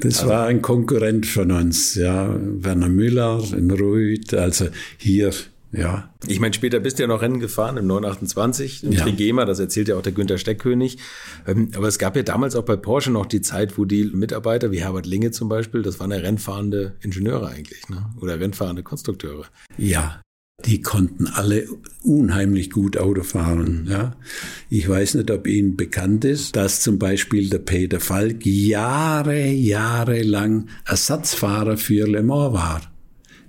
Das 0.00 0.20
also. 0.20 0.28
war 0.28 0.46
ein 0.46 0.62
Konkurrent 0.62 1.26
von 1.26 1.52
uns, 1.52 1.94
ja. 1.94 2.34
Werner 2.38 2.88
Müller 2.88 3.42
in 3.56 3.70
Ruid, 3.70 4.32
also 4.32 4.68
hier 4.96 5.32
ja. 5.76 6.10
Ich 6.26 6.40
meine, 6.40 6.54
später 6.54 6.80
bist 6.80 6.98
du 6.98 7.02
ja 7.02 7.06
noch 7.06 7.22
Rennen 7.22 7.40
gefahren 7.40 7.76
im 7.76 7.86
928, 7.86 8.84
im 8.84 8.92
ja. 8.92 9.02
Trigema, 9.02 9.44
das 9.44 9.58
erzählt 9.58 9.88
ja 9.88 9.96
auch 9.96 10.02
der 10.02 10.12
Günther 10.12 10.38
Steckkönig. 10.38 10.98
Ähm, 11.46 11.70
aber 11.76 11.88
es 11.88 11.98
gab 11.98 12.16
ja 12.16 12.22
damals 12.22 12.56
auch 12.56 12.64
bei 12.64 12.76
Porsche 12.76 13.10
noch 13.10 13.26
die 13.26 13.40
Zeit, 13.40 13.76
wo 13.78 13.84
die 13.84 14.04
Mitarbeiter, 14.04 14.70
wie 14.70 14.80
Herbert 14.80 15.06
Linge 15.06 15.30
zum 15.30 15.48
Beispiel, 15.48 15.82
das 15.82 16.00
waren 16.00 16.10
ja 16.10 16.18
rennfahrende 16.18 16.96
Ingenieure 17.00 17.48
eigentlich, 17.48 17.88
ne? 17.88 18.06
oder 18.20 18.40
rennfahrende 18.40 18.82
Konstrukteure. 18.82 19.46
Ja, 19.76 20.20
die 20.64 20.80
konnten 20.80 21.26
alle 21.26 21.66
unheimlich 22.02 22.70
gut 22.70 22.96
Auto 22.96 23.22
fahren. 23.22 23.82
Mhm. 23.84 23.90
Ja. 23.90 24.16
Ich 24.70 24.88
weiß 24.88 25.14
nicht, 25.14 25.30
ob 25.30 25.46
Ihnen 25.46 25.76
bekannt 25.76 26.24
ist, 26.24 26.56
dass 26.56 26.80
zum 26.80 26.98
Beispiel 26.98 27.50
der 27.50 27.58
Peter 27.58 28.00
Falk 28.00 28.46
Jahre, 28.46 29.46
Jahre 29.46 30.22
lang 30.22 30.68
Ersatzfahrer 30.86 31.76
für 31.76 32.06
Le 32.06 32.22
Mans 32.22 32.54
war. 32.54 32.82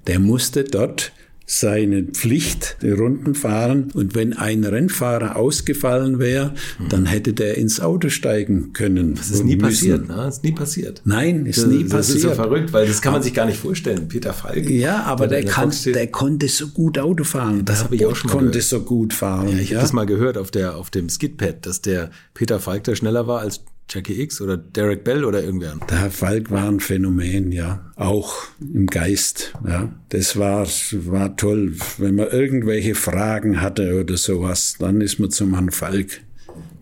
Der 0.07 0.19
musste 0.19 0.63
dort 0.63 1.13
seine 1.45 2.03
Pflicht, 2.03 2.77
die 2.81 2.91
Runden 2.91 3.35
fahren. 3.35 3.91
Und 3.93 4.15
wenn 4.15 4.33
ein 4.33 4.63
Rennfahrer 4.63 5.35
ausgefallen 5.35 6.19
wäre, 6.19 6.53
mhm. 6.79 6.89
dann 6.89 7.05
hätte 7.05 7.33
der 7.33 7.57
ins 7.57 7.79
Auto 7.79 8.09
steigen 8.09 8.73
können. 8.73 9.15
Das 9.15 9.29
ist 9.29 9.43
nie 9.43 9.55
passiert, 9.55 10.07
ne? 10.07 10.15
Das 10.15 10.37
ist 10.37 10.43
nie 10.43 10.51
passiert. 10.53 11.01
Nein, 11.05 11.45
ist 11.45 11.59
das, 11.59 11.67
nie 11.67 11.83
das 11.83 11.91
passiert. 11.91 11.99
Das 11.99 12.09
ist 12.09 12.21
so 12.21 12.31
verrückt, 12.31 12.73
weil 12.73 12.87
das 12.87 13.01
kann 13.01 13.13
man 13.13 13.21
sich 13.21 13.33
gar 13.33 13.45
nicht 13.45 13.59
vorstellen. 13.59 14.07
Peter 14.07 14.33
Falk. 14.33 14.69
Ja, 14.69 15.03
aber 15.03 15.27
der, 15.27 15.41
der, 15.41 15.51
kann, 15.51 15.71
der 15.85 16.07
konnte 16.07 16.47
so 16.47 16.67
gut 16.69 16.97
Auto 16.97 17.23
fahren. 17.23 17.63
Das 17.65 17.83
habe 17.83 17.95
ich 17.95 18.05
auch 18.05 18.15
schon 18.15 18.29
mal 18.29 18.33
konnte 18.33 18.51
gehört. 18.51 18.65
so 18.65 18.81
gut 18.81 19.13
fahren. 19.13 19.49
Ja, 19.49 19.57
ich 19.57 19.69
ja? 19.69 19.77
habe 19.77 19.83
das 19.83 19.93
mal 19.93 20.05
gehört 20.05 20.37
auf 20.37 20.49
der 20.49 20.75
auf 20.75 20.89
dem 20.89 21.09
Skidpad, 21.09 21.65
dass 21.65 21.81
der 21.81 22.09
Peter 22.33 22.59
Falk 22.59 22.83
da 22.85 22.95
schneller 22.95 23.27
war 23.27 23.41
als 23.41 23.61
Jackie 23.89 24.21
X 24.21 24.41
oder 24.41 24.57
Derek 24.57 25.03
Bell 25.03 25.23
oder 25.23 25.43
irgendwer? 25.43 25.77
Der 25.89 26.01
Herr 26.01 26.11
Falk 26.11 26.49
war 26.49 26.67
ein 26.67 26.79
Phänomen, 26.79 27.51
ja. 27.51 27.91
Auch 27.95 28.35
im 28.59 28.87
Geist, 28.87 29.53
ja. 29.67 29.93
Das 30.09 30.37
war, 30.37 30.67
war 30.91 31.37
toll. 31.37 31.73
Wenn 31.97 32.15
man 32.15 32.29
irgendwelche 32.29 32.95
Fragen 32.95 33.61
hatte 33.61 33.99
oder 33.99 34.17
sowas, 34.17 34.75
dann 34.79 35.01
ist 35.01 35.19
man 35.19 35.31
zum 35.31 35.53
Herrn 35.53 35.71
Falk. 35.71 36.21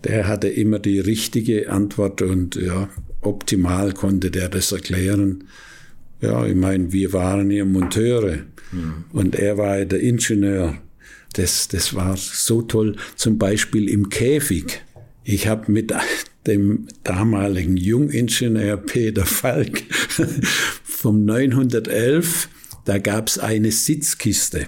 Der 0.06 0.28
hatte 0.28 0.48
immer 0.48 0.80
die 0.80 1.00
richtige 1.00 1.70
Antwort 1.70 2.22
und 2.22 2.56
ja, 2.56 2.90
optimal 3.22 3.94
konnte 3.94 4.32
der 4.32 4.50
das 4.50 4.72
erklären. 4.72 5.46
Ja, 6.22 6.46
ich 6.46 6.56
meine, 6.56 6.94
wir 6.94 7.12
waren 7.12 7.52
ja 7.52 7.66
Monteure 7.66 8.40
mhm. 8.72 9.06
und 9.12 9.36
er 9.36 9.58
war 9.58 9.84
der 9.84 10.00
Ingenieur. 10.00 10.78
Das, 11.34 11.68
das 11.68 11.94
war 11.96 12.16
so 12.16 12.62
toll. 12.62 12.96
Zum 13.16 13.38
Beispiel 13.38 13.90
im 13.90 14.10
Käfig. 14.10 14.82
Ich 15.24 15.48
habe 15.48 15.72
mit 15.72 15.94
dem 16.48 16.88
damaligen 17.04 17.78
Jungingenieur 17.78 18.78
Peter 18.78 19.26
Falk 19.26 19.84
vom 20.84 21.26
911, 21.26 22.50
da 22.86 22.98
gab 22.98 23.28
es 23.28 23.40
eine 23.40 23.72
Sitzkiste. 23.72 24.68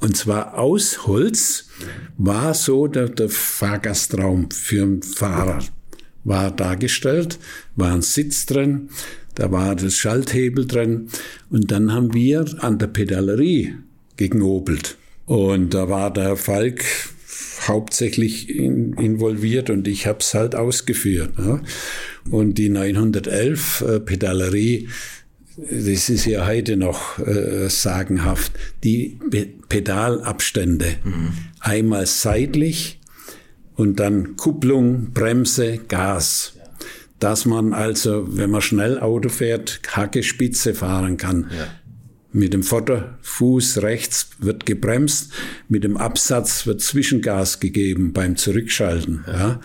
Und 0.00 0.16
zwar 0.16 0.58
aus 0.58 1.06
Holz 1.06 1.68
war 2.18 2.54
so 2.54 2.86
der, 2.86 3.08
der 3.08 3.28
Fahrgastraum 3.28 4.50
für 4.50 4.82
einen 4.82 5.02
Fahrer 5.02 5.60
war 6.24 6.50
dargestellt, 6.50 7.38
war 7.76 7.92
ein 7.92 8.02
Sitz 8.02 8.46
drin, 8.46 8.88
da 9.34 9.52
war 9.52 9.76
das 9.76 9.96
Schalthebel 9.96 10.66
drin 10.66 11.08
und 11.50 11.70
dann 11.70 11.92
haben 11.92 12.14
wir 12.14 12.46
an 12.58 12.78
der 12.78 12.86
Pedalerie 12.88 13.76
gegnobelt. 14.16 14.96
Und 15.26 15.74
da 15.74 15.88
war 15.88 16.12
der 16.12 16.36
Falk 16.36 16.84
hauptsächlich 17.62 18.48
in, 18.54 18.94
involviert 18.94 19.70
und 19.70 19.88
ich 19.88 20.06
habe 20.06 20.18
es 20.20 20.34
halt 20.34 20.54
ausgeführt. 20.54 21.32
Ja. 21.38 21.60
Und 22.30 22.54
die 22.54 22.68
911 22.68 23.80
äh, 23.80 24.00
Pedalerie, 24.00 24.88
das 25.56 26.08
ist 26.08 26.26
ja 26.26 26.46
heute 26.46 26.76
noch 26.76 27.18
äh, 27.18 27.68
sagenhaft, 27.68 28.52
die 28.82 29.18
Pe 29.30 29.46
Pedalabstände, 29.68 30.96
mhm. 31.04 31.32
einmal 31.60 32.06
seitlich 32.06 33.00
und 33.76 34.00
dann 34.00 34.36
Kupplung, 34.36 35.12
Bremse, 35.12 35.78
Gas. 35.88 36.52
Dass 37.20 37.46
man 37.46 37.72
also, 37.72 38.36
wenn 38.36 38.50
man 38.50 38.60
schnell 38.60 38.98
Auto 38.98 39.28
fährt, 39.28 39.80
Hacke 39.88 40.22
Spitze 40.22 40.74
fahren 40.74 41.16
kann. 41.16 41.50
Ja. 41.56 41.66
Mit 42.36 42.52
dem 42.52 42.64
Vorderfuß 42.64 43.82
rechts 43.82 44.30
wird 44.40 44.66
gebremst, 44.66 45.30
mit 45.68 45.84
dem 45.84 45.96
Absatz 45.96 46.66
wird 46.66 46.80
Zwischengas 46.80 47.60
gegeben 47.60 48.12
beim 48.12 48.34
Zurückschalten, 48.34 49.24
ja, 49.28 49.60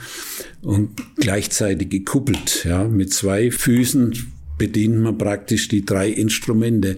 und 0.61 0.91
gleichzeitig 1.15 1.89
gekuppelt, 1.89 2.65
ja, 2.65 2.83
mit 2.83 3.11
zwei 3.11 3.49
Füßen 3.49 4.13
bedient 4.59 4.99
man 4.99 5.17
praktisch 5.17 5.67
die 5.67 5.83
drei 5.83 6.09
Instrumente. 6.09 6.97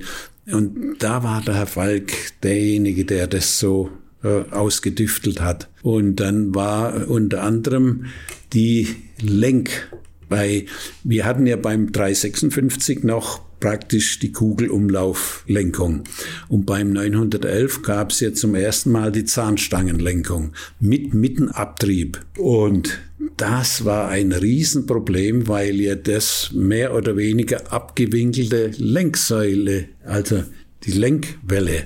Und 0.51 0.97
da 0.99 1.23
war 1.23 1.41
der 1.41 1.55
Herr 1.55 1.67
Falk 1.67 2.11
derjenige, 2.43 3.05
der 3.05 3.27
das 3.27 3.57
so 3.57 3.89
äh, 4.23 4.41
ausgedüftelt 4.51 5.39
hat. 5.39 5.69
Und 5.83 6.17
dann 6.17 6.53
war 6.53 7.07
unter 7.07 7.43
anderem 7.43 8.07
die 8.51 8.89
Lenk 9.21 9.89
bei, 10.27 10.65
wir 11.05 11.23
hatten 11.23 11.47
ja 11.47 11.55
beim 11.55 11.93
356 11.93 13.03
noch 13.03 13.41
praktisch 13.61 14.19
die 14.19 14.33
Kugelumlauflenkung. 14.33 16.03
Und 16.49 16.65
beim 16.65 16.91
911 16.91 17.81
gab 17.83 18.11
es 18.11 18.19
ja 18.19 18.33
zum 18.33 18.55
ersten 18.55 18.91
Mal 18.91 19.13
die 19.13 19.23
Zahnstangenlenkung 19.23 20.51
mit 20.81 21.13
Mittenabtrieb. 21.13 22.19
Und 22.37 22.99
das 23.37 23.85
war 23.85 24.09
ein 24.09 24.33
Riesenproblem, 24.33 25.47
weil 25.47 25.79
ja 25.79 25.95
das 25.95 26.51
mehr 26.53 26.93
oder 26.93 27.15
weniger 27.15 27.71
abgewinkelte 27.71 28.71
Lenksäule, 28.77 29.85
also 30.03 30.43
die 30.83 30.91
Lenkwelle, 30.91 31.85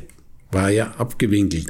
war 0.51 0.71
ja 0.71 0.91
abgewinkelt. 0.97 1.67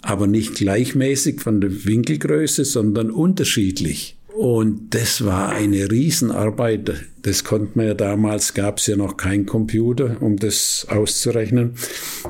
Aber 0.00 0.26
nicht 0.26 0.54
gleichmäßig 0.54 1.40
von 1.40 1.60
der 1.60 1.84
Winkelgröße, 1.84 2.64
sondern 2.64 3.10
unterschiedlich. 3.10 4.16
Und 4.34 4.94
das 4.94 5.24
war 5.24 5.50
eine 5.50 5.90
Riesenarbeit. 5.90 7.06
Das 7.20 7.44
konnte 7.44 7.72
man 7.74 7.86
ja 7.86 7.94
damals, 7.94 8.54
gab 8.54 8.78
es 8.78 8.86
ja 8.86 8.96
noch 8.96 9.16
kein 9.16 9.46
Computer, 9.46 10.16
um 10.20 10.36
das 10.36 10.86
auszurechnen. 10.88 11.74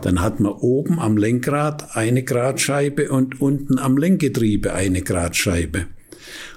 Dann 0.03 0.21
hat 0.21 0.41
man 0.41 0.53
oben 0.53 0.99
am 0.99 1.17
Lenkrad 1.17 1.97
eine 1.97 2.25
Gradscheibe 2.25 3.11
und 3.11 3.41
unten 3.41 3.79
am 3.79 3.97
Lenkgetriebe 3.97 4.75
eine 4.75 5.03
Gradscheibe. 5.03 5.87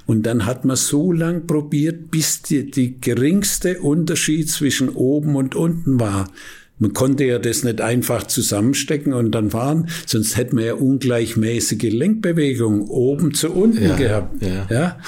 Und 0.08 0.24
dann 0.24 0.46
hat 0.46 0.66
man 0.66 0.76
so 0.76 1.12
lang 1.12 1.48
probiert, 1.48 2.12
bis 2.12 2.42
die, 2.42 2.70
die 2.70 3.00
geringste 3.00 3.82
Unterschied 3.82 4.50
zwischen 4.50 4.90
oben 4.90 5.36
und 5.36 5.56
unten 5.56 6.00
war. 6.00 6.30
Man 6.78 6.94
konnte 6.94 7.24
ja 7.24 7.40
das 7.40 7.64
nicht 7.64 7.80
einfach 7.80 8.28
zusammenstecken 8.28 9.14
und 9.14 9.32
dann 9.32 9.52
fahren, 9.52 9.90
sonst 10.06 10.36
hätten 10.36 10.58
wir 10.58 10.66
ja 10.66 10.74
ungleichmäßige 10.74 11.94
Lenkbewegungen 11.94 12.82
oben 12.82 13.34
zu 13.34 13.52
unten 13.52 13.84
ja, 13.84 13.96
gehabt. 13.96 14.44
Ja. 14.44 14.68
ja. 14.70 15.00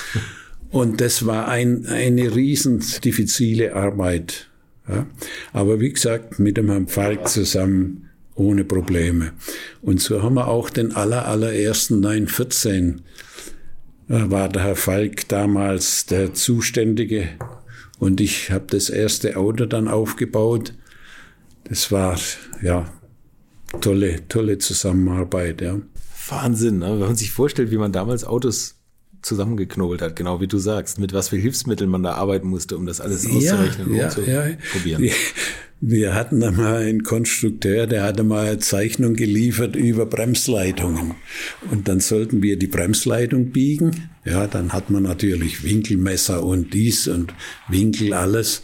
Und 0.70 1.02
das 1.02 1.26
war 1.26 1.48
ein, 1.48 1.86
eine 1.86 2.36
riesen 2.36 2.84
diffizile 3.04 3.76
Arbeit. 3.76 4.50
Ja. 4.88 5.06
Aber 5.52 5.80
wie 5.82 5.92
gesagt, 5.92 6.40
mit 6.40 6.56
dem 6.58 6.70
Herrn 6.70 6.88
Falk 6.88 7.28
zusammen 7.28 8.10
ohne 8.36 8.64
Probleme. 8.64 9.32
Und 9.82 10.00
so 10.00 10.24
haben 10.24 10.36
wir 10.36 10.48
auch 10.48 10.70
den 10.70 10.96
aller, 10.96 11.28
allerersten 11.28 12.00
914 12.00 13.02
äh, 14.10 14.30
war 14.30 14.48
der 14.48 14.64
Herr 14.64 14.76
Falk 14.76 15.28
damals 15.28 16.06
der 16.06 16.34
Zuständige 16.34 17.30
und 18.00 18.22
ich 18.22 18.52
habe 18.52 18.66
das 18.70 18.90
erste 18.90 19.38
Auto 19.38 19.66
dann 19.66 19.88
aufgebaut 19.88 20.74
das 21.70 21.92
war, 21.92 22.18
ja, 22.62 22.92
tolle, 23.82 24.28
tolle 24.28 24.58
Zusammenarbeit, 24.58 25.62
ja. 25.62 25.80
Wahnsinn, 26.30 26.80
ne? 26.80 26.92
wenn 26.92 27.08
man 27.08 27.16
sich 27.16 27.32
vorstellt, 27.32 27.72
wie 27.72 27.78
man 27.78 27.92
damals 27.92 28.26
Autos 28.26 28.76
zusammengeknobelt 29.22 30.02
hat, 30.02 30.16
genau 30.16 30.42
wie 30.42 30.48
du 30.48 30.58
sagst, 30.58 31.00
mit 31.00 31.14
was 31.14 31.30
für 31.30 31.38
Hilfsmitteln 31.38 31.90
man 31.90 32.04
da 32.04 32.14
arbeiten 32.14 32.48
musste, 32.48 32.78
um 32.78 32.86
das 32.86 33.02
alles 33.02 33.26
auszurechnen 33.26 33.94
ja, 33.96 34.06
und 34.06 34.12
zu 34.12 34.22
ja. 34.22 34.46
probieren. 34.72 35.02
Wir, 35.02 35.12
wir 35.80 36.16
hatten 36.16 36.40
da 36.40 36.52
mal 36.52 36.78
einen 36.78 37.04
Konstrukteur, 37.04 37.88
der 37.88 38.04
hatte 38.04 38.24
mal 38.24 38.48
eine 38.48 38.58
Zeichnung 38.58 39.14
geliefert 39.14 39.76
über 39.76 40.06
Bremsleitungen. 40.06 41.16
Und 41.70 41.88
dann 41.88 42.00
sollten 42.00 42.42
wir 42.42 42.58
die 42.58 42.68
Bremsleitung 42.68 43.52
biegen. 43.52 44.10
Ja, 44.26 44.48
dann 44.48 44.74
hat 44.74 44.90
man 44.90 45.04
natürlich 45.04 45.64
Winkelmesser 45.64 46.44
und 46.44 46.74
dies 46.74 47.08
und 47.08 47.34
Winkel 47.70 48.14
alles. 48.14 48.64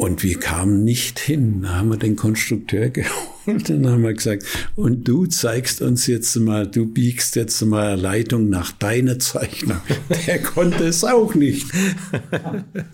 Und 0.00 0.22
wir 0.22 0.40
kamen 0.40 0.82
nicht 0.82 1.18
hin. 1.18 1.60
Da 1.60 1.74
haben 1.74 1.90
wir 1.90 1.98
den 1.98 2.16
Konstrukteur 2.16 2.88
geholt 2.88 3.68
Und 3.68 3.86
haben 3.86 4.02
wir 4.02 4.14
gesagt, 4.14 4.44
und 4.74 5.06
du 5.06 5.26
zeigst 5.26 5.82
uns 5.82 6.06
jetzt 6.06 6.34
mal, 6.36 6.66
du 6.66 6.86
biegst 6.86 7.36
jetzt 7.36 7.60
mal 7.60 8.00
Leitung 8.00 8.48
nach 8.48 8.72
deiner 8.72 9.18
Zeichnung. 9.18 9.76
Der 10.26 10.42
konnte 10.42 10.84
es 10.84 11.04
auch 11.04 11.34
nicht. 11.34 11.66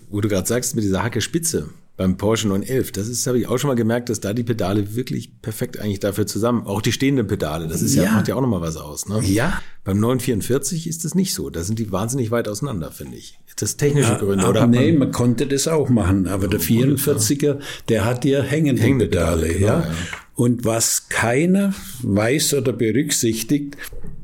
Wo 0.09 0.19
du 0.19 0.27
gerade 0.27 0.49
sagst, 0.49 0.75
mit 0.75 0.83
dieser 0.83 1.01
Hacke 1.01 1.21
Spitze 1.21 1.69
beim 1.97 2.15
Porsche 2.15 2.47
911, 2.47 2.91
das 2.91 3.07
ist, 3.07 3.25
habe 3.25 3.39
ich 3.39 3.47
auch 3.47 3.57
schon 3.57 3.69
mal 3.69 3.75
gemerkt, 3.75 4.09
dass 4.09 4.19
da 4.19 4.31
die 4.33 4.43
Pedale 4.43 4.95
wirklich 4.95 5.41
perfekt 5.41 5.79
eigentlich 5.79 5.99
dafür 5.99 6.27
zusammen, 6.27 6.65
auch 6.67 6.81
die 6.81 6.91
stehenden 6.91 7.25
Pedale, 7.25 7.67
das 7.67 7.81
ist 7.81 7.95
ja, 7.95 8.03
ja 8.03 8.11
macht 8.11 8.27
ja 8.27 8.35
auch 8.35 8.41
nochmal 8.41 8.61
was 8.61 8.77
aus, 8.77 9.09
ne? 9.09 9.19
Ja. 9.23 9.61
Beim 9.83 9.99
944 9.99 10.85
ist 10.87 11.05
das 11.05 11.15
nicht 11.15 11.33
so. 11.33 11.49
Da 11.49 11.63
sind 11.63 11.79
die 11.79 11.91
wahnsinnig 11.91 12.29
weit 12.29 12.47
auseinander, 12.47 12.91
finde 12.91 13.17
ich. 13.17 13.39
Ist 13.47 13.61
das 13.61 13.77
technische 13.77 14.11
ja, 14.11 14.17
Gründe? 14.17 14.45
Oder 14.45 14.67
nee, 14.67 14.91
man, 14.91 14.99
man, 14.99 15.11
konnte 15.11 15.47
das 15.47 15.67
auch 15.67 15.89
machen, 15.89 16.27
aber 16.27 16.47
der 16.47 16.59
44er, 16.59 17.59
der 17.89 18.05
hat 18.05 18.25
ja 18.25 18.41
hängende, 18.41 18.81
hängende 18.81 19.07
Pedale, 19.07 19.47
Pedale 19.47 19.59
genau, 19.59 19.73
ja. 19.73 19.79
ja. 19.79 19.95
Und 20.35 20.65
was 20.65 21.09
keiner 21.09 21.73
weiß 22.03 22.53
oder 22.55 22.73
berücksichtigt, 22.73 23.75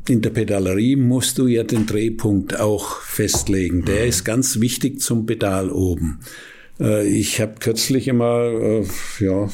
in 0.08 0.22
der 0.22 0.30
Pedalerie 0.30 0.96
musst 0.96 1.38
du 1.38 1.48
ja 1.48 1.64
den 1.64 1.88
Drehpunkt 1.88 2.60
auch 2.60 3.00
festlegen. 3.00 3.86
Der 3.86 4.04
mhm. 4.04 4.10
ist 4.10 4.24
ganz 4.26 4.60
wichtig 4.60 5.00
zum 5.00 5.26
Pedal 5.26 5.72
oben. 5.72 6.20
Äh, 6.80 7.08
ich 7.08 7.42
habe 7.42 7.56
kürzlich 7.60 8.10
einmal 8.10 8.84
äh, 8.84 9.24
ja, 9.24 9.50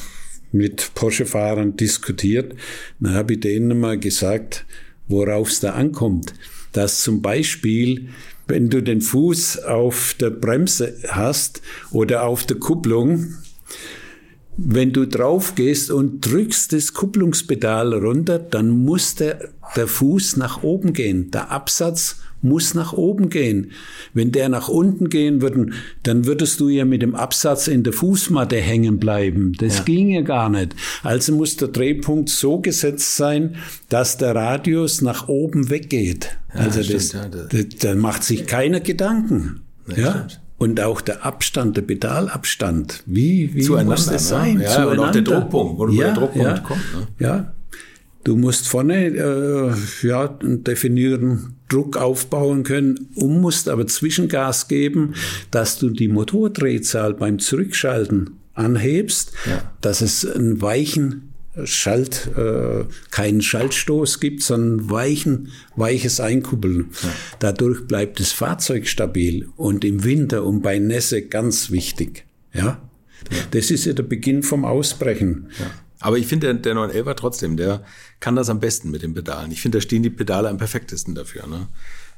mit 0.52 0.92
Porsche-Fahrern 0.94 1.76
diskutiert. 1.76 2.54
Dann 3.00 3.14
habe 3.14 3.34
ich 3.34 3.40
denen 3.40 3.78
mal 3.78 3.98
gesagt, 3.98 4.66
worauf 5.08 5.48
es 5.48 5.60
da 5.60 5.72
ankommt. 5.72 6.34
Dass 6.72 7.02
zum 7.02 7.20
Beispiel, 7.22 8.08
wenn 8.46 8.68
du 8.70 8.82
den 8.82 9.00
Fuß 9.00 9.64
auf 9.64 10.14
der 10.20 10.30
Bremse 10.30 10.96
hast 11.08 11.62
oder 11.90 12.24
auf 12.24 12.44
der 12.44 12.58
Kupplung, 12.58 13.34
wenn 14.56 14.92
du 14.92 15.06
drauf 15.06 15.54
gehst 15.54 15.90
und 15.90 16.20
drückst 16.20 16.72
das 16.72 16.92
Kupplungspedal 16.92 17.94
runter, 17.94 18.38
dann 18.38 18.68
muss 18.68 19.14
der, 19.14 19.50
der 19.74 19.86
Fuß 19.86 20.36
nach 20.36 20.62
oben 20.62 20.92
gehen. 20.92 21.30
Der 21.30 21.50
Absatz 21.50 22.20
muss 22.42 22.74
nach 22.74 22.92
oben 22.92 23.28
gehen. 23.28 23.72
Wenn 24.14 24.32
der 24.32 24.48
nach 24.48 24.68
unten 24.68 25.08
gehen 25.08 25.42
würde, 25.42 25.70
dann 26.02 26.26
würdest 26.26 26.60
du 26.60 26.68
ja 26.68 26.84
mit 26.84 27.02
dem 27.02 27.14
Absatz 27.14 27.68
in 27.68 27.82
der 27.82 27.92
Fußmatte 27.92 28.56
hängen 28.56 28.98
bleiben. 28.98 29.52
Das 29.58 29.78
ja. 29.78 29.84
ging 29.84 30.10
ja 30.10 30.22
gar 30.22 30.48
nicht. 30.48 30.74
Also 31.02 31.34
muss 31.34 31.56
der 31.56 31.68
Drehpunkt 31.68 32.28
so 32.28 32.60
gesetzt 32.60 33.16
sein, 33.16 33.56
dass 33.88 34.16
der 34.16 34.34
Radius 34.34 35.02
nach 35.02 35.28
oben 35.28 35.70
weggeht. 35.70 36.36
Ja, 36.54 36.60
also 36.60 36.82
das, 36.82 37.12
ja, 37.12 37.28
das, 37.28 37.66
da 37.80 37.94
macht 37.94 38.24
sich 38.24 38.46
keiner 38.46 38.80
Gedanken. 38.80 39.62
ja. 39.96 40.12
Stimmt. 40.12 40.40
Und 40.58 40.78
auch 40.78 41.00
der 41.00 41.24
Abstand, 41.24 41.78
der 41.78 41.82
Pedalabstand. 41.82 43.02
Wie, 43.06 43.54
wie 43.54 43.62
Zueinander, 43.62 43.92
muss 43.92 44.04
das 44.04 44.24
ne? 44.24 44.28
sein? 44.28 44.60
Ja, 44.60 44.68
Zueinander. 44.68 44.92
und 44.92 45.08
auch 45.08 45.12
der 45.12 45.22
Druckpunkt, 45.22 45.78
wo 45.78 45.88
ja, 45.88 46.04
der 46.04 46.14
Druckpunkt 46.14 46.48
ja, 46.48 46.58
kommt. 46.58 46.80
Ne? 46.94 47.06
Ja, 47.18 47.52
Du 48.24 48.36
musst 48.36 48.68
vorne 48.68 49.06
äh, 49.06 49.72
ja, 50.06 50.28
definieren, 50.42 51.54
Druck 51.70 51.96
aufbauen 51.96 52.62
können 52.62 53.08
und 53.14 53.40
musst 53.40 53.68
aber 53.68 53.86
Zwischengas 53.86 54.68
geben, 54.68 55.14
dass 55.50 55.78
du 55.78 55.90
die 55.90 56.08
Motordrehzahl 56.08 57.14
beim 57.14 57.38
Zurückschalten 57.38 58.38
anhebst, 58.54 59.32
ja. 59.46 59.62
dass 59.80 60.00
es 60.00 60.26
einen 60.26 60.60
weichen 60.60 61.30
Schalt, 61.64 62.30
äh, 62.36 62.84
keinen 63.10 63.42
Schaltstoß 63.42 64.20
gibt, 64.20 64.42
sondern 64.42 64.90
weichen, 64.90 65.48
weiches 65.76 66.20
Einkuppeln. 66.20 66.90
Ja. 67.02 67.08
Dadurch 67.40 67.86
bleibt 67.86 68.20
das 68.20 68.32
Fahrzeug 68.32 68.86
stabil 68.86 69.48
und 69.56 69.84
im 69.84 70.04
Winter 70.04 70.44
und 70.44 70.62
bei 70.62 70.78
Nässe 70.78 71.22
ganz 71.22 71.70
wichtig. 71.70 72.24
Ja, 72.52 72.60
ja. 72.62 72.78
das 73.50 73.70
ist 73.70 73.84
ja 73.84 73.92
der 73.92 74.04
Beginn 74.04 74.42
vom 74.42 74.64
Ausbrechen. 74.64 75.48
Aber 76.00 76.18
ich 76.18 76.26
finde, 76.26 76.54
der, 76.54 76.54
der 76.54 76.74
911er 76.74 77.14
trotzdem, 77.14 77.56
der 77.56 77.84
kann 78.20 78.36
das 78.36 78.48
am 78.48 78.60
besten 78.60 78.90
mit 78.90 79.02
den 79.02 79.14
Pedalen. 79.14 79.52
Ich 79.52 79.60
finde, 79.60 79.78
da 79.78 79.82
stehen 79.82 80.02
die 80.02 80.10
Pedale 80.10 80.48
am 80.48 80.58
perfektesten 80.58 81.14
dafür. 81.14 81.46
Ne? 81.46 81.68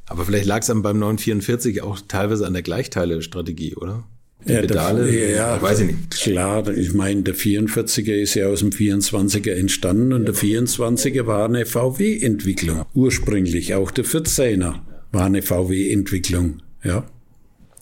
Aber 0.07 0.25
vielleicht 0.25 0.47
lag 0.47 0.61
es 0.61 0.69
beim 0.69 0.99
944 0.99 1.83
auch 1.83 2.01
teilweise 2.07 2.47
an 2.47 2.53
der 2.53 2.63
Gleichteile-Strategie, 2.63 3.75
oder? 3.77 4.05
Die 4.47 4.53
ja, 4.53 4.61
Pedale, 4.61 5.11
der, 5.11 5.31
ja, 5.31 5.63
weiß 5.63 5.81
ich 5.81 5.87
nicht. 5.87 6.11
Klar, 6.11 6.67
ich 6.69 6.95
meine, 6.95 7.23
der 7.23 7.35
44er 7.35 8.13
ist 8.13 8.35
ja 8.35 8.49
aus 8.49 8.61
dem 8.61 8.71
24er 8.71 9.53
entstanden 9.53 10.13
und 10.13 10.27
ja. 10.27 10.33
der 10.33 10.35
24er 10.35 11.27
war 11.27 11.45
eine 11.45 11.65
VW-Entwicklung. 11.65 12.85
Ursprünglich 12.95 13.75
auch 13.75 13.93
der 13.93 14.05
14er 14.05 14.81
war 15.13 15.27
eine 15.27 15.43
VW-Entwicklung, 15.43 16.61
ja. 16.83 17.07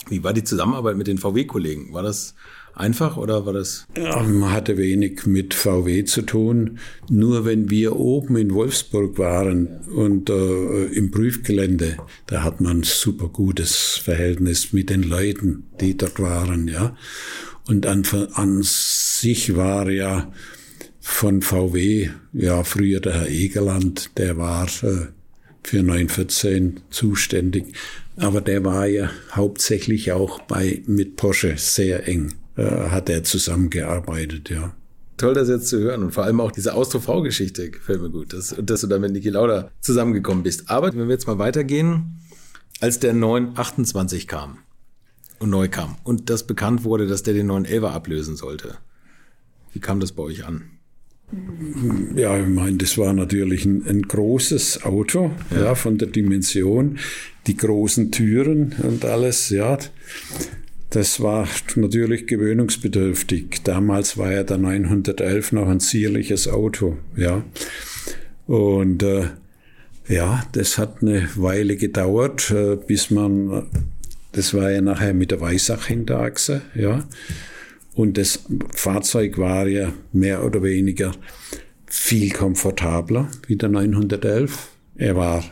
Wie 0.09 0.23
war 0.23 0.35
die 0.35 0.45
Zusammenarbeit 0.45 0.97
mit 0.97 1.07
den 1.07 1.19
VW-Kollegen? 1.19 1.93
War 1.93 2.03
das 2.03 2.35
einfach 2.81 3.17
oder 3.17 3.47
war 3.47 3.53
das? 3.53 3.87
Ja, 3.97 4.23
man 4.23 4.51
hatte 4.51 4.77
wenig 4.77 5.27
mit 5.27 5.55
VW 5.55 6.05
zu 6.05 6.23
tun. 6.23 6.79
Nur 7.09 7.45
wenn 7.45 7.71
wir 7.71 7.97
oben 7.97 8.37
in 8.37 8.53
Wolfsburg 8.55 9.19
waren 9.19 9.81
und 9.95 10.31
äh, 10.31 10.87
im 10.87 11.11
Prüfgelände, 11.11 11.99
da 12.27 12.43
hat 12.43 12.61
man 12.61 12.79
ein 12.79 12.83
super 12.83 13.29
gutes 13.29 14.01
Verhältnis 14.03 14.73
mit 14.73 14.91
den 14.91 15.03
Leuten, 15.03 15.65
die 15.81 15.97
dort 15.97 16.19
waren, 16.19 16.67
ja. 16.67 16.97
Und 17.69 17.87
an, 17.87 18.03
an 18.33 18.61
sich 18.63 19.55
war 19.55 19.89
ja 19.91 20.33
von 21.01 21.43
VW, 21.43 22.11
ja, 22.33 22.65
früher 22.65 23.01
der 23.01 23.15
Herr 23.15 23.29
Egerland, 23.29 24.19
der 24.19 24.37
war 24.37 24.67
äh, 24.83 25.07
für 25.63 25.83
914 25.83 26.81
zuständig. 26.91 27.67
Aber 28.17 28.41
der 28.41 28.65
war 28.65 28.87
ja 28.87 29.11
hauptsächlich 29.33 30.13
auch 30.13 30.41
bei, 30.43 30.83
mit 30.87 31.17
Porsche 31.17 31.55
sehr 31.57 32.07
eng 32.09 32.35
äh, 32.61 32.91
hat 32.91 33.09
er 33.09 33.25
zusammengearbeitet, 33.25 34.51
ja. 34.51 34.75
Toll, 35.17 35.35
das 35.35 35.49
jetzt 35.49 35.69
zu 35.69 35.79
hören 35.79 36.03
und 36.03 36.13
vor 36.13 36.25
allem 36.25 36.41
auch 36.41 36.53
diese 36.53 36.75
Austro-V-Geschichte 36.75 37.71
gefällt 37.71 38.01
mir 38.01 38.11
gut, 38.11 38.33
dass, 38.33 38.55
dass 38.59 38.83
du 38.83 38.87
da 38.87 38.99
mit 38.99 39.13
Niki 39.13 39.31
Lauda 39.31 39.71
zusammengekommen 39.81 40.43
bist. 40.43 40.71
Aber 40.71 40.93
wenn 40.93 41.09
wir 41.09 41.15
jetzt 41.15 41.27
mal 41.27 41.39
weitergehen, 41.39 42.21
als 42.81 42.99
der 43.01 43.13
928 43.13 44.27
kam 44.27 44.59
und 45.39 45.51
neu 45.51 45.69
kam 45.69 45.97
und 46.05 46.31
das 46.31 46.47
bekannt 46.47 46.85
wurde, 46.85 47.07
dass 47.07 47.23
der 47.23 47.35
den 47.35 47.47
911 47.47 47.85
ablösen 47.85 48.37
sollte, 48.37 48.77
wie 49.73 49.81
kam 49.81 50.01
das 50.01 50.13
bei 50.13 50.23
euch 50.23 50.47
an? 50.47 50.65
Ja, 52.17 52.39
ich 52.39 52.49
meine, 52.49 52.77
das 52.79 52.99
war 52.99 53.13
natürlich 53.13 53.65
ein, 53.65 53.87
ein 53.87 54.03
großes 54.03 54.85
Auto, 54.85 55.31
ja. 55.51 55.65
ja. 55.65 55.75
von 55.75 55.97
der 55.97 56.09
Dimension, 56.09 56.99
die 57.47 57.57
großen 57.57 58.11
Türen 58.11 58.75
und 58.83 59.05
alles, 59.05 59.51
ja. 59.51 59.79
Das 60.91 61.21
war 61.21 61.47
natürlich 61.77 62.27
gewöhnungsbedürftig. 62.27 63.63
Damals 63.63 64.19
war 64.19 64.33
ja 64.33 64.43
der 64.43 64.59
911 64.59 65.53
noch 65.53 65.69
ein 65.69 65.79
zierliches 65.79 66.49
Auto, 66.49 66.99
ja. 67.17 67.45
Und 68.49 69.05
äh, 69.05 69.29
ja, 70.09 70.43
das 70.51 70.79
hat 70.79 71.03
eine 71.03 71.29
Weile 71.37 71.77
gedauert, 71.77 72.51
äh, 72.51 72.75
bis 72.75 73.13
man, 73.13 73.69
das 74.33 74.53
war 74.53 74.73
ja 74.73 74.81
nachher 74.81 75.15
mit 75.15 75.31
der 75.31 75.41
Weissach-Hinterachse, 75.41 76.63
ja. 76.75 77.05
Und 77.95 78.19
das 78.19 78.45
Fahrzeug 78.75 79.39
war 79.39 79.69
ja 79.69 79.93
mehr 80.13 80.45
oder 80.45 80.63
weniger 80.63 81.13
viel 81.87 82.31
komfortabler 82.33 83.29
wie 83.47 83.57
der 83.57 83.69
911. 83.69 84.71
Er 84.97 85.15
war 85.15 85.45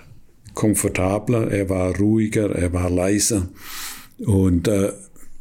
komfortabler, 0.54 1.50
er 1.50 1.68
war 1.68 1.96
ruhiger, 1.96 2.50
er 2.50 2.72
war 2.72 2.90
leiser. 2.90 3.48
Und 4.18 4.66
äh, 4.66 4.92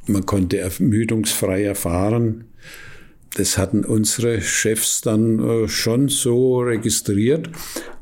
man 0.09 0.25
konnte 0.25 0.57
ermüdungsfrei 0.57 1.73
fahren. 1.75 2.45
Das 3.35 3.57
hatten 3.57 3.85
unsere 3.85 4.41
Chefs 4.41 5.01
dann 5.01 5.39
äh, 5.39 5.67
schon 5.67 6.09
so 6.09 6.59
registriert. 6.59 7.49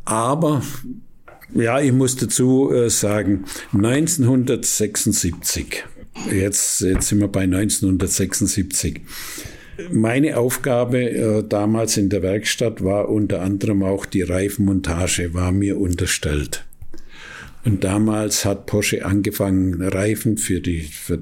Aber 0.05 0.61
ja, 1.53 1.79
ich 1.79 1.91
muss 1.91 2.15
dazu 2.15 2.71
äh, 2.71 2.89
sagen, 2.89 3.45
1976, 3.73 5.83
jetzt, 6.31 6.81
jetzt 6.81 7.07
sind 7.07 7.19
wir 7.19 7.27
bei 7.27 7.41
1976. 7.41 9.01
Meine 9.91 10.37
Aufgabe 10.37 11.09
äh, 11.09 11.43
damals 11.47 11.97
in 11.97 12.09
der 12.09 12.23
Werkstatt 12.23 12.83
war 12.83 13.09
unter 13.09 13.41
anderem 13.41 13.83
auch 13.83 14.05
die 14.05 14.21
Reifenmontage, 14.21 15.33
war 15.33 15.51
mir 15.51 15.79
unterstellt. 15.79 16.65
Und 17.65 17.83
damals 17.83 18.45
hat 18.45 18.67
Porsche 18.67 19.03
angefangen, 19.05 19.81
Reifen 19.81 20.37
für, 20.37 20.61
die, 20.61 20.81
für, 20.81 21.19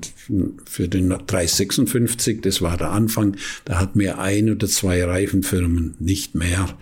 für 0.66 0.89
den 0.89 1.10
356, 1.10 2.41
das 2.41 2.62
war 2.62 2.76
der 2.76 2.91
Anfang, 2.91 3.38
da 3.64 3.80
hat 3.80 3.96
mir 3.96 4.20
ein 4.20 4.52
oder 4.52 4.68
zwei 4.68 5.06
Reifenfirmen, 5.06 5.96
nicht 6.00 6.36
mehr. 6.36 6.78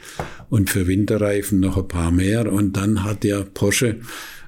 Und 0.50 0.72
für 0.72 0.88
Winterreifen 0.88 1.60
noch 1.60 1.78
ein 1.78 1.88
paar 1.88 2.12
mehr. 2.12 2.52
Und 2.52 2.76
dann 2.76 3.04
hat 3.04 3.24
ja 3.24 3.44
Porsche 3.44 4.00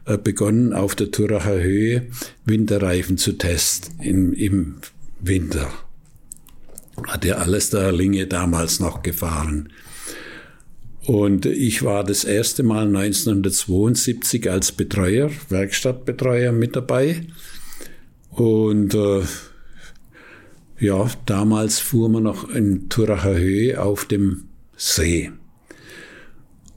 äh, 0.05 0.18
begonnen, 0.18 0.74
auf 0.74 0.95
der 0.95 1.11
Turacher 1.11 1.61
Höhe 1.61 2.07
Winterreifen 2.45 3.20
zu 3.20 3.34
testen 3.34 3.93
im, 4.01 4.34
im 4.34 4.76
Winter. 5.22 5.72
Hat 7.05 7.24
ja 7.24 7.36
alles 7.36 7.70
der 7.70 7.91
Linge 7.91 8.26
damals 8.26 8.80
noch 8.80 9.03
gefahren. 9.03 9.70
Und 11.06 11.45
ich 11.45 11.84
war 11.84 12.04
das 12.04 12.24
erste 12.24 12.64
Mal 12.64 12.88
1972 12.88 14.49
als 14.49 14.72
Betreuer, 14.72 15.30
Werkstattbetreuer 15.49 16.51
mit 16.51 16.76
dabei. 16.76 17.28
Und 18.30 18.93
äh, 18.93 19.22
ja, 20.80 21.10
damals 21.26 21.80
fuhr 21.80 22.10
man 22.10 22.24
noch 22.24 22.49
in 22.49 22.89
Turacher 22.89 23.36
Höhe 23.36 23.82
auf 23.82 24.06
dem 24.06 24.45
See. 24.78 25.32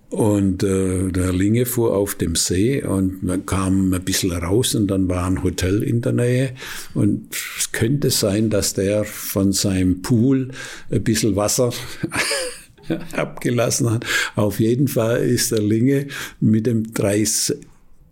Und 0.08 0.62
äh, 0.62 1.08
der 1.10 1.32
Linge 1.32 1.66
fuhr 1.66 1.94
auf 1.94 2.14
dem 2.14 2.36
See 2.36 2.82
und 2.82 3.22
man 3.22 3.44
kam 3.44 3.92
ein 3.92 4.04
bisschen 4.04 4.32
raus 4.32 4.74
und 4.74 4.86
dann 4.86 5.08
war 5.08 5.26
ein 5.26 5.42
Hotel 5.42 5.82
in 5.82 6.00
der 6.00 6.12
Nähe. 6.12 6.54
Und 6.94 7.34
es 7.58 7.72
könnte 7.72 8.10
sein, 8.10 8.48
dass 8.48 8.74
der 8.74 9.04
von 9.04 9.52
seinem 9.52 10.02
Pool 10.02 10.52
ein 10.90 11.02
bisschen 11.02 11.34
Wasser 11.36 11.72
abgelassen 13.12 13.90
hat. 13.90 14.06
Auf 14.34 14.60
jeden 14.60 14.88
Fall 14.88 15.22
ist 15.22 15.52
der 15.52 15.62
Linge 15.62 16.06
mit 16.40 16.66
dem 16.66 16.92
30, 16.92 17.56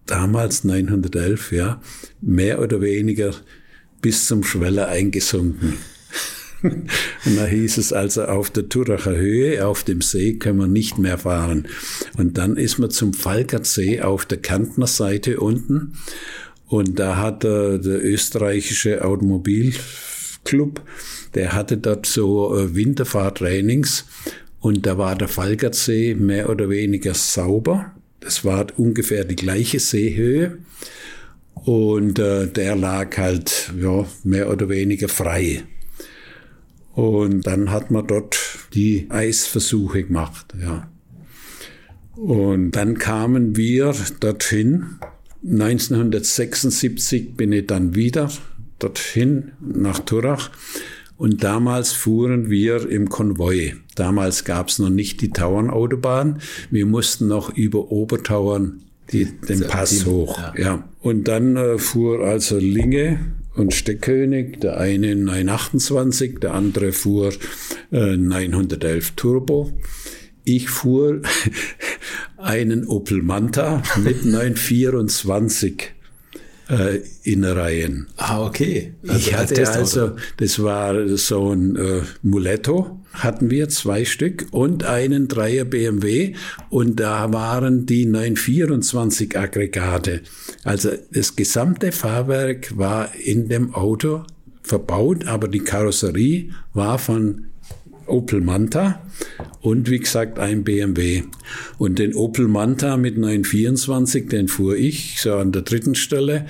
damals 0.07 0.65
911, 0.65 1.53
ja, 1.53 1.81
mehr 2.21 2.61
oder 2.61 2.81
weniger 2.81 3.33
bis 4.01 4.27
zum 4.27 4.45
Schweller 4.45 4.89
eingesunken. 4.89 5.75
Und 6.63 7.37
da 7.37 7.47
hieß 7.47 7.77
es 7.77 7.93
also, 7.93 8.25
auf 8.25 8.51
der 8.51 8.69
Turacher 8.69 9.17
Höhe, 9.17 9.67
auf 9.67 9.85
dem 9.85 10.01
See, 10.01 10.35
können 10.35 10.59
wir 10.59 10.67
nicht 10.67 10.99
mehr 10.99 11.19
fahren. 11.19 11.69
Und 12.17 12.39
dann 12.39 12.57
ist 12.57 12.79
man 12.79 12.91
zum 12.91 13.13
Falkertsee 13.13 14.01
auf 14.01 14.25
der 14.25 14.39
Kärntner 14.39 14.87
Seite 14.87 15.41
unten. 15.41 15.95
Und 16.67 16.99
da 16.99 17.17
hat 17.17 17.45
der, 17.45 17.79
der 17.79 18.03
österreichische 18.03 19.05
Automobilclub, 19.05 20.83
der 21.35 21.53
hatte 21.53 21.77
dort 21.77 22.07
so 22.07 22.57
äh, 22.57 22.75
Winterfahrtrainings. 22.75 24.07
Und 24.65 24.87
da 24.87 24.97
war 24.97 25.15
der 25.15 25.29
Falkertsee 25.29 26.15
mehr 26.15 26.49
oder 26.49 26.71
weniger 26.71 27.13
sauber. 27.13 27.93
Das 28.21 28.47
war 28.47 28.67
ungefähr 28.79 29.25
die 29.25 29.37
gleiche 29.37 29.79
Seehöhe. 29.79 30.57
Und 31.53 32.19
äh, 32.19 32.47
der 32.47 32.75
lag 32.75 33.15
halt 33.19 33.75
ja, 33.79 34.07
mehr 34.23 34.51
oder 34.51 34.71
weniger 34.71 35.11
frei. 35.11 35.65
Und 36.95 37.47
dann 37.47 37.73
hat 37.73 37.91
man 37.91 38.07
dort 38.07 38.39
die 38.73 39.07
Eisversuche 39.11 40.05
gemacht, 40.05 40.55
ja. 40.59 40.89
Und 42.17 42.71
dann 42.71 42.97
kamen 42.97 43.57
wir 43.57 43.95
dorthin. 44.21 44.99
1976 45.45 47.37
bin 47.37 47.53
ich 47.53 47.67
dann 47.67 47.95
wieder 47.95 48.31
dorthin 48.79 49.53
nach 49.61 49.99
Turach. 49.99 50.51
Und 51.17 51.45
damals 51.45 51.93
fuhren 51.93 52.51
wir 52.51 52.89
im 52.89 53.09
Konvoi. 53.09 53.75
Damals 53.95 54.45
gab 54.45 54.69
es 54.69 54.79
noch 54.79 54.91
nicht 54.91 55.21
die 55.21 55.31
Tauernautobahn. 55.31 56.41
Wir 56.71 56.87
mussten 56.87 57.29
noch 57.29 57.55
über 57.57 57.93
Obertauern 57.93 58.83
die, 59.13 59.27
den 59.27 59.61
Pass 59.61 60.07
hoch. 60.07 60.39
Ja. 60.39 60.55
ja. 60.59 60.89
Und 61.01 61.29
dann 61.29 61.57
äh, 61.57 61.79
fuhr 61.79 62.25
also 62.25 62.59
Linge 62.59 63.21
und 63.55 63.73
Steckkönig, 63.73 64.59
der 64.61 64.79
eine 64.79 65.15
928, 65.15 66.41
der 66.41 66.55
andere 66.55 66.93
fuhr 66.93 67.33
äh, 67.93 68.17
911 68.17 69.13
Turbo. 69.13 69.73
Ich 70.43 70.69
fuhr 70.69 71.23
einen 72.37 72.87
Opel 72.87 73.23
Manta 73.23 73.83
mit 74.03 74.25
924 74.25 75.95
äh, 76.69 77.01
Innereien. 77.23 78.07
Ah, 78.17 78.45
okay. 78.45 78.95
Also 79.07 79.19
ich 79.19 79.35
hatte 79.35 79.69
also, 79.69 80.13
das 80.37 80.63
war 80.63 81.17
so 81.17 81.53
ein 81.53 81.77
äh, 81.77 82.01
Muletto, 82.23 83.01
hatten 83.13 83.51
wir 83.51 83.69
zwei 83.69 84.05
Stück 84.05 84.47
und 84.51 84.85
einen 84.85 85.29
Dreier 85.29 85.65
BMW 85.65 86.35
und 86.71 87.01
da 87.01 87.33
waren 87.33 87.87
die 87.87 88.07
924 88.07 89.39
Aggregate. 89.39 90.23
Also 90.65 90.91
das 91.13 91.37
gesamte 91.37 91.93
Fahrwerk 91.93 92.77
war 92.77 93.15
in 93.15 93.49
dem 93.49 93.75
Auto 93.75 94.25
verbaut, 94.63 95.27
aber 95.27 95.49
die 95.49 95.61
Karosserie 95.61 96.51
war 96.73 96.99
von 96.99 97.47
Opel 98.07 98.41
Manta 98.41 99.01
und 99.61 99.91
wie 99.91 99.99
gesagt 99.99 100.39
ein 100.39 100.65
BMW. 100.65 101.23
Und 101.79 101.99
den 101.99 102.15
Opel 102.15 102.49
Manta 102.49 102.97
mit 102.97 103.17
924, 103.17 104.29
den 104.29 104.49
fuhr 104.49 104.77
ich 104.77 105.21
so 105.21 105.35
an 105.35 105.53
der 105.53 105.63
dritten 105.63 105.95
Stelle. 105.95 106.47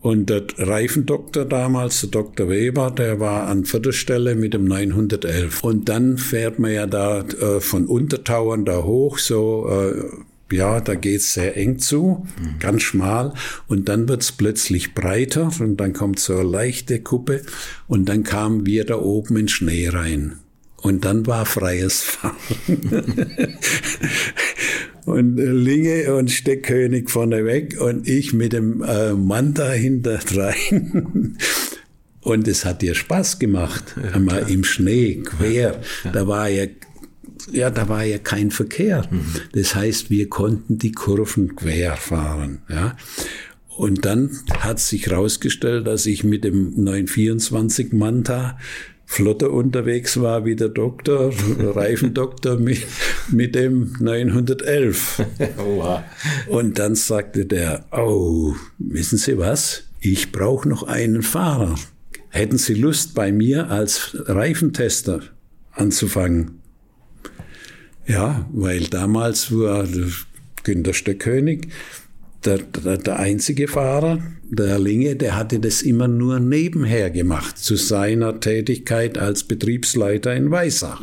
Und 0.00 0.28
der 0.28 0.44
Reifendoktor 0.58 1.46
damals, 1.46 2.02
der 2.02 2.10
Dr. 2.10 2.50
Weber, 2.50 2.90
der 2.90 3.20
war 3.20 3.46
an 3.46 3.64
vierter 3.64 3.92
Stelle 3.92 4.34
mit 4.34 4.52
dem 4.52 4.66
911. 4.66 5.64
Und 5.64 5.88
dann 5.88 6.18
fährt 6.18 6.58
man 6.58 6.72
ja 6.72 6.86
da 6.86 7.20
äh, 7.20 7.60
von 7.60 7.86
Untertauern 7.86 8.66
da 8.66 8.82
hoch, 8.82 9.16
so 9.16 9.66
äh, 9.70 10.54
ja, 10.54 10.80
da 10.80 10.94
geht's 10.94 11.34
sehr 11.34 11.56
eng 11.56 11.78
zu, 11.78 12.26
mhm. 12.38 12.58
ganz 12.58 12.82
schmal. 12.82 13.32
Und 13.66 13.88
dann 13.88 14.08
wird's 14.08 14.32
plötzlich 14.32 14.94
breiter 14.94 15.50
und 15.58 15.78
dann 15.78 15.92
kommt 15.92 16.18
so 16.18 16.34
eine 16.34 16.48
leichte 16.48 17.00
Kuppe 17.00 17.42
und 17.88 18.08
dann 18.08 18.24
kamen 18.24 18.66
wir 18.66 18.84
da 18.84 18.98
oben 18.98 19.36
in 19.36 19.48
Schnee 19.48 19.88
rein. 19.88 20.40
Und 20.84 21.06
dann 21.06 21.26
war 21.26 21.46
freies 21.46 22.02
Fahren. 22.02 22.36
und 25.06 25.38
äh, 25.38 25.46
Linge 25.46 26.14
und 26.14 26.30
Steckkönig 26.30 27.08
vorne 27.08 27.46
weg 27.46 27.80
und 27.80 28.06
ich 28.06 28.34
mit 28.34 28.52
dem 28.52 28.82
äh, 28.82 29.14
Mann 29.14 29.54
dahinter 29.54 30.20
rein. 30.36 31.38
Und 32.20 32.48
es 32.48 32.64
hat 32.64 32.80
dir 32.80 32.94
Spaß 32.94 33.38
gemacht, 33.38 33.96
ja, 34.02 34.12
einmal 34.12 34.50
im 34.50 34.64
Schnee, 34.64 35.16
quer. 35.16 35.82
Ja. 36.04 36.10
Da 36.10 36.26
war 36.26 36.48
ja 36.48 36.64
ja, 37.52 37.68
da 37.68 37.86
war 37.90 38.04
ja 38.04 38.16
kein 38.16 38.50
Verkehr. 38.50 39.06
Mhm. 39.10 39.26
Das 39.52 39.74
heißt, 39.74 40.08
wir 40.08 40.30
konnten 40.30 40.78
die 40.78 40.92
Kurven 40.92 41.54
quer 41.54 41.96
fahren. 41.96 42.62
Ja. 42.70 42.96
Und 43.68 44.06
dann 44.06 44.38
hat 44.58 44.80
sich 44.80 45.06
herausgestellt, 45.06 45.86
dass 45.86 46.06
ich 46.06 46.24
mit 46.24 46.44
dem 46.44 46.72
924 46.82 47.92
Manta 47.92 48.58
flotter 49.06 49.50
unterwegs 49.50 50.20
war 50.20 50.44
wie 50.44 50.56
der 50.56 50.68
Doktor, 50.68 51.32
Reifendoktor 51.58 52.56
mit, 52.56 52.82
mit 53.30 53.54
dem 53.54 53.94
911. 54.00 55.22
Und 56.48 56.78
dann 56.78 56.94
sagte 56.94 57.46
der, 57.46 57.86
oh, 57.92 58.54
wissen 58.78 59.18
Sie 59.18 59.38
was? 59.38 59.84
Ich 60.00 60.32
brauche 60.32 60.68
noch 60.68 60.82
einen 60.82 61.22
Fahrer. 61.22 61.76
Hätten 62.28 62.58
Sie 62.58 62.74
Lust, 62.74 63.14
bei 63.14 63.30
mir 63.30 63.70
als 63.70 64.16
Reifentester 64.26 65.20
anzufangen? 65.72 66.60
Ja, 68.06 68.48
weil 68.52 68.84
damals 68.84 69.52
war 69.52 69.86
Günter 70.64 70.92
Stöckkönig 70.92 71.68
der, 72.44 72.58
der, 72.58 72.98
der 72.98 73.18
einzige 73.18 73.68
Fahrer, 73.68 74.18
der 74.50 74.78
Linge, 74.78 75.16
der 75.16 75.36
hatte 75.36 75.58
das 75.60 75.82
immer 75.82 76.08
nur 76.08 76.40
nebenher 76.40 77.10
gemacht 77.10 77.58
zu 77.58 77.76
seiner 77.76 78.40
Tätigkeit 78.40 79.18
als 79.18 79.44
Betriebsleiter 79.44 80.34
in 80.34 80.50
Weissach. 80.50 81.02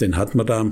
Den 0.00 0.16
hat 0.16 0.34
man 0.34 0.46
da 0.46 0.70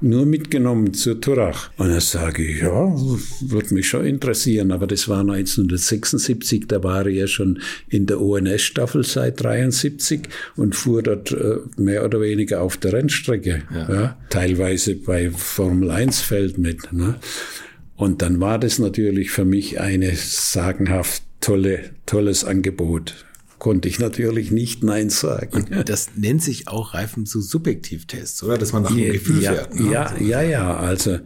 nur 0.00 0.26
mitgenommen 0.26 0.94
zur 0.94 1.20
Turach. 1.20 1.70
Und 1.76 1.88
dann 1.88 2.00
sage 2.00 2.44
ich, 2.44 2.60
ja, 2.60 2.70
würde 2.70 3.74
mich 3.74 3.88
schon 3.88 4.06
interessieren. 4.06 4.70
Aber 4.70 4.86
das 4.86 5.08
war 5.08 5.20
1976, 5.20 6.66
da 6.68 6.82
war 6.82 7.06
ich 7.06 7.18
ja 7.18 7.26
schon 7.26 7.60
in 7.88 8.06
der 8.06 8.20
ONS-Staffel 8.20 9.04
seit 9.04 9.42
73 9.42 10.28
und 10.56 10.76
fuhr 10.76 11.02
dort 11.02 11.32
äh, 11.32 11.56
mehr 11.76 12.04
oder 12.04 12.20
weniger 12.20 12.62
auf 12.62 12.76
der 12.76 12.92
Rennstrecke. 12.92 13.62
Ja. 13.74 13.92
Ja, 13.92 14.18
teilweise 14.30 14.94
bei 14.94 15.30
Formel 15.30 15.90
1 15.90 16.20
Feld 16.20 16.58
mit. 16.58 16.92
Ne? 16.92 17.16
Und 17.98 18.22
dann 18.22 18.40
war 18.40 18.60
das 18.60 18.78
natürlich 18.78 19.32
für 19.32 19.44
mich 19.44 19.80
eine 19.80 20.14
sagenhaft 20.14 21.24
tolle, 21.40 21.90
tolles 22.06 22.44
Angebot. 22.44 23.26
Konnte 23.58 23.88
ich 23.88 23.98
natürlich 23.98 24.52
nicht 24.52 24.84
Nein 24.84 25.10
sagen. 25.10 25.64
Und 25.64 25.88
das 25.88 26.10
nennt 26.14 26.40
sich 26.40 26.68
auch 26.68 26.94
Reifen 26.94 27.26
zu 27.26 27.40
Subjektivtests, 27.40 28.44
oder? 28.44 28.56
Dass 28.56 28.72
man 28.72 28.84
nach 28.84 28.94
dem 28.94 29.12
Gefühl 29.12 29.42
ja, 29.42 29.52
fährt. 29.52 29.80
Ne? 29.80 29.90
Ja, 29.90 30.16
ja, 30.16 30.42
ja. 30.42 30.76
Also 30.76 31.18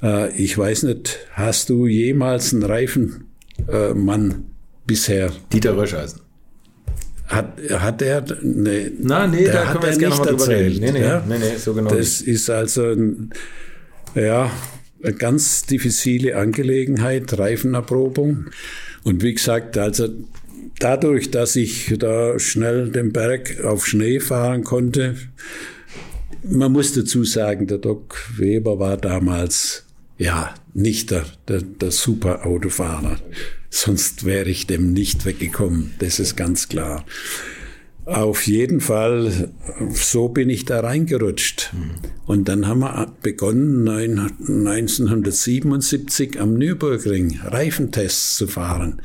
äh, 0.00 0.30
ich 0.40 0.56
weiß 0.56 0.84
nicht, 0.84 1.18
hast 1.32 1.68
du 1.68 1.88
jemals 1.88 2.54
einen 2.54 2.62
Reifenmann 2.62 4.30
äh, 4.30 4.34
bisher? 4.86 5.32
Dieter 5.52 5.76
Röscheisen. 5.76 6.20
Hat, 7.26 7.58
hat 7.70 8.02
er, 8.02 8.24
ne, 8.40 8.92
Na, 9.00 9.26
nee, 9.26 9.46
da 9.46 9.72
können 9.72 9.82
wir 9.82 9.88
jetzt 9.88 9.98
gerne 9.98 10.14
mal 10.14 10.26
drüber 10.26 10.46
reden. 10.46 10.78
Nee, 10.78 10.92
nee, 10.92 11.02
ja? 11.02 11.24
nee, 11.28 11.38
nee, 11.38 11.56
so 11.56 11.74
genau. 11.74 11.90
Das 11.90 12.20
nicht. 12.20 12.28
ist 12.28 12.48
also, 12.50 12.94
ja, 14.14 14.48
eine 15.02 15.14
ganz 15.14 15.62
diffizile 15.66 16.36
Angelegenheit, 16.36 17.38
Reifenerprobung. 17.38 18.46
Und 19.04 19.22
wie 19.22 19.34
gesagt, 19.34 19.78
also 19.78 20.08
dadurch, 20.78 21.30
dass 21.30 21.56
ich 21.56 21.94
da 21.98 22.38
schnell 22.38 22.90
den 22.90 23.12
Berg 23.12 23.64
auf 23.64 23.86
Schnee 23.86 24.20
fahren 24.20 24.64
konnte, 24.64 25.16
man 26.42 26.72
muss 26.72 26.92
dazu 26.92 27.24
sagen, 27.24 27.66
der 27.66 27.78
Doc 27.78 28.16
Weber 28.36 28.78
war 28.78 28.96
damals 28.96 29.84
ja 30.18 30.54
nicht 30.74 31.10
der, 31.10 31.24
der, 31.46 31.62
der 31.62 31.90
super 31.90 32.46
Autofahrer. 32.46 33.18
Sonst 33.70 34.24
wäre 34.24 34.48
ich 34.48 34.66
dem 34.66 34.92
nicht 34.92 35.24
weggekommen. 35.24 35.94
Das 35.98 36.18
ist 36.18 36.36
ganz 36.36 36.68
klar. 36.68 37.04
Auf 38.08 38.46
jeden 38.46 38.80
Fall, 38.80 39.50
so 39.92 40.30
bin 40.30 40.48
ich 40.48 40.64
da 40.64 40.80
reingerutscht. 40.80 41.74
Und 42.24 42.48
dann 42.48 42.66
haben 42.66 42.80
wir 42.80 43.12
begonnen, 43.22 43.86
1977 43.86 46.40
am 46.40 46.54
Nürburgring 46.54 47.38
Reifentests 47.44 48.36
zu 48.36 48.46
fahren. 48.46 49.02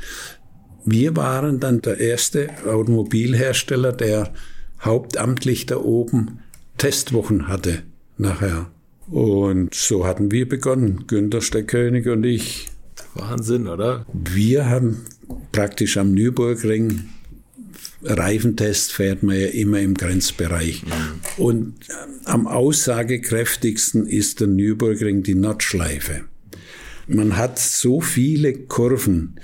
Wir 0.86 1.18
waren 1.18 1.60
dann 1.60 1.82
der 1.82 2.00
erste 2.00 2.48
Automobilhersteller, 2.66 3.92
der 3.92 4.32
hauptamtlich 4.80 5.66
da 5.66 5.76
oben 5.78 6.40
Testwochen 6.78 7.50
hatte 7.50 7.84
nachher. 8.18 8.72
Und 9.08 9.76
so 9.76 10.08
hatten 10.08 10.32
wir 10.32 10.48
begonnen, 10.48 11.08
Günter 11.08 11.42
Steckkönig 11.42 12.08
und 12.08 12.24
ich. 12.24 12.70
Wahnsinn, 13.16 13.68
oder? 13.68 14.06
Wir 14.14 14.70
haben 14.70 15.02
praktisch 15.52 15.98
am 15.98 16.14
Nürburgring 16.14 17.10
Reifentest 18.04 18.92
fährt 18.92 19.24
man 19.24 19.40
ja 19.40 19.48
immer 19.48 19.80
im 19.80 19.94
Grenzbereich. 19.94 20.84
Mhm. 20.84 21.44
Und 21.44 21.74
am 22.26 22.48
aussagekräftigsten 22.48 24.08
ist 24.08 24.40
der 24.40 24.48
Nürburgring 24.48 25.24
die 25.24 25.36
Nordschleife. 25.36 26.26
Man 27.08 27.38
hat 27.38 27.60
so 27.60 28.02
viele 28.02 28.54
Kurven, 28.54 29.40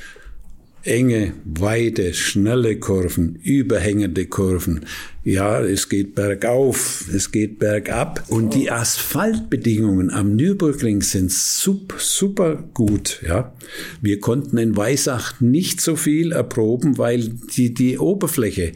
enge, 0.84 1.34
weite, 1.44 2.14
schnelle 2.14 2.78
Kurven, 2.78 3.36
überhängende 3.44 4.26
Kurven. 4.26 4.86
Ja, 5.24 5.62
es 5.62 5.90
geht 5.90 6.16
bergauf, 6.16 7.06
es 7.14 7.32
geht 7.32 7.60
bergab. 7.60 8.24
Und 8.30 8.54
die 8.56 8.72
Asphaltbedingungen 8.72 10.10
am 10.10 10.36
Nürburgring 10.36 11.02
sind 11.02 11.32
super, 11.32 11.98
super 12.00 12.64
gut. 12.74 13.22
Ja, 13.28 13.54
wir 14.02 14.20
konnten 14.20 14.58
in 14.58 14.76
Weisach 14.76 15.40
nicht 15.42 15.82
so 15.82 15.96
viel 15.96 16.32
erproben, 16.32 16.98
weil 16.98 17.30
die, 17.56 17.74
die 17.74 17.98
Oberfläche 18.00 18.74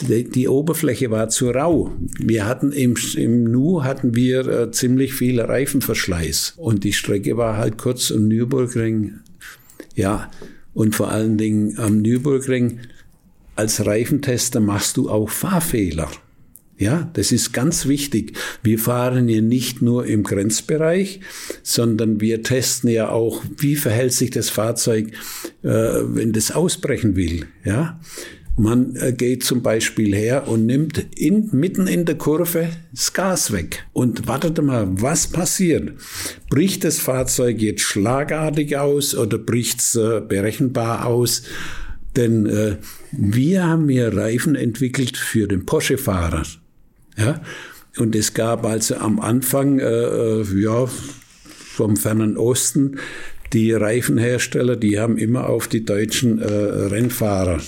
die, 0.00 0.24
die, 0.24 0.48
Oberfläche 0.48 1.10
war 1.10 1.28
zu 1.28 1.50
rau. 1.50 1.92
Wir 2.18 2.46
hatten 2.46 2.72
im, 2.72 2.96
im 3.16 3.44
Nu 3.44 3.82
hatten 3.82 4.14
wir 4.14 4.46
äh, 4.46 4.70
ziemlich 4.70 5.14
viel 5.14 5.40
Reifenverschleiß 5.40 6.54
und 6.56 6.84
die 6.84 6.92
Strecke 6.92 7.36
war 7.36 7.56
halt 7.56 7.78
kurz 7.78 8.12
am 8.12 8.28
Nürburgring. 8.28 9.20
Ja, 9.94 10.30
und 10.76 10.94
vor 10.94 11.10
allen 11.10 11.38
Dingen 11.38 11.78
am 11.78 12.02
Nürburgring 12.02 12.80
als 13.54 13.86
Reifentester 13.86 14.60
machst 14.60 14.98
du 14.98 15.08
auch 15.08 15.30
Fahrfehler. 15.30 16.10
Ja, 16.76 17.10
das 17.14 17.32
ist 17.32 17.54
ganz 17.54 17.86
wichtig. 17.86 18.36
Wir 18.62 18.78
fahren 18.78 19.26
hier 19.26 19.40
nicht 19.40 19.80
nur 19.80 20.04
im 20.04 20.22
Grenzbereich, 20.22 21.20
sondern 21.62 22.20
wir 22.20 22.42
testen 22.42 22.90
ja 22.90 23.08
auch, 23.08 23.42
wie 23.56 23.76
verhält 23.76 24.12
sich 24.12 24.30
das 24.30 24.50
Fahrzeug, 24.50 25.12
äh, 25.62 25.68
wenn 25.68 26.34
das 26.34 26.50
ausbrechen 26.50 27.16
will. 27.16 27.46
Ja, 27.64 27.98
man 28.56 28.96
äh, 28.96 29.12
geht 29.12 29.44
zum 29.44 29.62
Beispiel 29.62 30.14
her 30.14 30.48
und 30.48 30.66
nimmt 30.66 31.06
in, 31.14 31.50
mitten 31.52 31.86
in 31.86 32.06
der 32.06 32.16
Kurve 32.16 32.70
das 32.92 33.12
Gas 33.12 33.52
weg 33.52 33.84
und 33.92 34.26
wartet 34.26 34.62
mal, 34.62 34.88
was 34.90 35.26
passiert? 35.26 35.92
Bricht 36.48 36.84
das 36.84 36.98
Fahrzeug 36.98 37.60
jetzt 37.60 37.82
schlagartig 37.82 38.76
aus 38.76 39.14
oder 39.14 39.38
bricht 39.38 39.80
es 39.80 39.94
äh, 39.94 40.20
berechenbar 40.26 41.06
aus? 41.06 41.42
Denn 42.16 42.46
äh, 42.46 42.76
wir 43.12 43.66
haben 43.66 43.90
hier 43.90 44.16
Reifen 44.16 44.54
entwickelt 44.54 45.18
für 45.18 45.46
den 45.46 45.66
Porsche-Fahrer. 45.66 46.44
Ja? 47.18 47.42
Und 47.98 48.16
es 48.16 48.32
gab 48.32 48.64
also 48.64 48.96
am 48.96 49.20
Anfang, 49.20 49.78
äh, 49.78 49.84
äh 49.84 50.44
ja, 50.58 50.86
vom 50.86 51.96
fernen 51.98 52.38
Osten, 52.38 52.98
die 53.52 53.72
Reifenhersteller, 53.72 54.76
die 54.76 54.98
haben 54.98 55.18
immer 55.18 55.48
auf 55.48 55.68
die 55.68 55.84
deutschen 55.84 56.40
äh, 56.40 56.46
Rennfahrer 56.46 57.60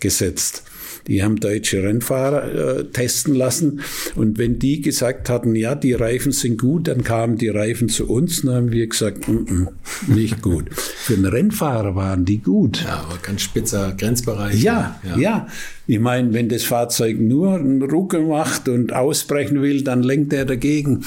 gesetzt. 0.00 0.64
Die 1.06 1.22
haben 1.22 1.36
deutsche 1.36 1.82
Rennfahrer 1.82 2.78
äh, 2.78 2.84
testen 2.84 3.34
lassen. 3.34 3.80
Und 4.14 4.38
wenn 4.38 4.58
die 4.58 4.80
gesagt 4.80 5.28
hatten, 5.28 5.54
ja, 5.54 5.74
die 5.74 5.92
Reifen 5.92 6.32
sind 6.32 6.58
gut, 6.58 6.88
dann 6.88 7.04
kamen 7.04 7.36
die 7.36 7.48
Reifen 7.48 7.88
zu 7.88 8.08
uns 8.08 8.40
und 8.40 8.54
haben 8.54 8.72
wir 8.72 8.86
gesagt, 8.86 9.28
mm 9.28 9.32
-mm, 9.32 9.68
nicht 10.06 10.40
gut. 10.40 10.70
Für 10.72 11.14
einen 11.14 11.26
Rennfahrer 11.26 11.94
waren 11.94 12.24
die 12.24 12.38
gut. 12.38 12.82
Ja, 12.84 13.04
aber 13.06 13.18
ganz 13.18 13.42
spitzer 13.42 13.94
Grenzbereich. 13.98 14.62
Ja, 14.62 14.98
ja. 15.06 15.18
ja. 15.18 15.46
Ich 15.86 16.00
meine, 16.00 16.32
wenn 16.32 16.48
das 16.48 16.64
Fahrzeug 16.64 17.20
nur 17.20 17.54
einen 17.54 17.82
Ruckel 17.82 18.22
macht 18.22 18.68
und 18.68 18.94
ausbrechen 18.94 19.60
will, 19.60 19.82
dann 19.82 20.02
lenkt 20.02 20.32
er 20.32 20.46
dagegen. 20.46 21.04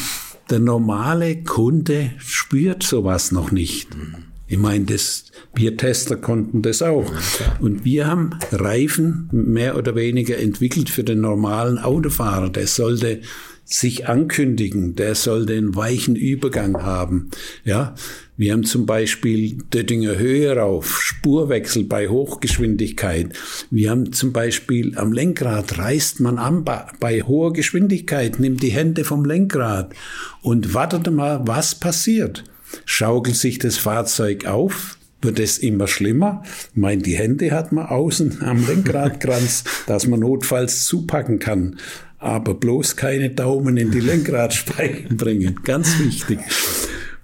Der 0.51 0.59
normale 0.59 1.43
Kunde 1.43 2.11
spürt 2.19 2.83
sowas 2.83 3.31
noch 3.31 3.51
nicht. 3.51 3.95
Mhm. 3.95 4.26
Ich 4.47 4.57
meine, 4.57 4.85
das, 4.85 5.25
wir 5.53 5.75
Tester 5.75 6.15
konnten 6.15 6.61
das 6.61 6.81
auch. 6.81 7.11
Und 7.59 7.83
wir 7.83 8.07
haben 8.07 8.31
Reifen 8.51 9.27
mehr 9.31 9.77
oder 9.77 9.95
weniger 9.95 10.37
entwickelt 10.37 10.89
für 10.89 11.03
den 11.03 11.21
normalen 11.21 11.77
Autofahrer. 11.77 12.49
Der 12.49 12.67
sollte 12.67 13.21
sich 13.65 14.07
ankündigen, 14.07 14.95
der 14.95 15.13
sollte 15.15 15.51
einen 15.51 15.75
weichen 15.75 16.15
Übergang 16.15 16.81
haben. 16.83 17.29
Ja, 17.65 17.95
wir 18.37 18.53
haben 18.53 18.63
zum 18.63 18.85
Beispiel 18.85 19.57
Döttinger 19.73 20.17
Höhe 20.17 20.55
rauf, 20.55 21.01
Spurwechsel 21.01 21.83
bei 21.83 22.07
Hochgeschwindigkeit. 22.07 23.33
Wir 23.69 23.89
haben 23.89 24.13
zum 24.13 24.31
Beispiel 24.31 24.97
am 24.97 25.11
Lenkrad 25.11 25.77
reißt 25.77 26.21
man 26.21 26.37
an 26.37 26.63
bei 26.63 27.21
hoher 27.23 27.51
Geschwindigkeit, 27.51 28.39
nimmt 28.39 28.63
die 28.63 28.69
Hände 28.69 29.03
vom 29.03 29.25
Lenkrad 29.25 29.93
und 30.41 30.73
wartet 30.73 31.11
mal, 31.11 31.41
was 31.45 31.75
passiert 31.75 32.45
schaukelt 32.85 33.35
sich 33.35 33.59
das 33.59 33.77
Fahrzeug 33.77 34.45
auf, 34.45 34.97
wird 35.21 35.39
es 35.39 35.57
immer 35.57 35.87
schlimmer. 35.87 36.43
Ich 36.71 36.77
meine, 36.77 37.01
die 37.01 37.17
Hände 37.17 37.51
hat 37.51 37.71
man 37.71 37.87
außen 37.87 38.41
am 38.43 38.65
Lenkradkranz, 38.65 39.63
dass 39.87 40.07
man 40.07 40.21
notfalls 40.21 40.85
zupacken 40.85 41.39
kann. 41.39 41.77
Aber 42.19 42.55
bloß 42.55 42.95
keine 42.95 43.29
Daumen 43.29 43.77
in 43.77 43.91
die 43.91 43.99
Lenkradspeichen 43.99 45.17
bringen. 45.17 45.59
Ganz 45.63 45.99
wichtig. 45.99 46.39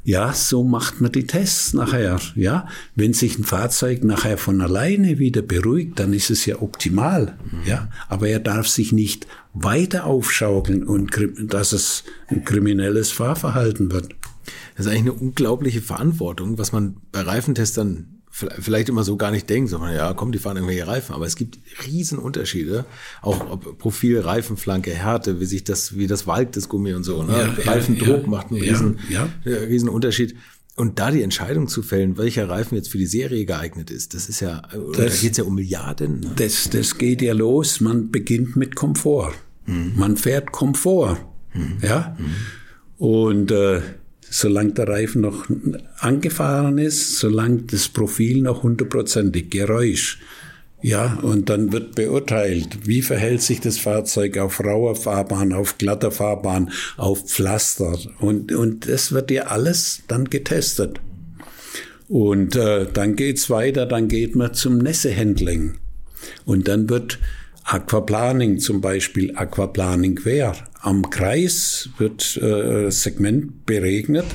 Ja, 0.05 0.33
so 0.33 0.65
macht 0.65 0.99
man 0.99 1.13
die 1.13 1.25
Tests 1.25 1.73
nachher. 1.73 2.19
Ja, 2.35 2.67
wenn 2.93 3.13
sich 3.13 3.39
ein 3.39 3.45
Fahrzeug 3.45 4.03
nachher 4.03 4.37
von 4.37 4.59
alleine 4.59 5.17
wieder 5.17 5.41
beruhigt, 5.41 5.97
dann 5.97 6.11
ist 6.11 6.29
es 6.29 6.45
ja 6.45 6.61
optimal. 6.61 7.37
Ja, 7.65 7.89
aber 8.09 8.27
er 8.27 8.39
darf 8.39 8.67
sich 8.67 8.91
nicht 8.91 9.27
weiter 9.53 10.05
aufschaukeln 10.05 10.83
und 10.83 11.11
dass 11.39 11.71
es 11.71 12.03
ein 12.27 12.43
kriminelles 12.43 13.11
Fahrverhalten 13.11 13.93
wird. 13.93 14.13
Das 14.75 14.85
ist 14.85 14.91
eigentlich 14.91 15.13
eine 15.13 15.13
unglaubliche 15.13 15.81
Verantwortung, 15.81 16.57
was 16.57 16.71
man 16.71 16.97
bei 17.11 17.21
Reifentestern 17.21 18.23
vielleicht 18.33 18.89
immer 18.89 19.03
so 19.03 19.15
gar 19.15 19.29
nicht 19.29 19.47
denkt, 19.47 19.69
sondern 19.69 19.93
ja, 19.93 20.11
komm, 20.13 20.31
die 20.31 20.39
fahren 20.39 20.57
irgendwelche 20.57 20.87
Reifen, 20.87 21.13
aber 21.13 21.27
es 21.27 21.35
gibt 21.35 21.59
Riesenunterschiede, 21.85 22.83
auch 23.21 23.51
ob 23.51 23.77
Profil, 23.77 24.21
Reifenflanke, 24.21 24.91
Härte, 24.91 25.39
wie 25.39 25.45
sich 25.45 25.63
das, 25.63 25.95
wie 25.95 26.07
das 26.07 26.25
walkt, 26.25 26.57
das 26.57 26.67
Gummi 26.67 26.93
und 26.93 27.03
so, 27.03 27.21
ne? 27.21 27.33
Ja, 27.33 27.71
Reifendruck 27.71 28.23
ja, 28.23 28.27
macht 28.27 28.49
einen 28.49 28.61
riesen, 28.61 28.99
ja, 29.09 29.29
riesen 29.45 29.87
Unterschied. 29.87 30.35
Und 30.75 30.97
da 30.97 31.11
die 31.11 31.21
Entscheidung 31.21 31.67
zu 31.67 31.83
fällen, 31.83 32.17
welcher 32.17 32.49
Reifen 32.49 32.75
jetzt 32.75 32.89
für 32.89 32.97
die 32.97 33.05
Serie 33.05 33.45
geeignet 33.45 33.91
ist, 33.91 34.15
das 34.15 34.27
ist 34.27 34.39
ja, 34.39 34.63
das, 34.71 34.97
da 34.97 35.21
geht 35.21 35.33
es 35.33 35.37
ja 35.37 35.43
um 35.43 35.53
Milliarden. 35.53 36.21
Ne? 36.21 36.31
Das, 36.35 36.67
das 36.71 36.97
geht 36.97 37.21
ja 37.21 37.33
los, 37.33 37.79
man 37.79 38.09
beginnt 38.09 38.55
mit 38.55 38.75
Komfort. 38.75 39.33
Mhm. 39.67 39.93
Man 39.95 40.17
fährt 40.17 40.51
Komfort. 40.51 41.17
Mhm. 41.53 41.77
Ja. 41.83 42.17
Mhm. 42.17 43.05
Und 43.05 43.51
äh, 43.51 43.81
solange 44.33 44.73
der 44.73 44.87
Reifen 44.87 45.21
noch 45.21 45.45
angefahren 45.99 46.79
ist, 46.79 47.19
solange 47.19 47.63
das 47.63 47.87
Profil 47.87 48.41
noch 48.41 48.63
hundertprozentig 48.63 49.51
Geräusch. 49.51 50.19
Ja, 50.81 51.19
und 51.21 51.49
dann 51.49 51.71
wird 51.71 51.95
beurteilt, 51.95 52.87
wie 52.87 53.03
verhält 53.03 53.41
sich 53.43 53.61
das 53.61 53.77
Fahrzeug 53.77 54.37
auf 54.39 54.59
rauer 54.59 54.95
Fahrbahn, 54.95 55.53
auf 55.53 55.77
glatter 55.77 56.11
Fahrbahn, 56.11 56.71
auf 56.97 57.29
Pflaster. 57.29 57.97
Und, 58.19 58.51
und 58.51 58.89
das 58.89 59.11
wird 59.11 59.29
ja 59.29 59.43
alles 59.43 60.01
dann 60.07 60.25
getestet. 60.25 60.99
Und 62.09 62.55
äh, 62.55 62.87
dann 62.91 63.15
geht's 63.15 63.49
weiter, 63.49 63.85
dann 63.85 64.07
geht 64.07 64.35
man 64.35 64.55
zum 64.55 64.79
Nässehandling. 64.79 65.75
Und 66.43 66.67
dann 66.67 66.89
wird 66.89 67.19
Aquaplaning 67.63 68.59
zum 68.59 68.81
Beispiel, 68.81 69.35
Aquaplaning 69.35 70.15
quer. 70.15 70.53
Am 70.81 71.09
Kreis 71.09 71.89
wird 71.97 72.37
äh, 72.37 72.91
Segment 72.91 73.65
beregnet 73.65 74.25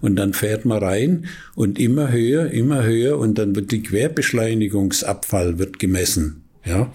und 0.00 0.16
dann 0.16 0.32
fährt 0.32 0.64
man 0.64 0.82
rein 0.82 1.26
und 1.54 1.78
immer 1.78 2.10
höher, 2.10 2.50
immer 2.50 2.82
höher 2.84 3.18
und 3.18 3.36
dann 3.38 3.54
wird 3.54 3.70
die 3.70 3.82
Querbeschleunigungsabfall 3.82 5.58
wird 5.58 5.78
gemessen. 5.78 6.44
Ja. 6.64 6.90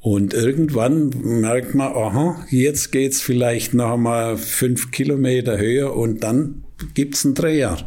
Und 0.00 0.34
irgendwann 0.34 1.08
merkt 1.40 1.74
man, 1.74 1.92
aha, 1.92 2.44
jetzt 2.50 2.92
geht's 2.92 3.22
vielleicht 3.22 3.72
noch 3.72 3.94
einmal 3.94 4.36
fünf 4.36 4.90
Kilometer 4.90 5.56
höher 5.56 5.96
und 5.96 6.22
dann 6.22 6.64
gibt's 6.92 7.24
einen 7.24 7.34
Dreher. 7.34 7.78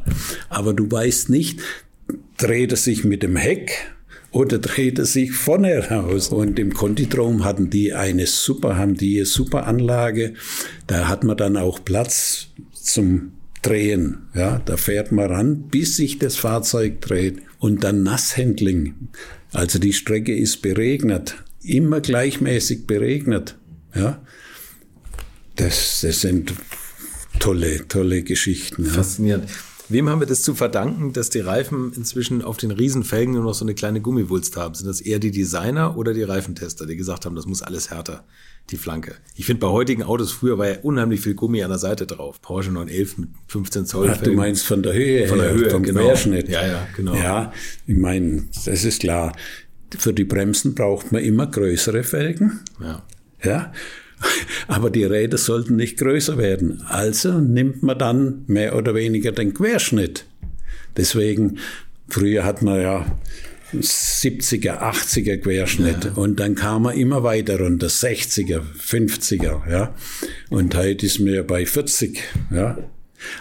Aber 0.49 0.73
du 0.73 0.89
weißt 0.89 1.29
nicht, 1.29 1.59
dreht 2.37 2.71
er 2.71 2.77
sich 2.77 3.03
mit 3.03 3.21
dem 3.21 3.35
Heck 3.35 3.71
oder 4.37 4.59
dreht 4.59 4.99
es 4.99 5.13
sich 5.13 5.31
vorne 5.31 5.89
raus. 5.89 6.29
Und 6.29 6.59
im 6.59 6.71
Konditrom 6.71 7.43
hatten 7.43 7.71
die 7.71 7.93
eine 7.93 8.27
super, 8.27 8.77
haben 8.77 8.95
die 8.95 9.17
eine 9.17 9.25
super 9.25 9.65
Anlage. 9.65 10.35
Da 10.85 11.07
hat 11.07 11.23
man 11.23 11.37
dann 11.37 11.57
auch 11.57 11.83
Platz 11.83 12.49
zum 12.71 13.31
Drehen. 13.63 14.27
Ja, 14.35 14.61
da 14.63 14.77
fährt 14.77 15.11
man 15.11 15.31
ran, 15.31 15.63
bis 15.69 15.95
sich 15.95 16.19
das 16.19 16.35
Fahrzeug 16.35 17.01
dreht. 17.01 17.39
Und 17.57 17.83
dann 17.83 18.03
Nasshandling. 18.03 18.93
Also 19.53 19.79
die 19.79 19.93
Strecke 19.93 20.37
ist 20.37 20.61
beregnet. 20.61 21.35
Immer 21.63 21.99
gleichmäßig 21.99 22.85
beregnet. 22.85 23.57
Ja. 23.95 24.21
Das, 25.55 26.01
das 26.01 26.21
sind 26.21 26.53
tolle, 27.39 27.87
tolle 27.87 28.21
Geschichten. 28.21 28.85
Ja. 28.85 29.41
Wem 29.89 30.09
haben 30.09 30.19
wir 30.19 30.27
das 30.27 30.41
zu 30.41 30.53
verdanken, 30.53 31.13
dass 31.13 31.29
die 31.29 31.39
Reifen 31.39 31.93
inzwischen 31.93 32.41
auf 32.41 32.57
den 32.57 32.71
Riesenfelgen 32.71 33.33
nur 33.33 33.43
noch 33.43 33.53
so 33.53 33.63
eine 33.63 33.73
kleine 33.73 34.01
Gummiwulst 34.01 34.57
haben? 34.57 34.75
Sind 34.75 34.87
das 34.87 34.99
eher 34.99 35.19
die 35.19 35.31
Designer 35.31 35.97
oder 35.97 36.13
die 36.13 36.23
Reifentester, 36.23 36.85
die 36.85 36.97
gesagt 36.97 37.25
haben, 37.25 37.35
das 37.35 37.45
muss 37.45 37.61
alles 37.61 37.89
härter, 37.89 38.25
die 38.69 38.75
Flanke? 38.75 39.15
Ich 39.35 39.45
finde 39.45 39.61
bei 39.61 39.67
heutigen 39.67 40.03
Autos, 40.03 40.33
früher 40.33 40.57
war 40.57 40.67
ja 40.67 40.79
unheimlich 40.81 41.21
viel 41.21 41.35
Gummi 41.35 41.63
an 41.63 41.69
der 41.69 41.79
Seite 41.79 42.05
drauf. 42.05 42.41
Porsche 42.41 42.71
911 42.71 43.17
mit 43.17 43.29
15 43.47 43.85
Zoll. 43.85 44.09
Ach, 44.11 44.21
du 44.21 44.33
meinst 44.33 44.65
von 44.65 44.83
der 44.83 44.93
Höhe 44.93 45.27
von 45.27 45.37
der 45.37 45.53
Höhe, 45.53 45.69
vom 45.69 45.83
genau. 45.83 46.01
Querschnitt. 46.01 46.49
Ja, 46.49 46.67
ja, 46.67 46.87
genau. 46.95 47.15
Ja, 47.15 47.53
ich 47.85 47.97
meine, 47.97 48.43
das 48.65 48.83
ist 48.83 48.99
klar. 48.99 49.33
Für 49.97 50.13
die 50.13 50.25
Bremsen 50.25 50.75
braucht 50.75 51.13
man 51.13 51.23
immer 51.23 51.47
größere 51.47 52.03
Felgen. 52.03 52.59
Ja. 52.81 53.03
Ja. 53.41 53.71
Aber 54.67 54.89
die 54.89 55.03
Räder 55.03 55.37
sollten 55.37 55.75
nicht 55.75 55.97
größer 55.97 56.37
werden. 56.37 56.83
Also 56.87 57.39
nimmt 57.39 57.83
man 57.83 57.97
dann 57.97 58.43
mehr 58.47 58.75
oder 58.75 58.95
weniger 58.95 59.31
den 59.31 59.53
Querschnitt. 59.53 60.25
Deswegen, 60.95 61.59
früher 62.09 62.43
hat 62.43 62.61
man 62.61 62.81
ja 62.81 63.05
70er, 63.73 64.79
80er 64.79 65.37
Querschnitt 65.37 66.05
ja. 66.05 66.11
und 66.13 66.39
dann 66.39 66.55
kam 66.55 66.85
er 66.85 66.93
immer 66.93 67.23
weiter 67.23 67.59
runter, 67.59 67.87
60er, 67.87 68.61
50er, 68.79 69.69
ja. 69.69 69.93
Und 70.49 70.75
heute 70.75 71.05
ist 71.05 71.19
mir 71.19 71.43
bei 71.43 71.65
40, 71.65 72.19
ja. 72.51 72.77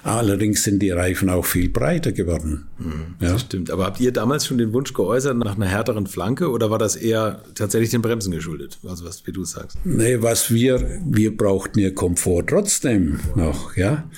Allerdings 0.03 0.63
sind 0.63 0.81
die 0.81 0.91
Reifen 0.91 1.31
auch 1.31 1.45
viel 1.45 1.69
breiter 1.69 2.13
geworden. 2.13 2.67
Mhm, 2.79 3.17
ja. 3.21 3.33
Das 3.33 3.43
stimmt. 3.43 3.71
Aber 3.71 3.87
habt 3.87 4.01
ihr 4.01 4.13
damals 4.13 4.47
schon 4.47 4.59
den 4.59 4.73
Wunsch 4.73 4.93
geäußert 4.93 5.37
nach 5.37 5.57
einer 5.57 5.67
härteren 5.67 6.07
Flanke 6.07 6.51
oder 6.51 6.71
war 6.71 6.79
das 6.79 6.97
eher 6.97 7.43
tatsächlich 7.55 7.91
den 7.91 8.03
Bremsen 8.03 8.31
geschuldet? 8.33 8.79
Also 8.87 9.05
was, 9.05 9.27
wie 9.27 9.33
du 9.33 9.45
sagst? 9.45 9.79
Nee, 9.85 10.23
was 10.23 10.51
wir, 10.51 11.01
wir 11.05 11.37
brauchten 11.37 11.79
ja 11.81 11.91
Komfort 11.91 12.47
trotzdem 12.49 13.21
noch, 13.35 13.77
ja. 13.77 14.09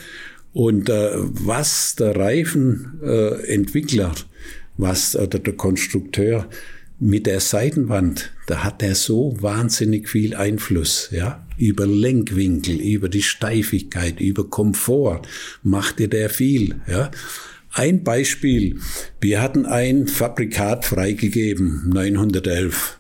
Und 0.52 0.88
äh, 0.88 1.10
was 1.14 1.94
der 1.96 2.16
Reifenentwickler, 2.16 4.10
äh, 4.10 4.24
was 4.76 5.14
oder 5.16 5.38
der 5.38 5.54
Konstrukteur 5.54 6.46
mit 7.00 7.26
der 7.26 7.40
Seitenwand, 7.40 8.32
da 8.46 8.64
hat 8.64 8.82
er 8.82 8.94
so 8.94 9.36
wahnsinnig 9.40 10.08
viel 10.08 10.34
Einfluss, 10.34 11.10
ja. 11.12 11.44
Über 11.56 11.86
Lenkwinkel, 11.86 12.76
über 12.80 13.08
die 13.08 13.22
Steifigkeit, 13.22 14.20
über 14.20 14.48
Komfort 14.48 15.22
machte 15.62 16.08
der 16.08 16.30
viel, 16.30 16.76
ja. 16.86 17.10
Ein 17.72 18.02
Beispiel. 18.02 18.80
Wir 19.20 19.42
hatten 19.42 19.66
ein 19.66 20.08
Fabrikat 20.08 20.84
freigegeben, 20.84 21.90
911. 21.90 22.98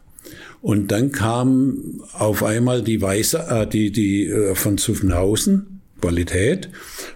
Und 0.60 0.92
dann 0.92 1.10
kam 1.12 2.00
auf 2.12 2.42
einmal 2.42 2.82
die 2.82 3.00
Weiße, 3.00 3.46
äh, 3.48 3.66
die, 3.66 3.90
die 3.90 4.26
äh, 4.26 4.54
von 4.54 4.76
Zuffenhausen, 4.76 5.80
Qualität, 6.00 6.68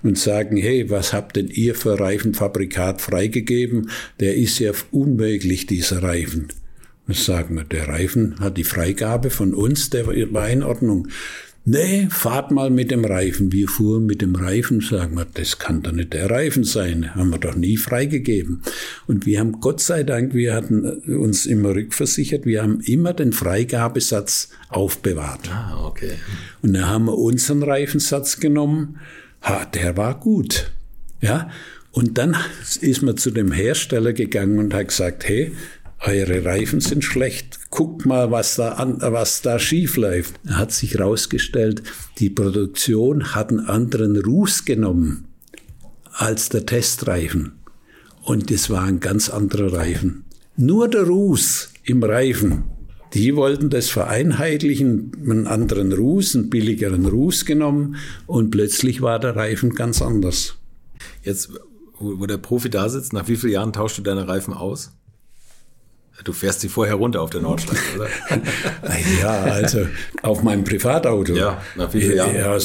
und 0.02 0.18
sagen, 0.18 0.56
hey, 0.56 0.90
was 0.90 1.12
habt 1.12 1.36
denn 1.36 1.48
ihr 1.48 1.74
für 1.74 2.00
Reifenfabrikat 2.00 3.00
freigegeben? 3.00 3.90
Der 4.18 4.36
ist 4.36 4.58
ja 4.58 4.72
unmöglich, 4.90 5.66
dieser 5.66 6.02
Reifen. 6.02 6.48
Was 7.06 7.24
sagen 7.24 7.56
wir, 7.56 7.64
der 7.64 7.88
Reifen 7.88 8.38
hat 8.40 8.56
die 8.56 8.64
Freigabe 8.64 9.30
von 9.30 9.54
uns, 9.54 9.90
der 9.90 10.06
war 10.06 10.48
in 10.48 10.62
Ordnung. 10.62 11.08
Nee, 11.64 12.08
fahrt 12.10 12.50
mal 12.50 12.70
mit 12.70 12.90
dem 12.90 13.04
Reifen. 13.04 13.52
Wir 13.52 13.68
fuhren 13.68 14.04
mit 14.04 14.20
dem 14.20 14.34
Reifen, 14.34 14.80
sagen 14.80 15.16
wir, 15.16 15.26
das 15.32 15.60
kann 15.60 15.80
doch 15.82 15.92
nicht 15.92 16.12
der 16.12 16.28
Reifen 16.28 16.64
sein. 16.64 17.14
Haben 17.14 17.30
wir 17.30 17.38
doch 17.38 17.54
nie 17.54 17.76
freigegeben. 17.76 18.62
Und 19.06 19.26
wir 19.26 19.38
haben, 19.38 19.60
Gott 19.60 19.80
sei 19.80 20.02
Dank, 20.02 20.34
wir 20.34 20.54
hatten 20.54 20.84
uns 20.84 21.46
immer 21.46 21.72
rückversichert, 21.72 22.46
wir 22.46 22.62
haben 22.62 22.80
immer 22.80 23.12
den 23.12 23.32
Freigabesatz 23.32 24.48
aufbewahrt. 24.70 25.48
Ah, 25.52 25.86
okay. 25.86 26.14
Und 26.62 26.72
dann 26.72 26.88
haben 26.88 27.04
wir 27.04 27.16
unseren 27.16 27.62
Reifensatz 27.62 28.40
genommen. 28.40 28.98
Ha, 29.42 29.64
der 29.66 29.96
war 29.96 30.18
gut. 30.18 30.72
Ja. 31.20 31.48
Und 31.92 32.18
dann 32.18 32.36
ist 32.80 33.02
man 33.02 33.16
zu 33.16 33.30
dem 33.30 33.52
Hersteller 33.52 34.12
gegangen 34.12 34.58
und 34.58 34.74
hat 34.74 34.88
gesagt, 34.88 35.28
hey, 35.28 35.52
eure 36.04 36.44
Reifen 36.44 36.80
sind 36.80 37.04
schlecht. 37.04 37.70
Guckt 37.70 38.06
mal, 38.06 38.30
was 38.30 38.56
da, 38.56 38.72
an, 38.72 38.98
was 39.00 39.42
da 39.42 39.58
schief 39.58 39.96
läuft. 39.96 40.34
Hat 40.48 40.72
sich 40.72 40.94
herausgestellt, 40.94 41.82
die 42.18 42.30
Produktion 42.30 43.34
hat 43.34 43.50
einen 43.50 43.60
anderen 43.60 44.16
Ruß 44.16 44.64
genommen 44.64 45.28
als 46.12 46.48
der 46.48 46.66
Testreifen. 46.66 47.52
Und 48.22 48.50
das 48.50 48.70
war 48.70 48.82
ein 48.82 49.00
ganz 49.00 49.30
anderer 49.30 49.72
Reifen. 49.72 50.24
Nur 50.56 50.88
der 50.88 51.04
Ruß 51.04 51.70
im 51.84 52.02
Reifen. 52.02 52.64
Die 53.14 53.36
wollten 53.36 53.68
das 53.68 53.90
vereinheitlichen, 53.90 55.12
einen 55.22 55.46
anderen 55.46 55.92
Ruß, 55.92 56.34
einen 56.34 56.50
billigeren 56.50 57.06
Ruß 57.06 57.44
genommen 57.44 57.96
und 58.26 58.50
plötzlich 58.50 59.02
war 59.02 59.18
der 59.18 59.36
Reifen 59.36 59.74
ganz 59.74 60.00
anders. 60.00 60.56
Jetzt, 61.22 61.50
wo 61.98 62.24
der 62.26 62.38
Profi 62.38 62.70
da 62.70 62.88
sitzt, 62.88 63.12
nach 63.12 63.28
wie 63.28 63.36
vielen 63.36 63.52
Jahren 63.52 63.72
tauschst 63.72 63.98
du 63.98 64.02
deine 64.02 64.28
Reifen 64.28 64.54
aus? 64.54 64.92
Du 66.24 66.32
fährst 66.32 66.60
sie 66.60 66.68
vorher 66.68 66.94
runter 66.94 67.20
auf 67.20 67.30
der 67.30 67.40
Nordschleife, 67.40 67.96
oder? 67.96 68.08
ja, 69.20 69.42
also 69.44 69.88
auf 70.22 70.42
meinem 70.42 70.62
Privatauto. 70.62 71.34
Ja, 71.34 71.60
nach 71.74 71.92
wie 71.94 72.00
vielen 72.00 72.16
Jahren? 72.16 72.36
Ja, 72.36 72.58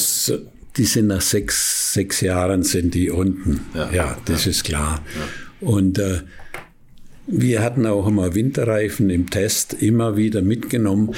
die 0.76 0.86
sind 0.86 1.08
nach 1.08 1.22
sechs, 1.22 1.94
sechs 1.94 2.22
Jahren 2.22 2.64
sind 2.64 2.94
die 2.94 3.10
unten. 3.10 3.62
Ja, 3.74 3.92
ja 3.92 4.18
das 4.26 4.46
ja. 4.46 4.52
ist 4.52 4.64
klar. 4.64 5.04
Ja. 5.16 5.68
Und 5.68 5.98
äh, 5.98 6.22
wir 7.26 7.62
hatten 7.62 7.86
auch 7.86 8.08
immer 8.08 8.36
Winterreifen 8.36 9.10
im 9.10 9.30
Test 9.30 9.74
immer 9.74 10.18
wieder 10.18 10.42
mitgenommen. 10.42 11.14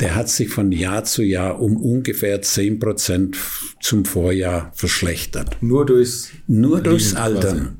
Der 0.00 0.14
hat 0.14 0.28
sich 0.28 0.50
von 0.50 0.70
Jahr 0.70 1.04
zu 1.04 1.22
Jahr 1.22 1.60
um 1.60 1.76
ungefähr 1.76 2.42
zehn 2.42 2.78
Prozent 2.78 3.36
zum 3.80 4.04
Vorjahr 4.04 4.70
verschlechtert. 4.74 5.56
Nur 5.60 5.86
durchs, 5.86 6.30
Nur 6.46 6.80
durchs 6.80 7.14
Altern. 7.14 7.78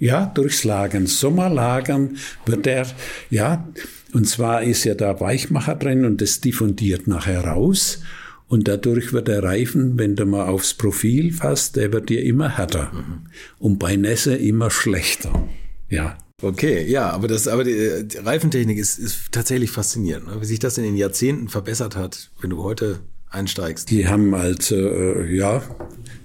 Ja, 0.00 0.24
durchs 0.24 0.64
Lagern. 0.64 1.06
Sommerlagern 1.06 2.16
wird 2.46 2.66
er, 2.66 2.86
ja, 3.28 3.68
und 4.12 4.26
zwar 4.26 4.62
ist 4.62 4.84
ja 4.84 4.94
da 4.94 5.20
Weichmacher 5.20 5.76
drin 5.76 6.04
und 6.06 6.20
das 6.20 6.40
diffundiert 6.40 7.06
nachher 7.06 7.44
raus. 7.44 8.00
Und 8.48 8.66
dadurch 8.66 9.12
wird 9.12 9.28
der 9.28 9.44
Reifen, 9.44 9.98
wenn 9.98 10.16
du 10.16 10.24
mal 10.24 10.48
aufs 10.48 10.74
Profil 10.74 11.32
fasst, 11.32 11.76
der 11.76 11.92
wird 11.92 12.08
dir 12.08 12.24
immer 12.24 12.56
härter. 12.56 12.90
Mhm. 12.92 13.26
Und 13.58 13.78
bei 13.78 13.94
Nässe 13.94 14.34
immer 14.34 14.70
schlechter. 14.70 15.48
Ja. 15.88 16.18
Okay, 16.42 16.90
ja, 16.90 17.10
aber 17.10 17.28
das, 17.28 17.46
aber 17.46 17.64
die, 17.64 18.08
die 18.08 18.16
Reifentechnik 18.16 18.78
ist, 18.78 18.98
ist 18.98 19.30
tatsächlich 19.30 19.70
faszinierend, 19.70 20.26
ne? 20.26 20.40
wie 20.40 20.46
sich 20.46 20.58
das 20.58 20.78
in 20.78 20.84
den 20.84 20.96
Jahrzehnten 20.96 21.48
verbessert 21.48 21.96
hat, 21.96 22.30
wenn 22.40 22.48
du 22.48 22.62
heute 22.62 23.00
einsteigst. 23.30 23.90
Die 23.90 24.06
haben 24.08 24.34
also, 24.34 24.76
äh, 24.76 25.34
ja, 25.34 25.62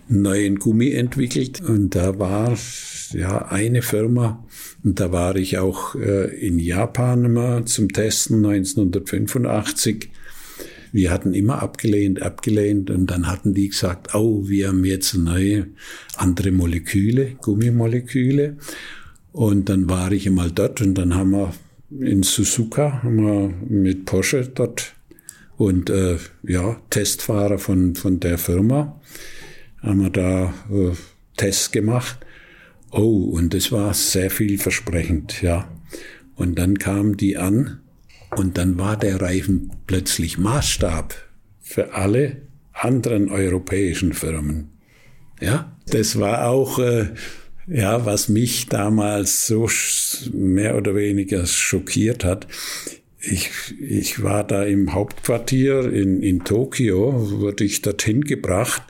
neuen 0.08 0.60
Gummi 0.60 0.92
entwickelt. 0.92 1.62
Und 1.62 1.96
da 1.96 2.20
war 2.20 2.58
ja 3.12 3.48
eine 3.48 3.82
Firma. 3.82 4.46
Und 4.84 5.00
da 5.00 5.12
war 5.12 5.36
ich 5.36 5.58
auch 5.58 5.96
äh, 5.96 6.36
in 6.46 6.60
Japan 6.60 7.26
immer 7.26 7.66
zum 7.66 7.90
Testen 7.90 8.46
1985. 8.46 10.10
Wir 10.92 11.12
hatten 11.12 11.34
immer 11.34 11.62
abgelehnt, 11.62 12.22
abgelehnt. 12.22 12.90
Und 12.90 13.08
dann 13.08 13.28
hatten 13.28 13.54
die 13.54 13.70
gesagt, 13.70 14.14
oh, 14.14 14.48
wir 14.48 14.70
haben 14.70 14.86
jetzt 14.86 15.16
neue 15.16 15.68
andere 16.16 16.52
Moleküle, 16.52 17.36
Gummimoleküle. 17.42 18.58
Und 19.32 19.70
dann 19.70 19.90
war 19.90 20.12
ich 20.12 20.28
einmal 20.28 20.52
dort. 20.52 20.82
Und 20.82 20.96
dann 20.96 21.16
haben 21.16 21.32
wir 21.32 21.54
in 22.00 22.24
Suzuka 22.24 23.04
haben 23.04 23.18
wir 23.18 23.54
mit 23.70 24.06
Porsche 24.06 24.48
dort 24.48 24.95
und 25.58 25.90
äh, 25.90 26.18
ja 26.44 26.82
Testfahrer 26.90 27.58
von 27.58 27.96
von 27.96 28.20
der 28.20 28.38
Firma 28.38 29.00
haben 29.82 30.02
wir 30.02 30.10
da 30.10 30.54
äh, 30.72 30.92
Tests 31.38 31.72
gemacht. 31.72 32.26
Oh, 32.92 33.26
und 33.26 33.54
das 33.54 33.72
war 33.72 33.94
sehr 33.94 34.32
vielversprechend, 34.32 35.42
ja. 35.42 35.70
Und 36.36 36.58
dann 36.58 36.80
kamen 36.80 37.18
die 37.18 37.38
an 37.38 37.82
und 38.36 38.58
dann 38.58 38.78
war 38.78 38.98
der 38.98 39.22
Reifen 39.22 39.72
plötzlich 39.88 40.38
Maßstab 40.38 41.16
für 41.62 41.94
alle 41.94 42.42
anderen 42.74 43.30
europäischen 43.30 44.14
Firmen. 44.14 44.72
Ja, 45.42 45.78
das 45.88 46.20
war 46.20 46.48
auch, 46.48 46.80
äh, 46.80 47.10
ja, 47.68 48.06
was 48.06 48.30
mich 48.30 48.68
damals 48.68 49.48
so 49.48 49.70
mehr 50.34 50.78
oder 50.78 50.96
weniger 50.96 51.46
schockiert 51.46 52.24
hat. 52.24 52.48
Ich, 53.28 53.50
ich 53.80 54.22
war 54.22 54.44
da 54.44 54.64
im 54.64 54.94
Hauptquartier 54.94 55.92
in, 55.92 56.22
in 56.22 56.44
Tokio, 56.44 57.32
wurde 57.40 57.64
ich 57.64 57.82
dorthin 57.82 58.22
gebracht 58.22 58.84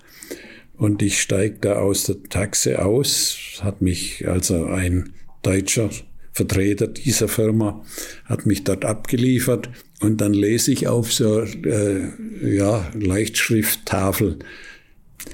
und 0.77 1.01
ich 1.01 1.21
steige 1.21 1.57
da 1.61 1.75
aus 1.77 2.05
der 2.05 2.21
Taxe 2.23 2.83
aus, 2.83 3.59
hat 3.61 3.81
mich 3.81 4.27
also 4.27 4.65
ein 4.65 5.13
deutscher 5.41 5.89
Vertreter 6.33 6.87
dieser 6.87 7.29
Firma, 7.29 7.85
hat 8.25 8.45
mich 8.45 8.65
dort 8.65 8.83
abgeliefert 8.83 9.69
und 10.01 10.19
dann 10.19 10.33
lese 10.33 10.73
ich 10.73 10.87
auf 10.87 11.13
so 11.13 11.41
äh, 11.41 12.09
ja, 12.43 12.91
Leichtschrifttafel, 12.93 14.39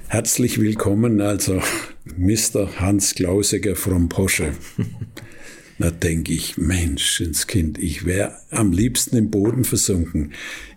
herzlich 0.07 0.59
willkommen, 0.59 1.21
also 1.21 1.59
Mr. 2.17 2.79
Hans 2.79 3.15
Klausiger 3.15 3.75
from 3.75 4.09
Porsche. 4.09 4.53
Da 5.81 5.89
denke 5.89 6.31
ich, 6.31 6.57
Mensch, 6.57 7.21
ins 7.21 7.47
Kind, 7.47 7.79
ich 7.79 8.05
wäre 8.05 8.33
am 8.51 8.71
liebsten 8.71 9.17
im 9.17 9.31
Boden 9.31 9.63
versunken. 9.63 10.33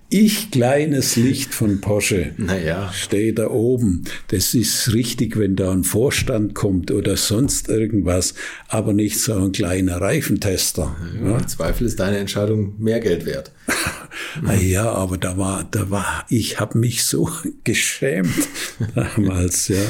Ich, 0.09 0.51
kleines 0.51 1.17
Licht 1.17 1.53
von 1.53 1.83
Porsche, 1.83 2.33
naja. 2.39 2.91
stehe 2.93 3.35
da 3.35 3.49
oben. 3.49 4.05
Das 4.29 4.55
ist 4.55 4.95
richtig, 4.95 5.39
wenn 5.39 5.57
da 5.57 5.73
ein 5.73 5.85
Vorstand 5.85 6.55
kommt 6.55 6.91
oder 6.91 7.19
sonst 7.19 7.69
irgendwas, 7.69 8.33
aber 8.69 8.95
nicht 8.95 9.19
so 9.19 9.35
ein 9.35 9.53
kleiner 9.53 10.01
Reifentester. 10.01 10.97
Ja, 11.23 11.37
Im 11.37 11.49
Zweifel 11.49 11.87
ist 11.87 12.01
deine 12.01 12.17
Entscheidung 12.17 12.75
mehr 12.79 13.01
Geld 13.01 13.27
wert. 13.27 13.53
ja, 14.61 14.91
aber 14.91 15.19
da 15.19 15.37
war, 15.37 15.65
da 15.71 15.91
war, 15.91 16.25
ich 16.31 16.61
habe 16.61 16.79
mich 16.79 17.05
so 17.05 17.29
geschämt 17.65 18.49
damals, 18.95 19.69
ja. 19.69 19.83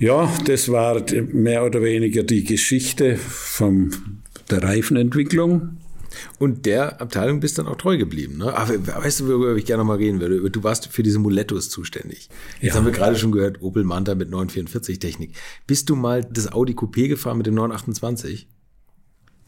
Ja, 0.00 0.32
das 0.46 0.70
war 0.70 1.04
mehr 1.30 1.62
oder 1.62 1.82
weniger 1.82 2.22
die 2.22 2.42
Geschichte 2.42 3.18
vom, 3.18 3.90
der 4.50 4.62
Reifenentwicklung. 4.62 5.76
Und 6.38 6.64
der 6.64 7.02
Abteilung 7.02 7.40
bist 7.40 7.58
dann 7.58 7.68
auch 7.68 7.76
treu 7.76 7.98
geblieben. 7.98 8.38
Ne? 8.38 8.52
Aber 8.56 8.74
weißt 8.86 9.20
du, 9.20 9.28
worüber 9.28 9.54
ich 9.56 9.66
gerne 9.66 9.82
noch 9.82 9.88
mal 9.88 9.98
reden 9.98 10.18
würde? 10.18 10.50
Du 10.50 10.64
warst 10.64 10.88
für 10.88 11.02
diese 11.02 11.18
Mulettos 11.18 11.68
zuständig. 11.68 12.30
Jetzt 12.62 12.72
ja. 12.72 12.78
haben 12.78 12.86
wir 12.86 12.92
gerade 12.92 13.16
schon 13.16 13.30
gehört, 13.30 13.60
Opel 13.60 13.84
Manta 13.84 14.14
mit 14.14 14.30
944 14.30 14.98
Technik. 14.98 15.34
Bist 15.66 15.90
du 15.90 15.96
mal 15.96 16.24
das 16.24 16.50
Audi 16.50 16.72
Coupé 16.72 17.06
gefahren 17.06 17.36
mit 17.36 17.46
dem 17.46 17.54
928? 17.54 18.48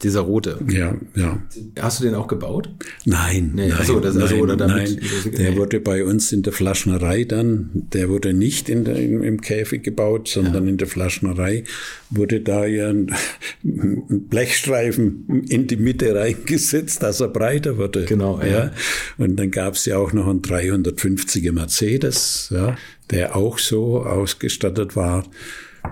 Dieser 0.03 0.19
rote. 0.19 0.59
Ja, 0.69 0.95
ja. 1.15 1.41
Hast 1.79 1.99
du 1.99 2.03
den 2.03 2.15
auch 2.15 2.27
gebaut? 2.27 2.69
Nein. 3.05 3.51
Nee, 3.55 3.69
nein, 3.69 3.77
achso, 3.79 4.01
das, 4.01 4.17
also, 4.17 4.35
nein, 4.35 4.43
oder 4.43 4.57
damit, 4.57 5.01
nein. 5.01 5.33
Der 5.37 5.51
nee. 5.51 5.57
wurde 5.57 5.79
bei 5.79 6.03
uns 6.03 6.33
in 6.33 6.43
der 6.43 6.51
Flaschnerei 6.51 7.23
dann, 7.23 7.69
der 7.73 8.09
wurde 8.09 8.33
nicht 8.33 8.67
in 8.67 8.83
der, 8.83 8.97
im, 8.97 9.23
im 9.23 9.39
Käfig 9.39 9.81
gebaut, 9.81 10.27
sondern 10.27 10.65
ja. 10.65 10.71
in 10.71 10.77
der 10.77 10.87
Flaschnerei 10.87 11.63
wurde 12.09 12.41
da 12.41 12.65
ja 12.65 12.89
ein 12.89 13.15
Blechstreifen 13.63 15.45
in 15.47 15.67
die 15.67 15.77
Mitte 15.77 16.13
reingesetzt, 16.13 17.01
dass 17.01 17.21
er 17.21 17.29
breiter 17.29 17.77
wurde. 17.77 18.03
Genau, 18.03 18.41
ja. 18.41 18.47
ja. 18.47 18.71
Und 19.17 19.37
dann 19.37 19.51
gab 19.51 19.75
es 19.75 19.85
ja 19.85 19.97
auch 19.97 20.11
noch 20.11 20.27
einen 20.27 20.41
350er 20.41 21.53
Mercedes, 21.53 22.49
ja, 22.51 22.75
der 23.09 23.37
auch 23.37 23.57
so 23.57 24.03
ausgestattet 24.03 24.97
war. 24.97 25.25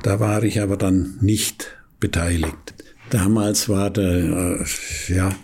Da 0.03 0.19
war 0.19 0.43
ich 0.43 0.59
aber 0.59 0.75
dann 0.75 1.17
nicht 1.21 1.77
beteiligt. 1.99 2.73
Damals 3.11 3.67
war 3.67 3.89
der, 3.89 4.13
äh, 4.13 5.13
ja, 5.13 5.35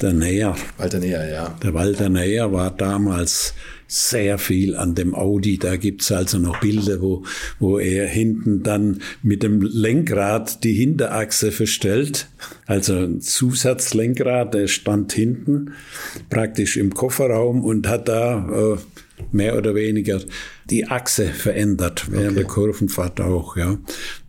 der 0.00 0.12
Näher. 0.12 0.54
Walter 0.76 0.98
Näher, 0.98 1.28
ja. 1.28 1.58
Der 1.62 1.72
Walter 1.72 2.10
Näher 2.10 2.52
war 2.52 2.70
damals 2.70 3.54
sehr 3.88 4.36
viel 4.36 4.76
an 4.76 4.94
dem 4.94 5.14
Audi. 5.14 5.58
Da 5.58 5.76
gibt's 5.76 6.12
also 6.12 6.38
noch 6.38 6.60
Bilder, 6.60 7.00
wo, 7.00 7.24
wo 7.58 7.78
er 7.78 8.06
hinten 8.06 8.62
dann 8.62 9.00
mit 9.22 9.42
dem 9.42 9.62
Lenkrad 9.62 10.62
die 10.64 10.74
Hinterachse 10.74 11.52
verstellt. 11.52 12.28
Also 12.66 12.94
ein 12.96 13.22
Zusatzlenkrad, 13.22 14.52
der 14.52 14.66
stand 14.66 15.12
hinten 15.12 15.72
praktisch 16.28 16.76
im 16.76 16.92
Kofferraum 16.92 17.64
und 17.64 17.88
hat 17.88 18.08
da 18.08 18.74
äh, 18.74 18.76
mehr 19.32 19.56
oder 19.56 19.74
weniger 19.74 20.20
die 20.68 20.86
Achse 20.86 21.26
verändert 21.26 22.06
während 22.10 22.32
okay. 22.32 22.36
der 22.36 22.44
Kurvenfahrt 22.44 23.20
auch. 23.20 23.56
Ja, 23.56 23.78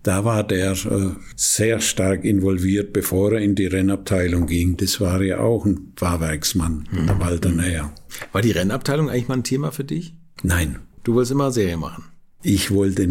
da 0.03 0.23
war 0.25 0.45
der 0.45 0.71
äh, 0.71 1.09
sehr 1.35 1.79
stark 1.81 2.23
involviert, 2.23 2.93
bevor 2.93 3.33
er 3.33 3.41
in 3.41 3.55
die 3.55 3.67
Rennabteilung 3.67 4.47
ging. 4.47 4.77
Das 4.77 5.01
war 5.01 5.21
ja 5.21 5.39
auch 5.39 5.65
ein 5.65 5.93
Fahrwerksmann, 5.95 6.87
mhm. 6.91 7.07
der 7.07 7.19
Walter 7.19 7.49
Näher. 7.49 7.93
War 8.31 8.41
die 8.41 8.51
Rennabteilung 8.51 9.09
eigentlich 9.09 9.27
mal 9.27 9.37
ein 9.37 9.43
Thema 9.43 9.71
für 9.71 9.83
dich? 9.83 10.15
Nein. 10.43 10.79
Du 11.03 11.13
wolltest 11.13 11.31
immer 11.31 11.51
Serie 11.51 11.77
machen. 11.77 12.03
Ich 12.43 12.71
wollte 12.71 13.07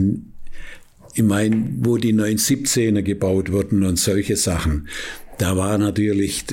ich 1.16 1.22
meine, 1.22 1.70
wo 1.80 1.96
die 1.96 2.12
917er 2.12 3.00
gebaut 3.00 3.50
wurden 3.50 3.84
und 3.84 3.98
solche 3.98 4.36
Sachen, 4.36 4.88
da 5.38 5.56
war 5.56 5.78
natürlich 5.78 6.44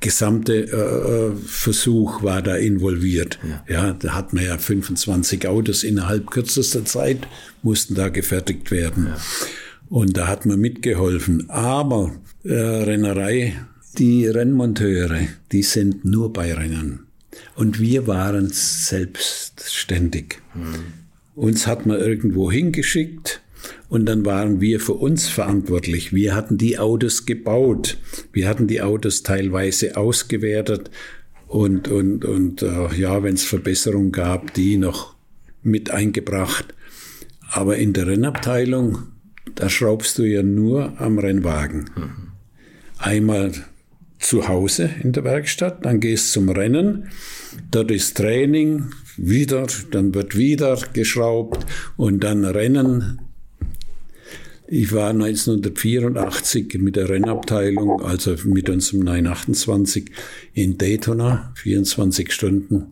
gesamte 0.00 0.64
äh, 0.70 1.36
Versuch 1.46 2.22
war 2.22 2.42
da 2.42 2.56
involviert. 2.56 3.38
Ja. 3.42 3.64
ja, 3.68 3.92
da 3.92 4.14
hat 4.14 4.32
man 4.32 4.44
ja 4.44 4.58
25 4.58 5.48
Autos 5.48 5.82
innerhalb 5.82 6.30
kürzester 6.30 6.84
Zeit 6.84 7.26
mussten 7.62 7.94
da 7.94 8.08
gefertigt 8.08 8.70
werden. 8.70 9.06
Ja. 9.06 9.16
Und 9.88 10.16
da 10.16 10.28
hat 10.28 10.46
man 10.46 10.60
mitgeholfen. 10.60 11.50
Aber 11.50 12.14
äh, 12.44 12.54
Rennerei, 12.54 13.54
die 13.96 14.26
Rennmonteure, 14.26 15.26
die 15.50 15.62
sind 15.62 16.04
nur 16.04 16.32
bei 16.32 16.54
Rennen. 16.54 17.06
Und 17.56 17.80
wir 17.80 18.06
waren 18.06 18.50
selbstständig. 18.52 20.38
Mhm. 20.54 20.92
Uns 21.34 21.66
hat 21.66 21.86
man 21.86 21.98
irgendwo 21.98 22.50
hingeschickt 22.50 23.40
und 23.88 24.06
dann 24.06 24.26
waren 24.26 24.60
wir 24.60 24.80
für 24.80 24.94
uns 24.94 25.28
verantwortlich. 25.28 26.12
Wir 26.12 26.34
hatten 26.34 26.58
die 26.58 26.78
Autos 26.78 27.24
gebaut. 27.24 27.96
Wir 28.32 28.48
hatten 28.48 28.66
die 28.66 28.82
Autos 28.82 29.22
teilweise 29.22 29.96
ausgewertet 29.96 30.90
und, 31.46 31.88
und, 31.88 32.24
und 32.24 32.62
äh, 32.62 32.94
ja, 32.94 33.22
wenn 33.22 33.34
es 33.34 33.44
Verbesserungen 33.44 34.12
gab, 34.12 34.52
die 34.52 34.76
noch 34.76 35.14
mit 35.62 35.90
eingebracht. 35.90 36.74
Aber 37.50 37.78
in 37.78 37.94
der 37.94 38.06
Rennabteilung, 38.06 38.98
da 39.54 39.70
schraubst 39.70 40.18
du 40.18 40.24
ja 40.24 40.42
nur 40.42 41.00
am 41.00 41.18
Rennwagen. 41.18 41.90
Mhm. 41.96 42.28
Einmal 42.98 43.52
zu 44.18 44.48
Hause 44.48 44.90
in 45.02 45.12
der 45.12 45.24
Werkstatt, 45.24 45.86
dann 45.86 46.00
gehst 46.00 46.32
zum 46.32 46.48
Rennen, 46.48 47.08
dort 47.70 47.90
ist 47.90 48.16
Training, 48.16 48.90
wieder, 49.16 49.66
dann 49.90 50.12
wird 50.14 50.36
wieder 50.36 50.76
geschraubt 50.92 51.64
und 51.96 52.24
dann 52.24 52.44
Rennen 52.44 53.20
ich 54.70 54.92
war 54.92 55.10
1984 55.10 56.74
mit 56.78 56.96
der 56.96 57.08
Rennabteilung, 57.08 58.02
also 58.02 58.34
mit 58.44 58.68
unserem 58.68 59.00
928 59.00 60.10
in 60.52 60.76
Daytona, 60.76 61.52
24 61.56 62.30
Stunden. 62.32 62.88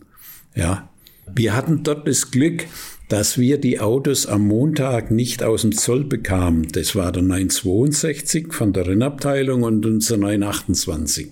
Ja. 0.54 0.88
Wir 1.34 1.54
hatten 1.54 1.82
dort 1.82 2.08
das 2.08 2.30
Glück, 2.30 2.64
dass 3.08 3.36
wir 3.36 3.58
die 3.58 3.78
Autos 3.78 4.26
am 4.26 4.46
Montag 4.46 5.10
nicht 5.10 5.42
aus 5.42 5.62
dem 5.62 5.72
Zoll 5.72 6.04
bekamen. 6.04 6.68
Das 6.72 6.96
war 6.96 7.12
der 7.12 7.22
962 7.22 8.54
von 8.54 8.72
der 8.72 8.86
Rennabteilung 8.86 9.62
und 9.62 9.84
unser 9.84 10.16
928. 10.16 11.30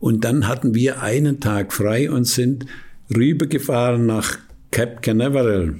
Und 0.00 0.24
dann 0.24 0.48
hatten 0.48 0.74
wir 0.74 1.02
einen 1.02 1.40
Tag 1.40 1.72
frei 1.72 2.10
und 2.10 2.24
sind 2.24 2.66
rübergefahren 3.14 4.06
nach 4.06 4.38
Cap 4.70 5.02
Canaveral. 5.02 5.76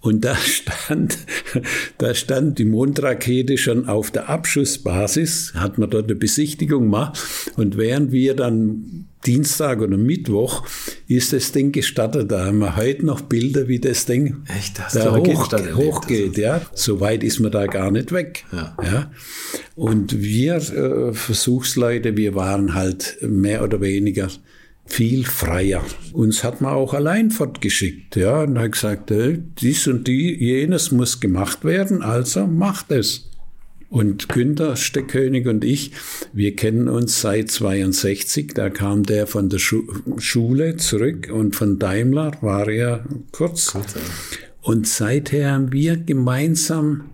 Und 0.00 0.24
da 0.24 0.36
stand, 0.36 1.18
da 1.98 2.14
stand 2.14 2.58
die 2.58 2.64
Mondrakete 2.64 3.58
schon 3.58 3.88
auf 3.88 4.10
der 4.10 4.28
Abschussbasis, 4.28 5.54
hat 5.54 5.78
man 5.78 5.90
dort 5.90 6.04
eine 6.04 6.14
Besichtigung 6.14 6.84
gemacht. 6.84 7.18
Und 7.56 7.76
während 7.76 8.12
wir 8.12 8.34
dann 8.34 9.06
Dienstag 9.26 9.80
oder 9.80 9.96
Mittwoch 9.96 10.64
ist 11.08 11.32
das 11.32 11.50
Ding 11.50 11.72
gestartet. 11.72 12.30
Da 12.30 12.46
haben 12.46 12.60
wir 12.60 12.76
heute 12.76 13.04
noch 13.04 13.20
Bilder, 13.22 13.66
wie 13.66 13.80
das 13.80 14.06
Ding 14.06 14.36
Echt, 14.56 14.78
das 14.78 14.92
da 14.92 15.16
hoch, 15.16 15.52
hochgeht. 15.74 16.38
Ja, 16.38 16.62
so 16.72 17.00
weit 17.00 17.24
ist 17.24 17.40
man 17.40 17.50
da 17.50 17.66
gar 17.66 17.90
nicht 17.90 18.12
weg. 18.12 18.44
Ja. 18.52 18.76
ja. 18.82 19.10
Und 19.74 20.22
wir 20.22 20.56
äh, 20.56 21.12
Versuchsleute, 21.12 22.16
wir 22.16 22.34
waren 22.36 22.74
halt 22.74 23.18
mehr 23.20 23.64
oder 23.64 23.80
weniger 23.80 24.28
viel 24.88 25.24
freier. 25.24 25.84
Uns 26.12 26.42
hat 26.42 26.60
man 26.60 26.72
auch 26.72 26.94
allein 26.94 27.30
fortgeschickt, 27.30 28.16
ja, 28.16 28.42
und 28.42 28.58
hat 28.58 28.72
gesagt, 28.72 29.10
äh, 29.10 29.38
dies 29.60 29.86
und 29.86 30.08
die, 30.08 30.34
jenes 30.34 30.90
muss 30.90 31.20
gemacht 31.20 31.64
werden, 31.64 32.02
also 32.02 32.46
macht 32.46 32.90
es. 32.90 33.30
Und 33.90 34.28
Günther 34.28 34.76
Steckkönig 34.76 35.46
und 35.46 35.64
ich, 35.64 35.92
wir 36.32 36.54
kennen 36.56 36.88
uns 36.88 37.22
seit 37.22 37.50
62, 37.50 38.52
da 38.54 38.68
kam 38.68 39.04
der 39.04 39.26
von 39.26 39.48
der 39.48 39.58
Schu 39.58 39.82
Schule 40.18 40.76
zurück 40.76 41.30
und 41.32 41.56
von 41.56 41.78
Daimler 41.78 42.32
war 42.42 42.68
er 42.68 43.04
kurz. 43.32 43.72
kurz 43.72 43.94
ja. 43.94 44.00
Und 44.60 44.86
seither 44.86 45.52
haben 45.52 45.72
wir 45.72 45.96
gemeinsam 45.96 47.04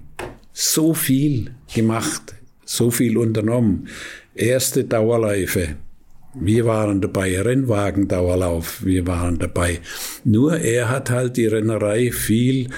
so 0.52 0.94
viel 0.94 1.50
gemacht, 1.72 2.34
so 2.64 2.90
viel 2.90 3.18
unternommen. 3.18 3.88
Erste 4.34 4.82
Dauerläufe, 4.82 5.76
wir 6.40 6.64
waren 6.64 7.00
dabei, 7.00 7.40
Rennwagendauerlauf, 7.40 8.84
wir 8.84 9.06
waren 9.06 9.38
dabei. 9.38 9.80
Nur 10.24 10.58
er 10.58 10.88
hat 10.88 11.10
halt 11.10 11.36
die 11.36 11.46
Rennerei 11.46 12.10
viel 12.10 12.68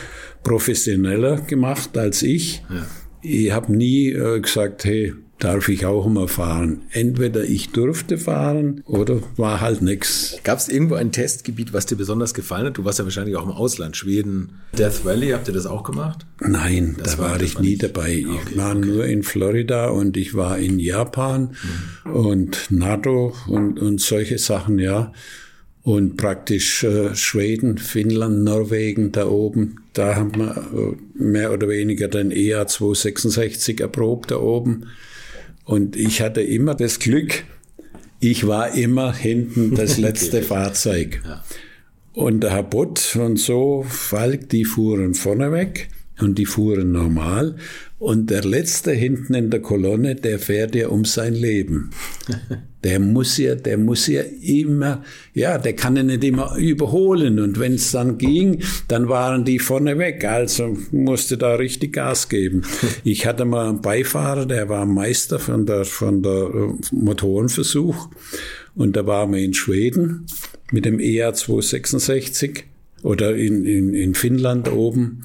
professioneller 0.42 1.40
gemacht 1.40 1.96
als 1.96 2.22
ich. 2.22 2.62
Ja. 2.70 2.86
Ich 3.22 3.50
habe 3.52 3.74
nie 3.74 4.10
äh, 4.10 4.40
gesagt, 4.40 4.84
hey, 4.84 5.14
darf 5.38 5.68
ich 5.68 5.84
auch 5.84 6.08
mal 6.08 6.28
fahren. 6.28 6.82
Entweder 6.90 7.44
ich 7.44 7.70
durfte 7.70 8.16
fahren 8.16 8.82
oder 8.86 9.20
war 9.36 9.60
halt 9.60 9.82
nix. 9.82 10.38
Gab 10.44 10.58
es 10.58 10.68
irgendwo 10.68 10.94
ein 10.94 11.12
Testgebiet, 11.12 11.72
was 11.72 11.86
dir 11.86 11.96
besonders 11.96 12.32
gefallen 12.32 12.66
hat? 12.66 12.78
Du 12.78 12.84
warst 12.84 12.98
ja 12.98 13.04
wahrscheinlich 13.04 13.36
auch 13.36 13.44
im 13.44 13.52
Ausland, 13.52 13.96
Schweden, 13.96 14.60
Death 14.78 15.04
Valley, 15.04 15.30
habt 15.30 15.48
ihr 15.48 15.54
das 15.54 15.66
auch 15.66 15.82
gemacht? 15.82 16.26
Nein, 16.40 16.96
das 17.02 17.16
da 17.16 17.22
war, 17.22 17.30
war 17.32 17.42
ich 17.42 17.58
nie 17.58 17.70
nicht. 17.70 17.82
dabei. 17.82 18.12
Ich 18.12 18.26
okay, 18.26 18.56
war 18.56 18.76
okay. 18.76 18.86
nur 18.86 19.06
in 19.06 19.22
Florida 19.22 19.88
und 19.88 20.16
ich 20.16 20.34
war 20.34 20.58
in 20.58 20.78
Japan 20.78 21.54
mhm. 22.04 22.12
und 22.12 22.66
NATO 22.70 23.34
und, 23.46 23.78
und 23.78 24.00
solche 24.00 24.38
Sachen, 24.38 24.78
ja. 24.78 25.12
Und 25.82 26.16
praktisch 26.16 26.82
äh, 26.82 27.14
Schweden, 27.14 27.78
Finnland, 27.78 28.42
Norwegen 28.42 29.12
da 29.12 29.28
oben, 29.28 29.76
da 29.92 30.16
haben 30.16 30.34
wir 30.34 30.56
äh, 30.74 31.22
mehr 31.22 31.52
oder 31.52 31.68
weniger 31.68 32.08
den 32.08 32.32
EA 32.32 32.66
266 32.66 33.80
erprobt 33.80 34.32
da 34.32 34.38
oben. 34.38 34.86
Und 35.66 35.96
ich 35.96 36.22
hatte 36.22 36.40
immer 36.40 36.74
das 36.74 37.00
Glück, 37.00 37.44
ich 38.20 38.46
war 38.46 38.74
immer 38.74 39.12
hinten 39.12 39.74
das 39.74 39.98
letzte 39.98 40.42
Fahrzeug. 40.42 41.20
Ja. 41.24 41.44
Und 42.12 42.40
der 42.40 42.52
Herr 42.52 42.62
Bott 42.62 43.14
und 43.16 43.36
so, 43.36 43.84
Falk, 43.86 44.48
die 44.48 44.64
fuhren 44.64 45.14
vorne 45.14 45.52
weg 45.52 45.88
und 46.20 46.38
die 46.38 46.46
fuhren 46.46 46.92
normal. 46.92 47.56
Und 47.98 48.28
der 48.28 48.44
Letzte 48.44 48.92
hinten 48.92 49.32
in 49.32 49.48
der 49.48 49.60
Kolonne, 49.60 50.16
der 50.16 50.38
fährt 50.38 50.74
ja 50.74 50.88
um 50.88 51.04
sein 51.04 51.34
Leben. 51.34 51.90
Der 52.84 53.00
muss 53.00 53.36
ja, 53.36 53.56
der 53.56 53.78
muss 53.78 54.06
ja 54.06 54.22
immer, 54.40 55.02
ja, 55.34 55.58
der 55.58 55.74
kann 55.74 55.96
ja 55.96 56.04
nicht 56.04 56.22
immer 56.22 56.56
überholen. 56.56 57.40
Und 57.40 57.58
wenn 57.58 57.74
es 57.74 57.90
dann 57.90 58.16
ging, 58.16 58.62
dann 58.86 59.08
waren 59.08 59.44
die 59.44 59.58
vorne 59.58 59.98
weg. 59.98 60.24
Also 60.24 60.76
musste 60.92 61.36
da 61.36 61.56
richtig 61.56 61.94
Gas 61.94 62.28
geben. 62.28 62.62
Ich 63.02 63.26
hatte 63.26 63.44
mal 63.44 63.68
einen 63.68 63.80
Beifahrer, 63.80 64.46
der 64.46 64.68
war 64.68 64.86
Meister 64.86 65.40
von 65.40 65.66
der, 65.66 65.84
von 65.84 66.22
der 66.22 66.48
äh, 66.54 66.74
Motorenversuch. 66.92 68.08
Und 68.76 68.94
da 68.94 69.04
waren 69.04 69.32
wir 69.32 69.40
in 69.40 69.54
Schweden 69.54 70.26
mit 70.70 70.84
dem 70.84 71.00
EA 71.00 71.34
266 71.34 72.66
oder 73.02 73.34
in, 73.34 73.64
in, 73.64 73.94
in 73.94 74.14
Finnland 74.14 74.70
oben. 74.70 75.24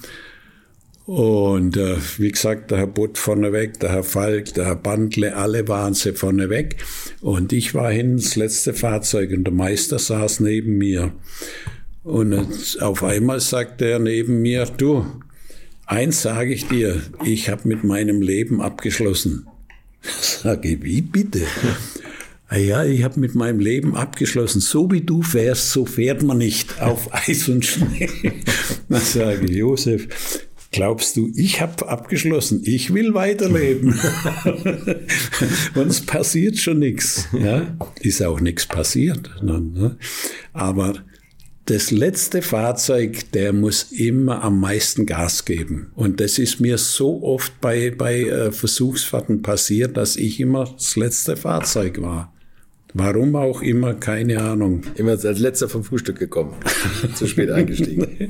Und 1.11 1.75
äh, 1.75 1.97
wie 2.19 2.31
gesagt, 2.31 2.71
der 2.71 2.77
Herr 2.77 2.87
Butt 2.87 3.17
vorneweg, 3.17 3.81
der 3.81 3.91
Herr 3.91 4.03
Falk, 4.05 4.53
der 4.53 4.63
Herr 4.63 4.77
Bandle, 4.77 5.35
alle 5.35 5.67
waren 5.67 5.93
sie 5.93 6.13
vorneweg. 6.13 6.77
Und 7.19 7.51
ich 7.51 7.73
war 7.73 7.91
hin 7.91 8.13
ins 8.13 8.37
letzte 8.37 8.73
Fahrzeug 8.73 9.31
und 9.31 9.43
der 9.43 9.53
Meister 9.53 9.99
saß 9.99 10.39
neben 10.39 10.77
mir. 10.77 11.11
Und 12.05 12.77
auf 12.79 13.03
einmal 13.03 13.41
sagte 13.41 13.89
er 13.89 13.99
neben 13.99 14.41
mir, 14.41 14.63
du, 14.77 15.05
eins 15.85 16.21
sage 16.21 16.53
ich 16.53 16.69
dir, 16.69 17.01
ich 17.25 17.49
habe 17.49 17.67
mit 17.67 17.83
meinem 17.83 18.21
Leben 18.21 18.61
abgeschlossen. 18.61 19.47
Sage 20.21 20.81
wie 20.81 21.01
bitte? 21.01 21.41
Ah 22.47 22.55
ja, 22.55 22.85
ich 22.85 23.03
habe 23.03 23.19
mit 23.19 23.35
meinem 23.35 23.59
Leben 23.59 23.97
abgeschlossen. 23.97 24.61
So 24.61 24.89
wie 24.91 25.01
du 25.01 25.23
fährst, 25.23 25.71
so 25.71 25.85
fährt 25.85 26.23
man 26.23 26.37
nicht 26.37 26.81
auf 26.81 27.13
Eis 27.13 27.49
und 27.49 27.65
Schnee. 27.65 28.09
Dann 28.87 29.01
sage 29.01 29.43
ich, 29.43 29.51
Josef, 29.51 30.07
glaubst 30.71 31.17
du, 31.17 31.31
ich 31.35 31.61
habe 31.61 31.87
abgeschlossen, 31.87 32.61
ich 32.63 32.93
will 32.93 33.13
weiterleben. 33.13 33.93
und 35.75 35.87
es 35.87 36.01
passiert 36.01 36.57
schon 36.57 36.79
nichts. 36.79 37.27
Ja? 37.33 37.77
Ist 37.99 38.23
auch 38.23 38.39
nichts 38.39 38.65
passiert. 38.65 39.29
Ne? 39.43 39.97
Aber 40.53 40.93
das 41.65 41.91
letzte 41.91 42.41
Fahrzeug, 42.41 43.31
der 43.33 43.53
muss 43.53 43.91
immer 43.91 44.43
am 44.43 44.59
meisten 44.59 45.05
Gas 45.05 45.45
geben. 45.45 45.91
Und 45.95 46.19
das 46.19 46.39
ist 46.39 46.59
mir 46.59 46.77
so 46.77 47.21
oft 47.23 47.61
bei, 47.61 47.91
bei 47.91 48.21
äh, 48.21 48.51
Versuchsfahrten 48.51 49.41
passiert, 49.41 49.97
dass 49.97 50.15
ich 50.15 50.39
immer 50.39 50.65
das 50.73 50.95
letzte 50.95 51.37
Fahrzeug 51.37 52.01
war. 52.01 52.33
Warum 52.93 53.35
auch 53.35 53.61
immer, 53.61 53.93
keine 53.93 54.41
Ahnung. 54.41 54.83
Immer 54.95 55.11
als 55.11 55.39
letzter 55.39 55.69
vom 55.69 55.83
Frühstück 55.83 56.19
gekommen. 56.19 56.55
Zu 57.15 57.27
spät 57.27 57.49
eingestiegen. 57.51 58.27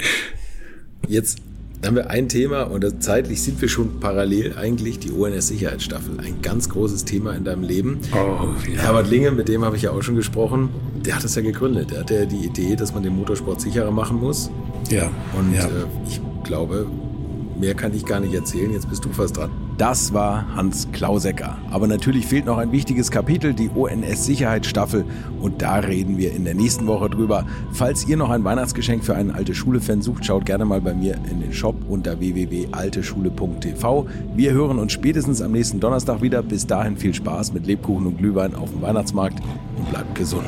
Jetzt 1.07 1.39
haben 1.85 1.95
wir 1.95 2.09
ein 2.09 2.29
Thema 2.29 2.63
und 2.63 3.03
zeitlich 3.03 3.41
sind 3.41 3.59
wir 3.61 3.67
schon 3.67 3.99
parallel 3.99 4.55
eigentlich 4.57 4.99
die 4.99 5.11
ONS-Sicherheitsstaffel. 5.11 6.19
Ein 6.19 6.41
ganz 6.41 6.69
großes 6.69 7.05
Thema 7.05 7.33
in 7.33 7.43
deinem 7.43 7.63
Leben. 7.63 7.99
Oh, 8.13 8.47
ja. 8.69 8.81
Herbert 8.81 9.09
Linge, 9.09 9.31
mit 9.31 9.47
dem 9.47 9.65
habe 9.65 9.75
ich 9.77 9.83
ja 9.83 9.91
auch 9.91 10.01
schon 10.01 10.15
gesprochen, 10.15 10.69
der 11.05 11.15
hat 11.15 11.23
das 11.23 11.35
ja 11.35 11.41
gegründet. 11.41 11.91
Der 11.91 12.01
hatte 12.01 12.15
ja 12.15 12.25
die 12.25 12.45
Idee, 12.45 12.75
dass 12.75 12.93
man 12.93 13.03
den 13.03 13.15
Motorsport 13.15 13.61
sicherer 13.61 13.91
machen 13.91 14.19
muss. 14.19 14.51
Ja. 14.89 15.09
Und 15.37 15.53
ja. 15.55 15.65
Äh, 15.65 15.69
ich 16.07 16.21
glaube, 16.43 16.85
mehr 17.61 17.75
kann 17.75 17.95
ich 17.95 18.05
gar 18.05 18.19
nicht 18.19 18.33
erzählen. 18.33 18.73
Jetzt 18.73 18.89
bist 18.89 19.05
du 19.05 19.09
fast 19.09 19.38
dran. 19.38 19.51
Das 19.77 20.13
war 20.13 20.53
Hans 20.55 20.89
Klausecker. 20.91 21.57
Aber 21.71 21.88
natürlich 21.88 22.27
fehlt 22.27 22.45
noch 22.45 22.57
ein 22.57 22.71
wichtiges 22.71 23.09
Kapitel, 23.09 23.53
die 23.53 23.69
ONS-Sicherheitsstaffel. 23.69 25.05
Und 25.39 25.61
da 25.61 25.75
reden 25.75 26.17
wir 26.17 26.33
in 26.33 26.43
der 26.43 26.55
nächsten 26.55 26.88
Woche 26.88 27.09
drüber. 27.09 27.45
Falls 27.71 28.05
ihr 28.07 28.17
noch 28.17 28.29
ein 28.29 28.43
Weihnachtsgeschenk 28.43 29.05
für 29.05 29.15
einen 29.15 29.31
Alte 29.31 29.55
Schule-Fan 29.55 30.01
sucht, 30.01 30.25
schaut 30.25 30.45
gerne 30.45 30.65
mal 30.65 30.81
bei 30.81 30.93
mir 30.93 31.15
in 31.31 31.39
den 31.39 31.53
Shop 31.53 31.75
unter 31.88 32.19
www.alteschule.tv. 32.19 34.07
Wir 34.35 34.51
hören 34.51 34.77
uns 34.77 34.91
spätestens 34.91 35.41
am 35.41 35.53
nächsten 35.53 35.79
Donnerstag 35.79 36.21
wieder. 36.21 36.43
Bis 36.43 36.67
dahin 36.67 36.97
viel 36.97 37.13
Spaß 37.13 37.53
mit 37.53 37.65
Lebkuchen 37.65 38.07
und 38.07 38.17
Glühwein 38.17 38.55
auf 38.55 38.71
dem 38.71 38.81
Weihnachtsmarkt 38.81 39.39
und 39.77 39.89
bleibt 39.89 40.15
gesund. 40.15 40.47